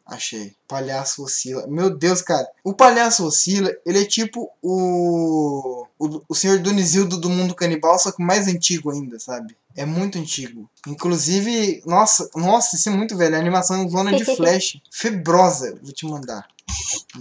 Achei. 0.06 0.54
Palhaço 0.68 1.22
Oscila. 1.24 1.66
Meu 1.66 1.88
Deus, 1.88 2.20
cara. 2.20 2.46
O 2.62 2.74
Palhaço 2.74 3.24
Oscila, 3.24 3.74
ele 3.86 4.02
é 4.02 4.04
tipo 4.04 4.50
o. 4.62 5.86
O, 5.98 6.22
o 6.28 6.34
Senhor 6.34 6.58
Donizildo 6.58 7.16
do 7.18 7.30
Mundo 7.30 7.54
Canibal, 7.54 7.98
só 7.98 8.12
que 8.12 8.22
mais 8.22 8.46
antigo 8.46 8.90
ainda, 8.90 9.18
sabe? 9.18 9.56
É 9.76 9.86
muito 9.86 10.18
antigo. 10.18 10.68
Inclusive, 10.86 11.82
nossa, 11.86 12.28
nossa, 12.34 12.76
isso 12.76 12.88
é 12.88 12.92
muito 12.92 13.16
velho. 13.16 13.36
A 13.36 13.38
animação 13.38 13.82
é 13.82 13.88
zona 13.88 14.14
de 14.14 14.24
flash. 14.36 14.80
Febrosa. 14.90 15.78
Vou 15.82 15.92
te 15.92 16.04
mandar. 16.04 16.46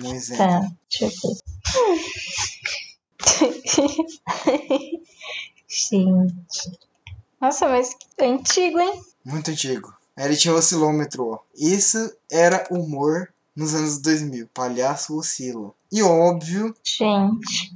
Um 0.04 0.14
exemplo. 0.14 0.46
Tá. 0.46 0.72
Deixa 0.90 1.06
eu 1.06 1.12
ver. 3.88 5.02
Gente. 5.68 6.80
Nossa, 7.40 7.68
mas 7.68 7.96
é 8.18 8.26
antigo, 8.26 8.80
hein? 8.80 9.02
Muito 9.26 9.52
antigo. 9.52 9.94
Aí 10.16 10.26
ele 10.26 10.36
tinha 10.38 10.54
o 10.54 10.58
oscilômetro, 10.58 11.28
ó. 11.30 11.40
Isso 11.56 12.14
era 12.32 12.66
humor 12.70 13.30
nos 13.56 13.74
anos 13.74 13.98
2000. 14.00 14.48
Palhaço 14.54 15.18
oscila. 15.18 15.72
E 15.92 16.02
óbvio 16.04 16.76
Gente. 16.84 17.74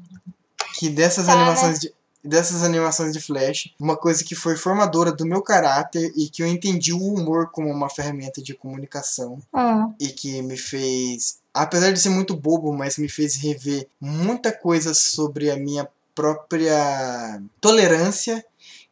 que 0.79 0.89
dessas 0.89 1.25
Tá, 1.25 1.35
né? 1.35 1.41
animações 1.41 1.79
de 1.79 1.93
dessas 2.23 2.61
animações 2.61 3.13
de 3.13 3.21
Flash, 3.21 3.73
uma 3.79 3.95
coisa 3.95 4.21
que 4.21 4.35
foi 4.35 4.57
formadora 4.57 5.13
do 5.13 5.25
meu 5.25 5.41
caráter 5.41 6.11
e 6.13 6.27
que 6.27 6.43
eu 6.43 6.47
entendi 6.47 6.91
o 6.91 7.01
humor 7.01 7.51
como 7.51 7.69
uma 7.69 7.89
ferramenta 7.89 8.41
de 8.41 8.53
comunicação 8.53 9.39
Hum. 9.53 9.93
e 9.97 10.09
que 10.09 10.41
me 10.41 10.57
fez, 10.57 11.37
apesar 11.53 11.91
de 11.91 11.99
ser 12.01 12.09
muito 12.09 12.35
bobo, 12.35 12.73
mas 12.73 12.97
me 12.97 13.07
fez 13.07 13.35
rever 13.35 13.87
muita 14.01 14.51
coisa 14.51 14.93
sobre 14.93 15.49
a 15.49 15.55
minha 15.55 15.87
própria 16.13 17.41
tolerância 17.61 18.43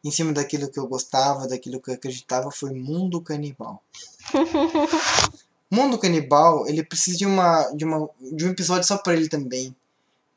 em 0.06 0.10
cima 0.12 0.32
daquilo 0.32 0.70
que 0.70 0.78
eu 0.78 0.86
gostava, 0.86 1.48
daquilo 1.48 1.80
que 1.80 1.90
eu 1.90 1.94
acreditava, 1.94 2.50
foi 2.52 2.70
Mundo 2.72 3.20
Canibal. 3.20 3.82
Mundo 5.68 5.98
Canibal, 5.98 6.66
ele 6.68 6.84
precisa 6.84 7.18
de 7.18 7.26
uma 7.26 7.72
de 7.72 7.84
uma 7.84 8.08
de 8.20 8.46
um 8.46 8.50
episódio 8.50 8.86
só 8.86 8.96
pra 8.98 9.14
ele 9.14 9.28
também. 9.28 9.74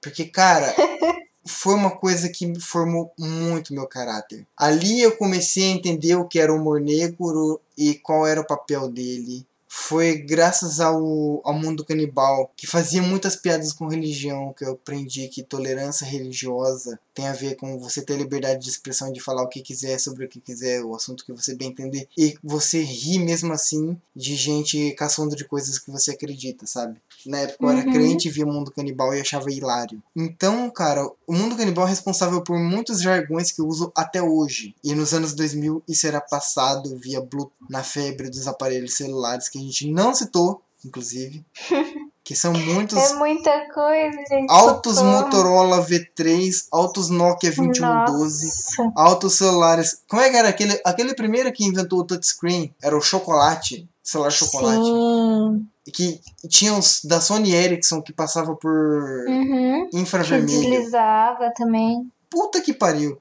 Porque, 0.02 0.26
cara, 0.26 0.74
foi 1.46 1.76
uma 1.76 1.92
coisa 1.92 2.30
que 2.30 2.60
formou 2.60 3.12
muito 3.18 3.74
meu 3.74 3.86
caráter. 3.86 4.48
Ali 4.58 5.02
eu 5.02 5.16
comecei 5.16 5.66
a 5.66 5.76
entender 5.76 6.16
o 6.16 6.28
que 6.28 6.40
era 6.40 6.52
o 6.52 6.58
humor 6.58 6.82
negro 6.82 7.62
e 7.78 7.94
qual 7.94 8.26
era 8.26 8.42
o 8.42 8.48
papel 8.48 8.90
dele. 8.90 9.46
Foi 9.72 10.18
graças 10.18 10.80
ao, 10.80 11.42
ao 11.44 11.54
mundo 11.54 11.86
canibal, 11.86 12.52
que 12.58 12.66
fazia 12.66 13.02
muitas 13.04 13.36
piadas 13.36 13.72
com 13.72 13.88
religião, 13.88 14.52
que 14.52 14.66
eu 14.66 14.72
aprendi 14.72 15.28
que 15.28 15.44
tolerância 15.44 16.06
religiosa 16.06 17.00
tem 17.14 17.28
a 17.28 17.34
ver 17.34 17.56
com 17.56 17.78
você 17.78 18.02
ter 18.02 18.18
liberdade 18.18 18.64
de 18.64 18.70
expressão 18.70 19.12
de 19.12 19.20
falar 19.20 19.44
o 19.44 19.48
que 19.48 19.62
quiser 19.62 20.00
sobre 20.00 20.26
o 20.26 20.28
que 20.28 20.40
quiser, 20.42 20.84
o 20.84 20.96
assunto 20.96 21.24
que 21.24 21.32
você 21.34 21.54
bem 21.56 21.70
entender, 21.70 22.08
e 22.18 22.36
você 22.44 22.82
ri 22.82 23.20
mesmo 23.20 23.54
assim 23.54 23.96
de 24.16 24.36
gente 24.36 24.92
caçando 24.94 25.36
de 25.36 25.46
coisas 25.46 25.78
que 25.78 25.92
você 25.92 26.12
acredita, 26.12 26.66
sabe? 26.66 27.00
Na 27.26 27.40
época 27.40 27.64
eu 27.66 27.70
era 27.70 27.86
Uhum. 27.86 27.92
crente, 27.92 28.30
via 28.30 28.46
o 28.46 28.52
mundo 28.52 28.72
canibal 28.72 29.14
e 29.14 29.22
achava 29.22 29.52
hilário. 29.52 30.02
Então, 30.16 30.70
cara, 30.72 31.06
o 31.28 31.34
mundo 31.34 31.56
canibal 31.56 31.86
é 31.86 31.90
responsável 31.90 32.42
por 32.42 32.58
muitos 32.58 33.02
jargões 33.02 33.52
que 33.52 33.62
eu 33.62 33.68
uso 33.68 33.92
até 33.96 34.22
hoje. 34.22 34.74
E 34.84 34.96
nos 34.96 35.14
anos 35.14 35.34
2000 35.34 35.84
isso 35.88 36.08
era 36.08 36.20
passado 36.20 36.98
via 36.98 37.22
Bluetooth 37.22 37.52
na 37.70 37.84
febre 37.84 38.30
dos 38.30 38.48
aparelhos 38.48 38.96
celulares 38.96 39.48
que 39.50 39.59
a 39.60 39.66
gente 39.66 39.92
não 39.92 40.14
citou, 40.14 40.62
inclusive. 40.86 41.46
Que 42.22 42.36
são 42.36 42.54
muitos 42.54 42.96
É 42.96 43.16
muita 43.16 43.74
coisa, 43.74 44.16
gente. 44.30 44.52
altos 44.52 44.98
socorro. 44.98 45.14
Motorola 45.24 45.84
V3, 45.84 46.68
altos 46.72 47.10
Nokia 47.10 47.50
2112, 47.52 48.46
Nossa. 48.46 48.92
altos 48.96 49.34
celulares. 49.36 50.04
Como 50.08 50.22
é 50.22 50.30
que 50.30 50.36
era 50.38 50.50
aquele, 50.50 50.80
aquele 50.86 51.16
primeiro 51.16 51.52
que 51.52 51.66
inventou 51.66 52.02
o 52.02 52.04
touchscreen? 52.04 52.72
Era 52.84 52.96
o 52.96 53.02
chocolate, 53.02 53.90
celular 54.04 54.30
chocolate. 54.30 54.78
Sim. 54.84 55.68
Que 55.92 56.22
tinha 56.48 56.76
os 56.76 57.04
da 57.04 57.20
Sony 57.20 57.52
Ericsson 57.56 58.00
que 58.00 58.14
passava 58.14 58.56
por 58.56 59.26
Uhum. 59.28 59.88
Que 59.90 59.98
infravermelho. 59.98 60.60
deslizava 60.70 61.52
também. 61.56 62.12
Puta 62.30 62.62
que 62.62 62.74
pariu. 62.76 63.18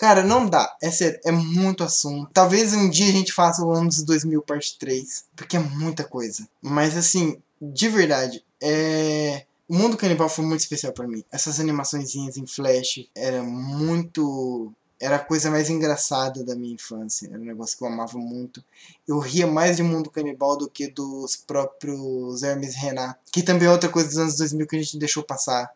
Cara, 0.00 0.22
não 0.22 0.46
dá. 0.46 0.74
É 0.80 0.90
sério, 0.90 1.20
é 1.26 1.30
muito 1.30 1.84
assunto. 1.84 2.30
Talvez 2.32 2.72
um 2.72 2.88
dia 2.88 3.10
a 3.10 3.12
gente 3.12 3.34
faça 3.34 3.62
o 3.62 3.70
anos 3.70 4.02
2000 4.02 4.40
parte 4.40 4.78
3, 4.78 5.26
porque 5.36 5.58
é 5.58 5.60
muita 5.60 6.04
coisa. 6.04 6.48
Mas 6.62 6.96
assim, 6.96 7.36
de 7.60 7.86
verdade, 7.90 8.42
é 8.62 9.44
o 9.68 9.74
mundo 9.76 9.98
canibal 9.98 10.30
foi 10.30 10.46
muito 10.46 10.60
especial 10.60 10.94
pra 10.94 11.06
mim. 11.06 11.22
Essas 11.30 11.60
animaçõezinhas 11.60 12.38
em 12.38 12.46
flash 12.46 13.06
era 13.14 13.42
muito 13.42 14.72
era 14.98 15.16
a 15.16 15.18
coisa 15.18 15.50
mais 15.50 15.68
engraçada 15.68 16.42
da 16.42 16.56
minha 16.56 16.74
infância. 16.74 17.26
Era 17.26 17.38
um 17.38 17.44
negócio 17.44 17.76
que 17.76 17.84
eu 17.84 17.88
amava 17.88 18.16
muito. 18.16 18.64
Eu 19.06 19.18
ria 19.18 19.46
mais 19.46 19.76
de 19.76 19.82
Mundo 19.82 20.10
Canibal 20.10 20.56
do 20.56 20.68
que 20.68 20.88
dos 20.88 21.36
próprios 21.36 22.42
Hermes 22.42 22.74
Renato. 22.74 23.20
Que 23.30 23.42
também 23.42 23.68
é 23.68 23.70
outra 23.70 23.90
coisa 23.90 24.08
dos 24.08 24.18
anos 24.18 24.36
2000 24.38 24.66
que 24.66 24.76
a 24.76 24.78
gente 24.78 24.98
deixou 24.98 25.22
passar. 25.22 25.70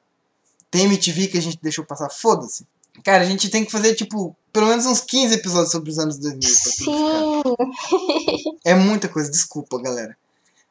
Tem 0.71 0.85
MTV 0.85 1.29
que 1.29 1.39
a 1.39 1.43
gente 1.43 1.59
deixou 1.61 1.85
passar. 1.85 2.09
Foda-se. 2.09 2.67
Cara, 3.03 3.23
a 3.25 3.27
gente 3.27 3.49
tem 3.51 3.65
que 3.65 3.73
fazer, 3.73 3.95
tipo, 3.95 4.35
pelo 4.53 4.67
menos 4.69 4.87
uns 4.87 5.01
15 5.01 5.35
episódios 5.35 5.71
sobre 5.73 5.91
os 5.91 5.99
anos 5.99 6.17
2000. 6.19 6.41
Pra 6.41 6.73
tudo 6.73 7.57
ficar. 7.57 7.75
Sim. 7.89 8.59
É 8.65 8.75
muita 8.75 9.09
coisa, 9.09 9.31
desculpa, 9.31 9.81
galera. 9.81 10.17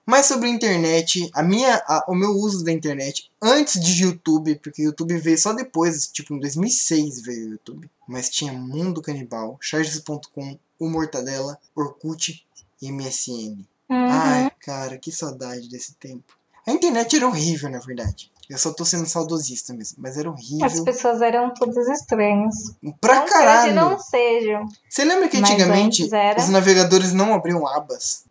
Mas 0.06 0.26
sobre 0.26 0.48
a 0.50 0.52
internet, 0.52 1.30
a 1.34 1.42
minha, 1.42 1.76
a- 1.88 2.04
o 2.10 2.16
meu 2.16 2.32
uso 2.32 2.64
da 2.66 2.72
internet 2.74 3.30
antes 3.42 3.80
de 3.80 4.04
YouTube, 4.04 4.56
porque 4.56 4.82
o 4.82 4.86
YouTube 4.86 5.18
veio 5.18 5.38
só 5.38 5.54
depois, 5.54 6.08
tipo 6.08 6.34
em 6.34 6.40
2006 6.40 7.22
veio 7.22 7.48
o 7.48 7.52
YouTube. 7.52 7.90
Mas 8.08 8.30
tinha 8.30 8.52
Mundo 8.52 9.02
Canibal, 9.02 9.58
Charges.com, 9.62 10.58
O 10.80 10.90
Mortadela, 10.90 11.58
Orkut 11.74 12.46
e 12.82 12.92
MSN. 12.92 13.66
Uhum. 13.90 13.96
Ai, 14.10 14.52
cara, 14.60 14.98
que 14.98 15.10
saudade 15.12 15.70
desse 15.70 15.94
tempo. 15.94 16.34
A 16.68 16.72
internet 16.72 17.16
era 17.16 17.28
horrível, 17.28 17.70
na 17.70 17.80
verdade. 17.80 18.30
Eu 18.54 18.60
só 18.60 18.72
tô 18.72 18.86
sendo 18.86 19.08
saudosista 19.08 19.74
mesmo, 19.74 19.98
mas 20.00 20.16
era 20.16 20.30
As 20.30 20.36
horrível. 20.36 20.86
pessoas 20.86 21.24
eram 21.24 21.52
todas 21.56 21.88
estranhas. 21.88 22.54
Pra 23.02 23.22
não 23.22 23.26
caralho! 23.26 23.64
hoje 23.64 23.74
não 23.74 23.98
sejam. 23.98 24.68
Você 24.88 25.04
lembra 25.04 25.28
que 25.28 25.38
antigamente 25.38 26.08
era. 26.14 26.40
os 26.40 26.50
navegadores 26.50 27.14
não 27.14 27.34
abriam 27.34 27.66
abas? 27.66 28.26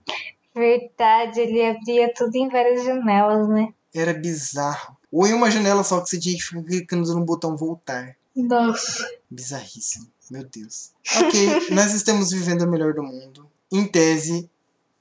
Verdade, 0.55 1.41
ele 1.41 1.66
abria 1.66 2.14
tudo 2.14 2.37
em 2.37 2.49
várias 2.49 2.85
janelas, 2.85 3.49
né? 3.49 3.75
Era 3.93 4.14
bizarro. 4.14 4.97
Ou 5.11 5.27
em 5.27 5.33
uma 5.33 5.51
janela 5.51 5.83
só 5.83 6.01
que 6.01 6.11
você 6.11 6.20
tinha 6.20 6.37
que 6.37 6.43
ficar 6.43 6.62
clicando 6.62 7.12
no 7.18 7.25
botão 7.25 7.57
voltar. 7.57 8.14
Nossa. 8.37 9.05
Bizarríssimo. 9.29 10.07
Meu 10.31 10.45
Deus. 10.45 10.93
Ok, 11.16 11.68
nós 11.75 11.93
estamos 11.95 12.31
vivendo 12.31 12.62
o 12.62 12.70
melhor 12.70 12.95
do 12.95 13.03
mundo. 13.03 13.51
Em 13.73 13.85
tese, 13.89 14.49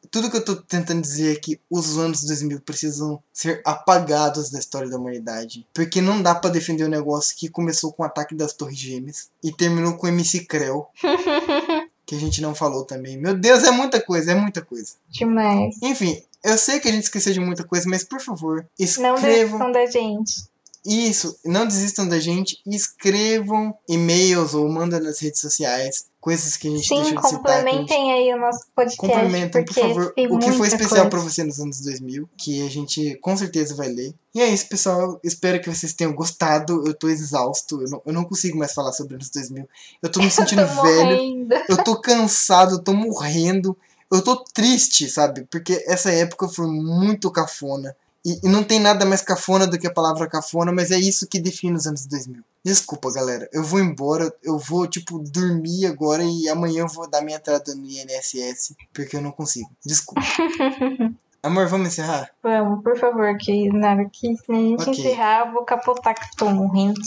tudo 0.10 0.30
que 0.32 0.38
eu 0.38 0.44
tô 0.46 0.56
tentando 0.56 1.02
dizer 1.02 1.34
é 1.36 1.40
que 1.40 1.60
os 1.70 1.98
anos 1.98 2.24
2000 2.24 2.60
precisam 2.62 3.22
ser 3.32 3.62
apagados 3.66 4.50
da 4.50 4.60
história 4.60 4.90
da 4.90 4.98
humanidade. 4.98 5.66
Porque 5.74 6.02
não 6.02 6.22
dá 6.22 6.34
pra 6.36 6.50
defender 6.50 6.86
um 6.86 6.90
negócio 6.90 7.36
que 7.38 7.48
começou 7.50 7.94
com 7.94 8.04
o 8.04 8.06
ataque 8.06 8.34
das 8.36 8.54
Torres 8.54 8.78
Gêmeas 8.78 9.30
e 9.44 9.52
terminou 9.52 9.94
com 9.98 10.08
o 10.08 10.10
MC 10.10 10.46
Creu, 10.46 10.88
que 12.06 12.16
a 12.16 12.20
gente 12.20 12.42
não 12.42 12.56
falou 12.56 12.84
também. 12.84 13.18
Meu 13.18 13.34
Deus, 13.38 13.64
é 13.64 13.72
muita 13.72 14.02
coisa, 14.02 14.32
é 14.32 14.36
muita 14.36 14.62
coisa. 14.62 14.94
Demais. 15.10 15.78
Enfim, 15.82 16.22
eu 16.44 16.58
sei 16.58 16.80
que 16.80 16.88
a 16.88 16.92
gente 16.92 17.04
esqueceu 17.04 17.34
de 17.34 17.40
muita 17.40 17.64
coisa, 17.64 17.88
mas 17.88 18.04
por 18.04 18.20
favor, 18.20 18.66
Não 18.80 18.86
escrevam. 18.86 19.22
desistam 19.22 19.72
da 19.72 19.86
gente. 19.86 20.51
Isso, 20.86 21.38
não 21.46 21.68
desistam 21.68 22.08
da 22.08 22.20
gente, 22.20 22.58
escrevam 22.66 23.74
e-mails 23.88 24.54
ou 24.54 24.68
mandam 24.68 25.00
nas 25.00 25.20
redes 25.20 25.40
sociais 25.42 26.06
coisas 26.20 26.56
que 26.56 26.68
a 26.68 26.72
gente 26.72 26.88
Sim, 26.88 27.02
deixou 27.02 27.20
de 27.22 27.28
citar. 27.28 27.32
gente- 27.32 27.42
complementem 27.42 28.12
aí 28.14 28.34
o 28.34 28.38
nosso 28.40 28.60
podcast. 28.76 28.98
Complementem, 28.98 29.66
por 29.66 29.74
favor, 29.74 30.14
o 30.30 30.38
que 30.40 30.52
foi 30.52 30.68
especial 30.68 31.10
pra 31.10 31.20
você 31.20 31.44
nos 31.44 31.60
anos 31.60 31.82
2000, 31.82 32.30
que 32.38 32.66
a 32.66 32.70
gente 32.70 33.16
com 33.22 33.36
certeza 33.36 33.76
vai 33.76 33.90
ler. 33.90 34.14
E 34.34 34.40
é 34.42 34.48
isso, 34.48 34.68
pessoal. 34.70 35.20
Espero 35.24 35.60
que 35.60 35.68
vocês 35.70 35.94
tenham 35.94 36.14
gostado. 36.14 36.84
Eu 36.88 36.94
tô 36.94 37.10
exausto, 37.10 37.82
eu 37.82 37.90
não, 37.90 38.02
eu 38.06 38.14
não 38.14 38.24
consigo 38.24 38.58
mais 38.58 38.74
falar 38.74 38.92
sobre 38.94 39.16
anos 39.16 39.30
2000. 39.30 39.68
Eu 40.02 40.12
tô 40.12 40.20
me 40.20 40.30
sentindo 40.32 40.62
Tô 40.68 40.82
velho, 40.84 41.06
morrendo. 41.18 41.56
eu 41.70 41.84
tô 41.84 42.00
cansado, 42.00 42.76
eu 42.76 42.80
tô 42.84 42.94
morrendo. 42.94 43.76
Eu 44.12 44.22
tô 44.22 44.36
triste, 44.54 45.10
sabe? 45.10 45.48
Porque 45.50 45.84
essa 45.88 46.12
época 46.12 46.48
foi 46.50 46.68
muito 46.68 47.32
cafona. 47.32 47.96
E, 48.24 48.40
e 48.44 48.50
não 48.50 48.64
tem 48.64 48.80
nada 48.80 49.06
mais 49.06 49.22
cafona 49.22 49.66
do 49.66 49.80
que 49.80 49.88
a 49.88 49.94
palavra 49.94 50.28
cafona, 50.30 50.72
mas 50.72 50.92
é 50.92 50.98
isso 50.98 51.28
que 51.28 51.40
define 51.40 51.76
os 51.76 51.88
anos 51.88 52.06
2000. 52.06 52.44
Desculpa, 52.64 53.12
galera. 53.12 53.50
Eu 53.52 53.64
vou 53.64 53.80
embora, 53.80 54.32
eu 54.44 54.58
vou, 54.60 54.86
tipo, 54.86 55.18
dormir 55.20 55.88
agora 55.88 56.24
e 56.24 56.48
amanhã 56.48 56.82
eu 56.82 56.88
vou 56.88 57.10
dar 57.10 57.22
minha 57.22 57.38
entrada 57.38 57.74
no 57.74 57.86
INSS, 57.86 58.76
porque 58.94 59.18
eu 59.18 59.22
não 59.22 59.32
consigo. 59.32 59.70
Desculpa. 59.86 60.22
Amor, 61.44 61.68
vamos 61.68 61.88
encerrar? 61.88 62.30
Vamos, 62.44 62.84
por 62.84 62.96
favor, 63.00 63.36
que 63.38 63.68
na 63.70 63.92
hora 63.92 64.10
que 64.12 64.36
se 64.36 64.52
a 64.52 64.56
gente 64.56 64.82
Ok. 64.82 64.94
encerrar, 64.94 65.48
eu 65.48 65.54
vou 65.54 65.64
capotar 65.64 66.14
que 66.14 66.36
tô 66.38 66.48
morrendo. 66.52 67.02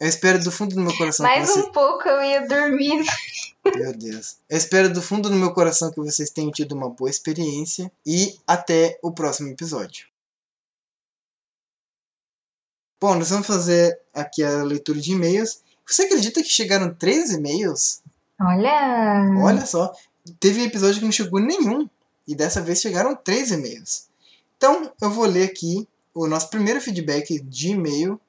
Eu 0.00 0.08
espero 0.08 0.42
do 0.42 0.50
fundo 0.50 0.74
do 0.74 0.80
meu 0.80 0.96
coração 0.96 1.24
Mais 1.24 1.48
você... 1.48 1.60
um 1.60 1.70
pouco 1.70 2.08
eu 2.08 2.22
ia 2.22 2.48
dormir. 2.48 3.04
Meu 3.76 3.92
Deus. 3.92 4.38
Eu 4.48 4.56
espero 4.56 4.90
do 4.90 5.02
fundo 5.02 5.28
do 5.28 5.36
meu 5.36 5.52
coração 5.52 5.90
que 5.90 6.00
vocês 6.00 6.30
tenham 6.30 6.50
tido 6.50 6.72
uma 6.72 6.88
boa 6.88 7.10
experiência 7.10 7.92
e 8.06 8.34
até 8.46 8.98
o 9.02 9.12
próximo 9.12 9.50
episódio. 9.50 10.06
Bom, 13.00 13.14
nós 13.14 13.30
vamos 13.30 13.46
fazer 13.46 13.98
aqui 14.12 14.42
a 14.42 14.62
leitura 14.62 15.00
de 15.00 15.12
e-mails. 15.12 15.62
Você 15.86 16.02
acredita 16.02 16.42
que 16.42 16.48
chegaram 16.50 16.92
três 16.92 17.30
e-mails? 17.30 18.02
Olha. 18.38 19.40
Olha 19.42 19.64
só, 19.64 19.90
teve 20.38 20.62
episódio 20.62 20.98
que 20.98 21.04
não 21.06 21.12
chegou 21.12 21.40
nenhum. 21.40 21.88
E 22.28 22.34
dessa 22.34 22.60
vez 22.60 22.78
chegaram 22.80 23.16
três 23.16 23.50
e-mails. 23.50 24.04
Então, 24.56 24.92
eu 25.00 25.10
vou 25.10 25.24
ler 25.24 25.44
aqui 25.44 25.88
o 26.12 26.26
nosso 26.26 26.50
primeiro 26.50 26.80
feedback 26.80 27.40
de 27.40 27.70
e-mail, 27.70 28.20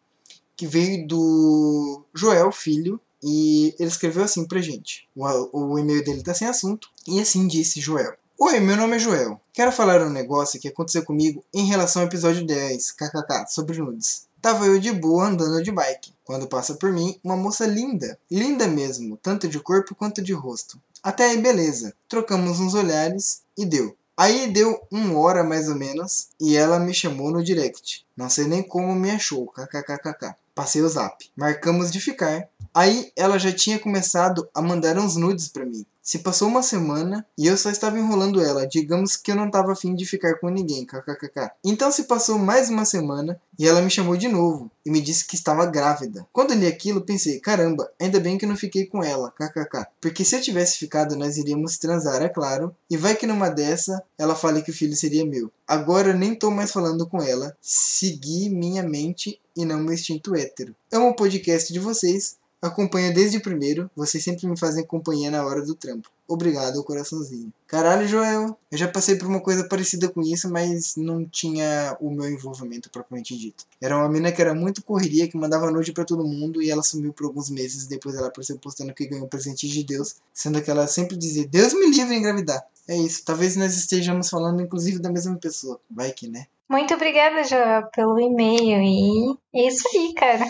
que 0.55 0.65
veio 0.65 1.05
do 1.05 2.05
Joel 2.15 2.51
Filho. 2.53 2.99
E 3.21 3.75
ele 3.77 3.89
escreveu 3.89 4.23
assim 4.23 4.47
pra 4.47 4.61
gente. 4.61 5.07
O, 5.13 5.73
o 5.73 5.77
e-mail 5.77 6.03
dele 6.03 6.23
tá 6.23 6.33
sem 6.33 6.47
assunto. 6.47 6.89
E 7.05 7.19
assim 7.19 7.45
disse 7.45 7.81
Joel. 7.81 8.15
Oi, 8.43 8.59
meu 8.59 8.75
nome 8.75 8.95
é 8.95 8.99
Joel. 8.99 9.39
Quero 9.53 9.71
falar 9.71 10.01
um 10.01 10.09
negócio 10.09 10.59
que 10.59 10.67
aconteceu 10.67 11.05
comigo 11.05 11.45
em 11.53 11.67
relação 11.67 12.01
ao 12.01 12.07
episódio 12.07 12.43
10, 12.43 12.91
kkk, 12.93 13.45
sobre 13.47 13.77
nudes. 13.77 14.25
Tava 14.41 14.65
eu 14.65 14.79
de 14.79 14.91
boa 14.91 15.27
andando 15.27 15.61
de 15.61 15.71
bike, 15.71 16.11
quando 16.23 16.47
passa 16.47 16.73
por 16.73 16.91
mim 16.91 17.19
uma 17.23 17.37
moça 17.37 17.67
linda, 17.67 18.17
linda 18.31 18.67
mesmo, 18.67 19.15
tanto 19.15 19.47
de 19.47 19.59
corpo 19.59 19.93
quanto 19.93 20.23
de 20.23 20.33
rosto. 20.33 20.81
Até 21.03 21.25
aí 21.25 21.37
beleza, 21.37 21.93
trocamos 22.09 22.59
uns 22.59 22.73
olhares 22.73 23.43
e 23.55 23.63
deu. 23.63 23.95
Aí 24.17 24.51
deu 24.51 24.81
uma 24.89 25.19
hora 25.19 25.43
mais 25.43 25.69
ou 25.69 25.75
menos 25.75 26.29
e 26.39 26.57
ela 26.57 26.79
me 26.79 26.95
chamou 26.95 27.29
no 27.29 27.43
direct. 27.43 28.07
Não 28.17 28.27
sei 28.27 28.45
nem 28.45 28.63
como 28.63 28.95
me 28.95 29.11
achou, 29.11 29.51
kkkk. 29.51 30.33
Passei 30.55 30.81
o 30.81 30.89
zap. 30.89 31.29
Marcamos 31.35 31.91
de 31.91 32.01
ficar. 32.01 32.49
Aí 32.73 33.11
ela 33.15 33.37
já 33.37 33.51
tinha 33.51 33.77
começado 33.77 34.49
a 34.51 34.63
mandar 34.63 34.97
uns 34.97 35.15
nudes 35.15 35.47
pra 35.47 35.63
mim. 35.63 35.85
Se 36.03 36.19
passou 36.19 36.47
uma 36.47 36.63
semana 36.63 37.23
e 37.37 37.45
eu 37.45 37.55
só 37.55 37.69
estava 37.69 37.99
enrolando 37.99 38.41
ela, 38.41 38.67
digamos 38.67 39.15
que 39.15 39.31
eu 39.31 39.35
não 39.35 39.45
estava 39.45 39.71
afim 39.71 39.93
de 39.93 40.03
ficar 40.03 40.39
com 40.39 40.49
ninguém, 40.49 40.83
kkkk. 40.83 41.51
Então 41.63 41.91
se 41.91 42.05
passou 42.05 42.39
mais 42.39 42.69
uma 42.69 42.85
semana 42.85 43.39
e 43.57 43.67
ela 43.67 43.81
me 43.81 43.89
chamou 43.89 44.17
de 44.17 44.27
novo 44.27 44.71
e 44.83 44.89
me 44.89 44.99
disse 44.99 45.27
que 45.27 45.35
estava 45.35 45.63
grávida. 45.67 46.25
Quando 46.33 46.55
li 46.55 46.65
aquilo, 46.65 47.01
pensei, 47.01 47.39
caramba, 47.39 47.91
ainda 47.99 48.19
bem 48.19 48.35
que 48.35 48.45
eu 48.45 48.49
não 48.49 48.57
fiquei 48.57 48.87
com 48.87 49.03
ela. 49.03 49.31
Porque 50.01 50.25
se 50.25 50.35
eu 50.35 50.41
tivesse 50.41 50.79
ficado, 50.79 51.15
nós 51.15 51.37
iríamos 51.37 51.77
transar, 51.77 52.21
é 52.23 52.29
claro, 52.29 52.75
e 52.89 52.97
vai 52.97 53.15
que 53.15 53.27
numa 53.27 53.49
dessa 53.49 54.03
ela 54.17 54.35
fale 54.35 54.63
que 54.63 54.71
o 54.71 54.75
filho 54.75 54.95
seria 54.95 55.23
meu. 55.23 55.51
Agora 55.67 56.09
eu 56.09 56.17
nem 56.17 56.33
tô 56.33 56.49
mais 56.49 56.71
falando 56.71 57.07
com 57.07 57.21
ela, 57.21 57.55
segui 57.61 58.49
minha 58.49 58.81
mente 58.81 59.39
e 59.55 59.65
não 59.65 59.79
meu 59.79 59.93
instinto 59.93 60.35
hétero. 60.35 60.75
Amo 60.91 61.09
o 61.09 61.15
podcast 61.15 61.71
de 61.71 61.79
vocês 61.79 62.37
Acompanha 62.61 63.11
desde 63.11 63.37
o 63.37 63.41
primeiro, 63.41 63.89
vocês 63.95 64.23
sempre 64.23 64.45
me 64.45 64.55
fazem 64.55 64.85
companhia 64.85 65.31
na 65.31 65.43
hora 65.43 65.65
do 65.65 65.73
trampo. 65.73 66.11
Obrigado, 66.27 66.83
coraçãozinho. 66.83 67.51
Caralho, 67.65 68.07
Joel, 68.07 68.55
eu 68.71 68.77
já 68.77 68.87
passei 68.87 69.15
por 69.15 69.27
uma 69.27 69.41
coisa 69.41 69.67
parecida 69.67 70.07
com 70.07 70.21
isso, 70.21 70.47
mas 70.47 70.95
não 70.95 71.25
tinha 71.25 71.97
o 71.99 72.11
meu 72.11 72.29
envolvimento 72.29 72.89
propriamente 72.91 73.35
dito. 73.35 73.65
Era 73.81 73.97
uma 73.97 74.07
mina 74.07 74.31
que 74.31 74.39
era 74.41 74.53
muito 74.53 74.83
correria, 74.83 75.27
que 75.27 75.35
mandava 75.35 75.71
noite 75.71 75.91
para 75.91 76.05
todo 76.05 76.23
mundo 76.23 76.61
e 76.61 76.69
ela 76.69 76.83
sumiu 76.83 77.11
por 77.11 77.25
alguns 77.25 77.49
meses. 77.49 77.87
Depois 77.87 78.15
ela 78.15 78.27
apareceu 78.27 78.59
postando 78.59 78.93
que 78.93 79.07
ganhou 79.07 79.27
presente 79.27 79.67
de 79.67 79.83
Deus, 79.83 80.17
sendo 80.31 80.61
que 80.61 80.69
ela 80.69 80.85
sempre 80.85 81.17
dizia: 81.17 81.47
Deus 81.47 81.73
me 81.73 81.89
livre 81.89 82.15
engravidar. 82.15 82.63
É 82.87 82.95
isso, 82.95 83.23
talvez 83.25 83.55
nós 83.55 83.75
estejamos 83.75 84.29
falando 84.29 84.61
inclusive 84.61 84.99
da 84.99 85.11
mesma 85.11 85.35
pessoa. 85.37 85.79
Vai 85.89 86.11
que, 86.11 86.27
né? 86.27 86.45
Muito 86.71 86.93
obrigada, 86.93 87.43
Joel, 87.43 87.83
pelo 87.93 88.17
e-mail. 88.17 88.81
E 88.81 89.59
é 89.59 89.67
isso 89.67 89.85
aí, 89.93 90.13
cara. 90.13 90.45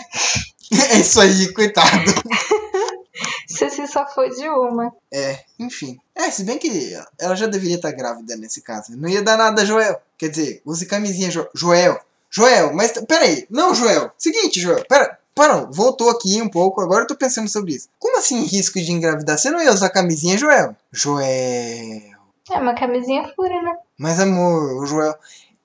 é 0.92 0.98
isso 1.00 1.20
aí, 1.20 1.52
coitado. 1.52 1.88
Você 3.48 3.68
se 3.68 3.88
só 3.88 4.06
foi 4.06 4.30
de 4.30 4.48
uma. 4.48 4.92
É, 5.12 5.40
enfim. 5.58 5.98
É, 6.14 6.30
se 6.30 6.44
bem 6.44 6.58
que 6.58 6.96
ela 7.18 7.34
já 7.34 7.46
deveria 7.48 7.74
estar 7.74 7.90
grávida 7.90 8.36
nesse 8.36 8.62
caso. 8.62 8.96
Não 8.96 9.08
ia 9.08 9.20
dar 9.20 9.36
nada, 9.36 9.66
Joel. 9.66 10.00
Quer 10.16 10.28
dizer, 10.28 10.62
use 10.64 10.86
camisinha, 10.86 11.28
jo 11.28 11.44
Joel. 11.52 12.00
Joel, 12.30 12.72
mas 12.72 12.92
peraí. 12.92 13.44
Não, 13.50 13.74
Joel. 13.74 14.12
Seguinte, 14.16 14.60
Joel. 14.60 14.84
Pera. 14.88 15.18
Para, 15.34 15.64
voltou 15.72 16.08
aqui 16.08 16.40
um 16.40 16.48
pouco. 16.48 16.80
Agora 16.80 17.02
eu 17.02 17.08
tô 17.08 17.16
pensando 17.16 17.48
sobre 17.48 17.72
isso. 17.74 17.88
Como 17.98 18.18
assim 18.18 18.44
risco 18.44 18.80
de 18.80 18.92
engravidar? 18.92 19.36
Você 19.36 19.50
não 19.50 19.60
ia 19.60 19.72
usar 19.72 19.90
camisinha, 19.90 20.38
Joel? 20.38 20.76
Joel. 20.92 21.20
É, 22.48 22.58
uma 22.58 22.74
camisinha 22.74 23.32
fura, 23.34 23.60
né? 23.60 23.76
Mas 23.98 24.20
amor, 24.20 24.82
o 24.82 24.86
Joel. 24.86 25.16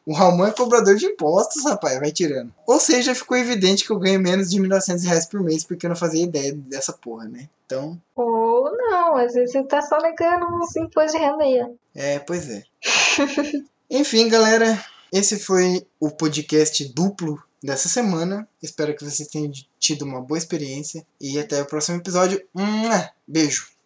O 0.07 0.14
Ramon 0.14 0.47
é 0.47 0.51
cobrador 0.51 0.95
de 0.95 1.05
impostos, 1.05 1.64
rapaz, 1.64 1.99
vai 1.99 2.11
tirando. 2.11 2.51
Ou 2.65 2.80
seja, 2.80 3.14
ficou 3.14 3.38
evidente 3.38 3.85
que 3.85 3.91
eu 3.91 3.99
ganho 3.99 4.19
menos 4.19 4.49
de 4.49 4.59
1.900 4.59 5.03
reais 5.03 5.26
por 5.27 5.43
mês, 5.43 5.64
porque 5.64 5.85
eu 5.85 5.89
não 5.89 5.95
fazia 5.95 6.23
ideia 6.23 6.51
dessa 6.51 6.93
porra, 6.93 7.26
né? 7.26 7.47
Então. 7.68 8.01
Ou 8.15 8.76
não, 8.76 9.18
às 9.18 9.35
vezes 9.35 9.51
você 9.51 9.64
tá 9.64 9.84
só 9.84 9.99
negando 10.01 10.47
uns 10.55 10.76
impostos 10.76 11.11
de 11.11 11.19
renda 11.19 11.43
aí. 11.43 11.76
É, 11.93 12.18
pois 12.18 12.49
é. 12.49 12.64
Enfim, 13.91 14.30
galera, 14.30 14.84
esse 15.14 15.38
foi 15.38 15.85
o 15.99 16.09
podcast 16.09 16.84
duplo 16.91 17.39
dessa 17.63 17.89
semana. 17.89 18.47
Espero 18.61 18.95
que 18.95 19.03
vocês 19.03 19.27
tenham 19.29 19.51
tido 19.79 20.03
uma 20.03 20.21
boa 20.21 20.38
experiência 20.38 21.05
e 21.19 21.39
até 21.39 21.61
o 21.61 21.65
próximo 21.65 21.97
episódio. 21.97 22.41
Beijo! 23.27 23.67